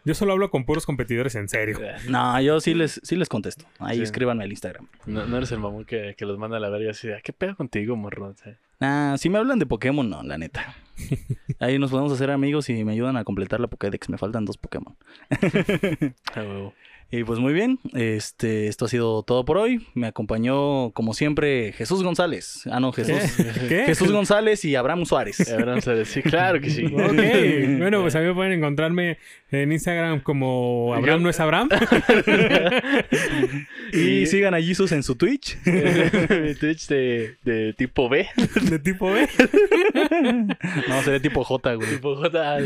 [0.06, 1.80] yo solo hablo con puros competidores en serio.
[2.10, 3.66] No, yo sí les, sí les contesto.
[3.80, 4.04] Ahí Sí.
[4.04, 4.88] escríbanme al Instagram.
[5.06, 7.22] No, no eres el mamón que, que los manda a la verga así de, "Ah,
[7.24, 8.28] ¿qué pedo contigo, morro?
[8.30, 10.76] O sea, Ah, si me hablan de Pokémon, no, la neta.
[11.60, 14.08] Ahí nos podemos hacer amigos y me ayudan a completar la Pokédex.
[14.10, 14.96] Me faltan dos Pokémon.
[17.10, 19.88] Y pues muy bien, este, esto ha sido todo por hoy.
[19.94, 22.64] Me acompañó, como siempre, Jesús González.
[22.70, 23.16] Ah, no, Jesús.
[23.70, 23.84] ¿Qué?
[23.86, 25.50] Jesús González y Abraham Suárez.
[25.54, 26.86] Abraham Suárez, sí, claro que sí.
[26.86, 26.98] Ok,
[27.80, 29.20] bueno, pues a mí me pueden encontrarme
[29.52, 31.70] en Instagram como Abraham no es Abraham.
[33.94, 35.58] Y sigan a Jesus en su Twitch.
[35.66, 38.28] Mi Twitch de, de tipo B.
[38.70, 39.30] de tipo B.
[40.90, 41.90] No, sería tipo J, güey.
[41.90, 42.60] tipo J.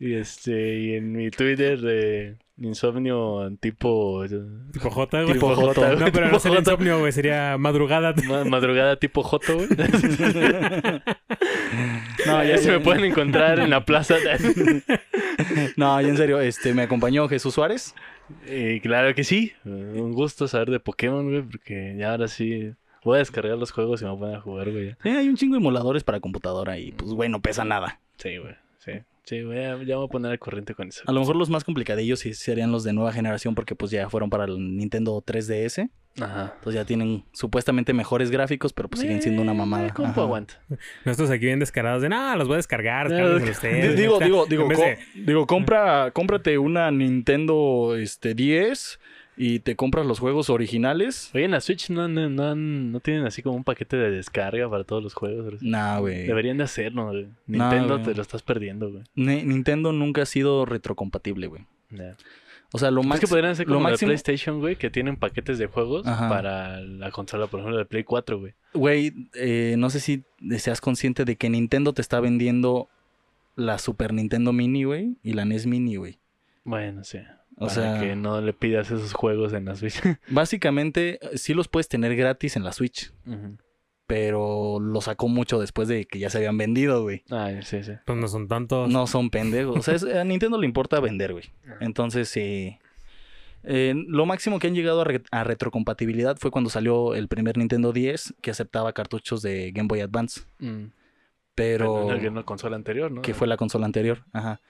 [0.00, 4.24] Y este, y en mi Twitter de insomnio tipo.
[4.72, 5.34] Tipo J, güey.
[5.34, 6.70] Tipo J, No, pero no sería J.
[6.72, 7.12] insomnio, güey.
[7.12, 8.14] Sería madrugada.
[8.26, 9.68] ma- Madrugada tipo J, güey.
[12.26, 14.16] No, ya se me pueden encontrar en la plaza.
[15.76, 17.94] No, ya en serio, este, me acompañó Jesús Suárez.
[18.46, 19.52] Y claro que sí.
[19.64, 22.72] Un gusto saber de Pokémon, güey, porque ya ahora sí
[23.04, 24.96] voy a descargar los juegos y me voy a jugar, güey.
[25.02, 28.00] Sí, hay un chingo de emuladores para computadora y pues, güey, no pesa nada.
[28.16, 28.54] Sí, güey.
[28.78, 28.92] Sí.
[29.28, 31.02] Sí, güey, ya, ya voy a poner al corriente con eso.
[31.06, 34.08] A lo mejor los más complicadillos sí serían los de nueva generación porque pues ya
[34.08, 35.90] fueron para el Nintendo 3DS.
[36.20, 36.52] Ajá.
[36.56, 39.88] Entonces ya tienen supuestamente mejores gráficos, pero pues siguen siendo una mamada.
[39.88, 40.22] Eh, ¿Cómo Ajá.
[40.22, 40.54] aguanta?
[41.04, 43.10] Nosotros aquí bien descarados de, no, los voy a descargar.
[43.10, 43.96] No, descárguenlos ustedes".
[43.96, 48.98] Digo, digo, digo, co- de- digo, compra, cómprate una Nintendo este 10
[49.38, 51.30] y te compras los juegos originales.
[51.34, 54.68] Oye, en la Switch no, no, no, no tienen así como un paquete de descarga
[54.68, 55.62] para todos los juegos.
[55.62, 56.26] Nah, güey.
[56.26, 57.28] Deberían de hacerlo, güey.
[57.46, 59.04] No, Nintendo te lo estás perdiendo, güey.
[59.14, 61.62] Ni- Nintendo nunca ha sido retrocompatible, güey.
[62.72, 64.90] O sea, lo Es más que podrían ser lo como de máximo- PlayStation, güey, que
[64.90, 66.28] tienen paquetes de juegos Ajá.
[66.28, 68.52] para la consola, por ejemplo, de Play 4, güey.
[68.74, 70.24] Güey, eh, no sé si
[70.58, 72.88] seas consciente de que Nintendo te está vendiendo
[73.56, 76.18] la Super Nintendo Mini, güey, y la NES Mini, güey.
[76.64, 77.18] Bueno, sí.
[77.60, 80.00] O para sea, que no le pidas esos juegos en la Switch.
[80.30, 83.12] básicamente sí los puedes tener gratis en la Switch,
[84.06, 87.24] pero lo sacó mucho después de que ya se habían vendido, güey.
[87.30, 87.92] Ah, sí, sí.
[88.06, 88.88] Pues no son tantos.
[88.90, 89.76] No son pendejos.
[89.76, 91.44] O sea, es- a Nintendo le importa vender, güey.
[91.80, 92.78] Entonces, sí.
[93.64, 97.58] Eh, lo máximo que han llegado a, re- a retrocompatibilidad fue cuando salió el primer
[97.58, 100.42] Nintendo 10 que aceptaba cartuchos de Game Boy Advance.
[100.58, 100.84] Mm.
[101.54, 102.04] Pero.
[102.04, 103.20] Bueno, en la consola anterior, ¿no?
[103.20, 104.24] que fue la consola anterior.
[104.32, 104.60] Ajá.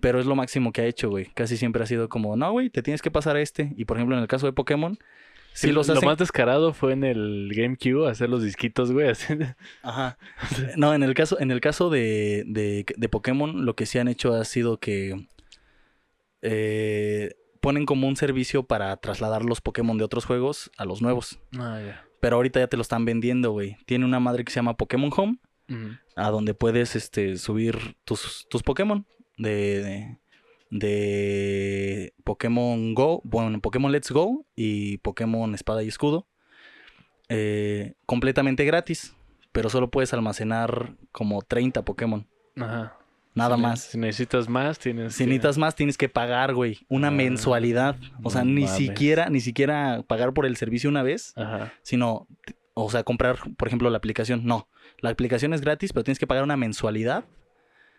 [0.00, 1.26] Pero es lo máximo que ha hecho, güey.
[1.34, 3.72] Casi siempre ha sido como, no, güey, te tienes que pasar a este.
[3.76, 4.98] Y por ejemplo, en el caso de Pokémon,
[5.52, 9.12] si Sí, los lo más descarado fue en el GameCube hacer los disquitos, güey.
[9.82, 10.16] Ajá.
[10.76, 14.08] No, en el caso, en el caso de, de, de Pokémon, lo que sí han
[14.08, 15.26] hecho ha sido que
[16.42, 21.40] eh, ponen como un servicio para trasladar los Pokémon de otros juegos a los nuevos.
[21.58, 22.04] Ah, ya.
[22.20, 23.76] Pero ahorita ya te lo están vendiendo, güey.
[23.86, 25.38] Tiene una madre que se llama Pokémon Home,
[26.16, 29.06] a donde puedes este, subir tus, tus Pokémon
[29.40, 30.18] de, de,
[30.70, 36.26] de Pokémon Go, bueno, Pokémon Let's Go y Pokémon Espada y Escudo.
[37.28, 39.14] eh, completamente gratis,
[39.52, 42.26] pero solo puedes almacenar como 30 Pokémon.
[42.56, 42.96] Ajá.
[43.32, 43.80] Nada Si más.
[43.82, 45.14] Si necesitas más, tienes.
[45.14, 47.96] Si necesitas más, tienes que pagar, güey, una Ah, mensualidad.
[48.24, 48.76] O sea, no ni mames.
[48.76, 51.72] siquiera, ni siquiera pagar por el servicio una vez, Ajá.
[51.82, 52.26] sino,
[52.74, 54.44] o sea, comprar, por ejemplo, la aplicación.
[54.44, 54.68] No,
[54.98, 57.24] la aplicación es gratis, pero tienes que pagar una mensualidad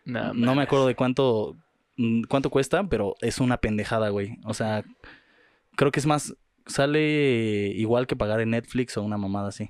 [0.06, 1.56] No, No me acuerdo de cuánto,
[1.98, 4.38] mm, cuánto cuesta, pero es una pendejada, güey.
[4.46, 4.84] O sea,
[5.76, 9.70] creo que es más, sale igual que pagar en Netflix o una mamada así.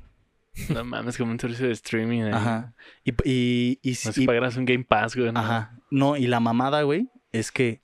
[0.70, 2.24] No mames, como un servicio de streaming.
[2.24, 2.74] Ajá.
[3.06, 5.32] Y, y, y, No y- si pagaras un Game Pass, güey.
[5.32, 5.40] ¿no?
[5.40, 5.78] Ajá.
[5.90, 7.80] No, y la mamada, güey, es que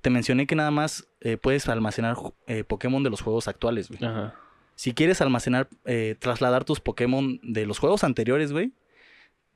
[0.00, 2.16] te mencioné que nada más eh, puedes almacenar
[2.46, 4.04] eh, Pokémon de los juegos actuales, güey.
[4.04, 4.34] Ajá.
[4.74, 8.72] Si quieres almacenar, eh, trasladar tus Pokémon de los juegos anteriores, güey,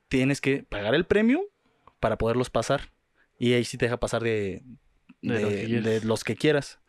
[0.09, 1.41] tienes que pagar el premium
[2.07, 2.89] para poderlos pasar.
[3.37, 4.63] Y ahí sí te deja pasar de,
[5.21, 5.83] De de, los que quieras.
[5.83, 6.79] de los que quieras.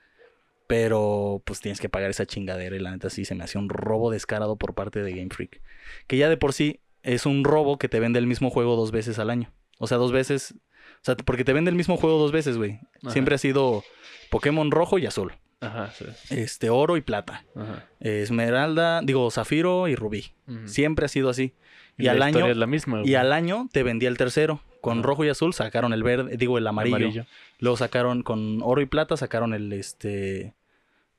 [0.69, 3.69] Pero pues tienes que pagar esa chingadera y la neta sí se me hacía un
[3.69, 5.61] robo descarado por parte de Game Freak.
[6.07, 8.93] Que ya de por sí es un robo que te vende el mismo juego dos
[8.93, 9.53] veces al año.
[9.79, 10.55] O sea, dos veces...
[11.01, 12.79] O sea, porque te vende el mismo juego dos veces, güey.
[13.09, 13.83] Siempre ha sido
[14.31, 15.33] Pokémon rojo y azul.
[15.61, 16.05] Ajá, sí.
[16.31, 17.45] Este, oro y plata.
[17.57, 17.89] Ajá.
[17.99, 20.33] Esmeralda, digo, zafiro y rubí.
[20.67, 21.55] Siempre ha sido así.
[21.97, 24.63] Y, al año es la misma, y al año te vendía el tercero.
[24.81, 27.27] Con rojo y azul sacaron el verde, digo el amarillo.
[27.59, 30.55] Luego sacaron con oro y plata, sacaron el este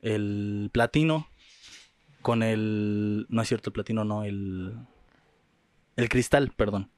[0.01, 1.27] el platino.
[2.21, 3.25] Con el.
[3.29, 4.73] No es cierto, el platino, no, el.
[5.95, 6.89] El cristal, perdón.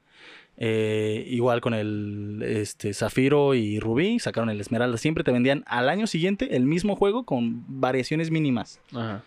[0.56, 4.98] Eh, igual con el este, zafiro y rubí, sacaron el esmeralda.
[4.98, 8.80] Siempre te vendían al año siguiente el mismo juego con variaciones mínimas.
[8.92, 9.24] Ajá.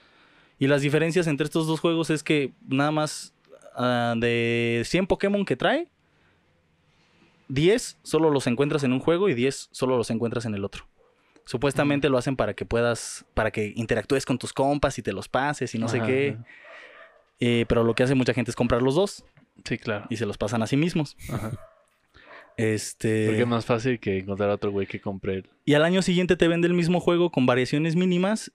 [0.60, 3.34] Y las diferencias entre estos dos juegos es que nada más
[3.76, 5.88] ah, de 100 Pokémon que trae,
[7.48, 10.88] 10 solo los encuentras en un juego y 10 solo los encuentras en el otro.
[11.46, 15.28] Supuestamente lo hacen para que puedas, para que interactúes con tus compas y te los
[15.30, 16.38] pases y no sé qué.
[17.40, 19.24] Eh, pero lo que hace mucha gente es comprar los dos
[19.64, 20.06] Sí, claro.
[20.10, 21.16] y se los pasan a sí mismos.
[21.30, 21.52] Ajá.
[22.58, 23.26] Este.
[23.28, 25.44] Porque es más fácil que encontrar a otro güey que compre.
[25.66, 28.52] Y al año siguiente te vende el mismo juego con variaciones mínimas.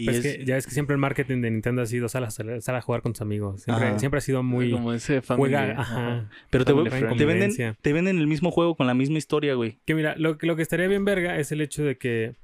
[0.00, 2.24] Y Pues es- que ya ves que siempre el marketing de Nintendo ha sido sal
[2.24, 3.62] a, sal a jugar con tus amigos.
[3.62, 3.98] Siempre, Ajá.
[3.98, 4.70] siempre ha sido muy...
[4.70, 6.30] Como ese family, Juega, ajá.
[6.50, 9.78] pero te, te venden, te venden el mismo juego con la misma historia, güey.
[9.84, 12.34] Que mira, lo, que- lo que estaría bien verga es el hecho de que,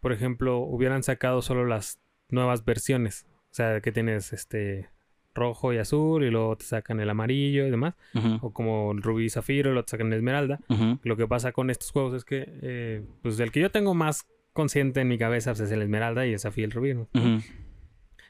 [0.00, 1.98] por ejemplo, hubieran sacado solo las
[2.30, 3.26] nuevas versiones.
[3.50, 4.88] O sea, que tienes este
[5.36, 7.94] rojo y azul y luego te sacan el amarillo y demás.
[8.40, 10.60] O como el rubí y zafiro y luego te sacan el esmeralda.
[11.02, 14.26] Lo que pasa con estos juegos es que, eh, pues el que yo tengo más
[14.54, 17.42] consciente en mi cabeza pues, es el esmeralda y el zafiro y el rubí.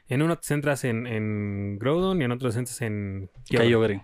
[0.07, 4.03] En uno te centras en, en Groudon y en otro te centras en Kyogre.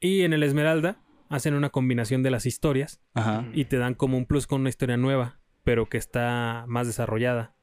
[0.00, 3.46] Y en el Esmeralda hacen una combinación de las historias Ajá.
[3.52, 7.54] y te dan como un plus con una historia nueva, pero que está más desarrollada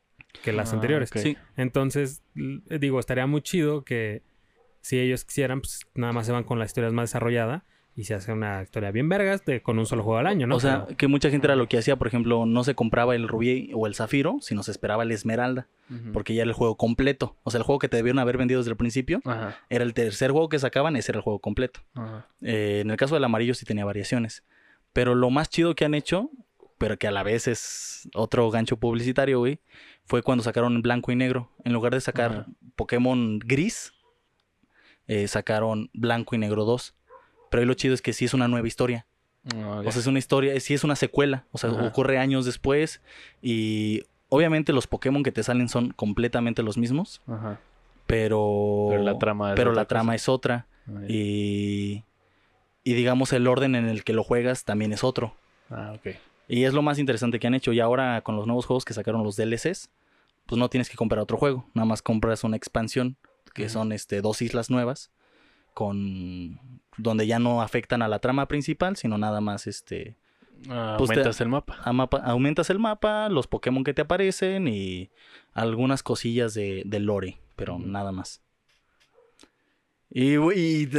[0.44, 1.10] que las Ah, anteriores.
[1.14, 1.38] Sí.
[1.58, 4.24] Entonces, digo, estaría muy chido que
[4.82, 7.66] si ellos quisieran, pues nada más se van con la historia más desarrollada
[7.96, 10.56] y se hace una historia bien vergas de- con un solo juego al año, ¿no?
[10.56, 13.16] O sea, Pero- que mucha gente era lo que hacía, por ejemplo, no se compraba
[13.16, 15.68] el rubí o el zafiro, sino se esperaba el esmeralda,
[16.14, 17.36] porque ya era el juego completo.
[17.44, 19.58] O sea, el juego que te debieron haber vendido desde el principio Ajá.
[19.70, 21.82] era el tercer juego que sacaban, ese era el juego completo.
[21.94, 22.28] Ajá.
[22.42, 24.44] Eh, en el caso del amarillo sí tenía variaciones.
[24.94, 26.30] Pero lo más chido que han hecho,
[26.78, 29.60] pero que a la vez es otro gancho publicitario, güey,
[30.06, 31.52] fue cuando sacaron blanco y negro.
[31.66, 32.46] En lugar de sacar Ajá.
[32.78, 33.94] Pokémon gris,
[35.08, 36.96] eh, sacaron blanco y negro 2.
[37.52, 39.06] Pero ahí lo chido es que sí es una nueva historia.
[39.54, 41.46] Ah, O sea, es una historia, sí es una secuela.
[41.52, 41.86] O sea, Ajá.
[41.86, 43.02] ocurre años después.
[43.42, 47.22] Y obviamente los Pokémon que te salen son completamente los mismos.
[47.28, 47.60] Ajá.
[48.08, 50.66] Pero, Pero la trama es pero otra la trama es otra.
[50.88, 51.02] Ah.
[51.08, 52.04] Y,
[52.84, 55.36] y digamos el orden en el que lo juegas también es otro.
[55.70, 56.16] Ah, ok.
[56.48, 57.74] Y es lo más interesante que han hecho.
[57.74, 59.90] Y ahora con los nuevos juegos que sacaron los DLCs,
[60.46, 61.66] pues no tienes que comprar otro juego.
[61.74, 63.18] Nada más compras una expansión,
[63.54, 65.12] que son este, dos islas nuevas,
[65.74, 70.16] con donde ya no afectan a la trama principal, sino nada más este
[70.70, 71.80] Ah, Pues te- aumentas el mapa.
[71.84, 75.10] a mapa, aumentas el mapa, los Pokémon que te aparecen y
[75.54, 78.42] algunas cosillas de, de lore, pero nada más.
[80.14, 80.36] Y,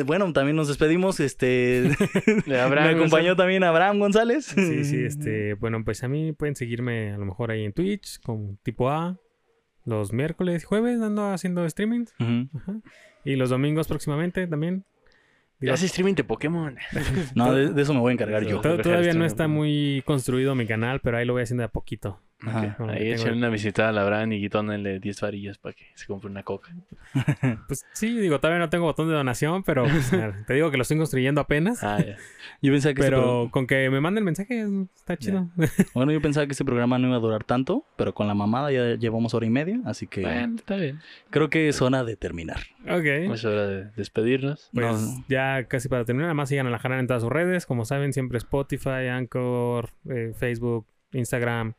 [0.04, 1.20] bueno, también nos despedimos.
[1.20, 1.82] Este
[2.46, 4.46] De Abraham, me acompañó también Abraham González.
[4.46, 8.20] Sí, sí, este, bueno, pues a mí pueden seguirme a lo mejor ahí en Twitch,
[8.22, 9.18] como tipo A,
[9.84, 12.14] los miércoles y jueves ando haciendo streamings.
[12.18, 12.80] Ajá.
[13.24, 14.84] Y los domingos próximamente también.
[15.62, 16.76] Digo, streaming de Pokémon.
[17.34, 18.60] No, de, de eso me voy a encargar yo.
[18.60, 22.20] Todavía no está muy construido mi canal, pero ahí lo voy haciendo de a poquito.
[22.46, 22.76] Ajá.
[22.88, 26.30] Ahí echan una visitada a la Abraham y quitónenle 10 varillas para que se compre
[26.30, 26.74] una coca.
[27.68, 30.10] Pues sí, digo, todavía no tengo botón de donación, pero pues,
[30.46, 31.82] te digo que lo estoy construyendo apenas.
[31.84, 32.16] Ah, ya.
[32.60, 34.64] Yo pensaba que este Pero pro- con que me manden mensaje
[34.94, 35.48] está chido.
[35.94, 38.70] bueno, yo pensaba que este programa no iba a durar tanto, pero con la mamada
[38.72, 41.00] ya llevamos hora y media, así que Bueno, está bien.
[41.30, 42.58] creo que es hora de terminar.
[42.84, 43.04] ok.
[43.34, 44.70] Es hora de despedirnos.
[44.72, 45.24] Pues No.
[45.28, 47.66] ya casi para terminar, nada más sigan a la Jarana en todas sus redes.
[47.66, 51.74] Como saben, siempre Spotify, Anchor, eh, Facebook, Instagram,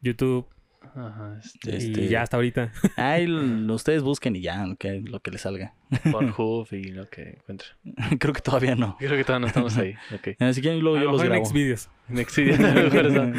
[0.00, 0.46] YouTube.
[0.94, 2.72] Ajá, este, Este- Y ya hasta ahorita.
[2.96, 5.74] Ahí l- ustedes busquen y ya, lo que, lo que les salga.
[6.10, 7.68] Pornhub y lo que encuentre.
[8.18, 8.96] Creo que todavía no.
[8.98, 9.94] Creo que todavía no estamos ahí.
[10.14, 10.40] Ok.
[10.40, 11.44] Así que luego A yo lo los en grabo.
[11.44, 11.88] Xvideos.
[12.08, 13.32] Next video, a lo mejor está-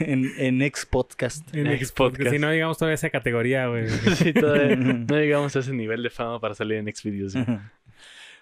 [0.00, 1.54] en, en ex podcast.
[1.54, 2.30] En X X podcast.
[2.30, 3.88] Si no llegamos todavía a esa categoría, güey.
[3.88, 7.34] Sí, todavía no llegamos a ese nivel de fama para salir en Next Videos.
[7.34, 7.46] güey.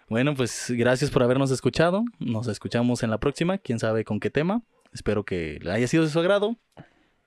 [0.08, 2.04] Bueno, pues gracias por habernos escuchado.
[2.18, 3.58] Nos escuchamos en la próxima.
[3.58, 4.62] Quién sabe con qué tema.
[4.92, 6.56] Espero que le haya sido de su agrado.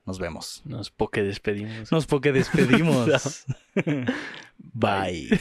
[0.06, 0.62] Nos vemos.
[0.66, 1.92] Nos poke despedimos.
[1.92, 3.46] Nos porque despedimos.
[4.58, 5.40] Bye.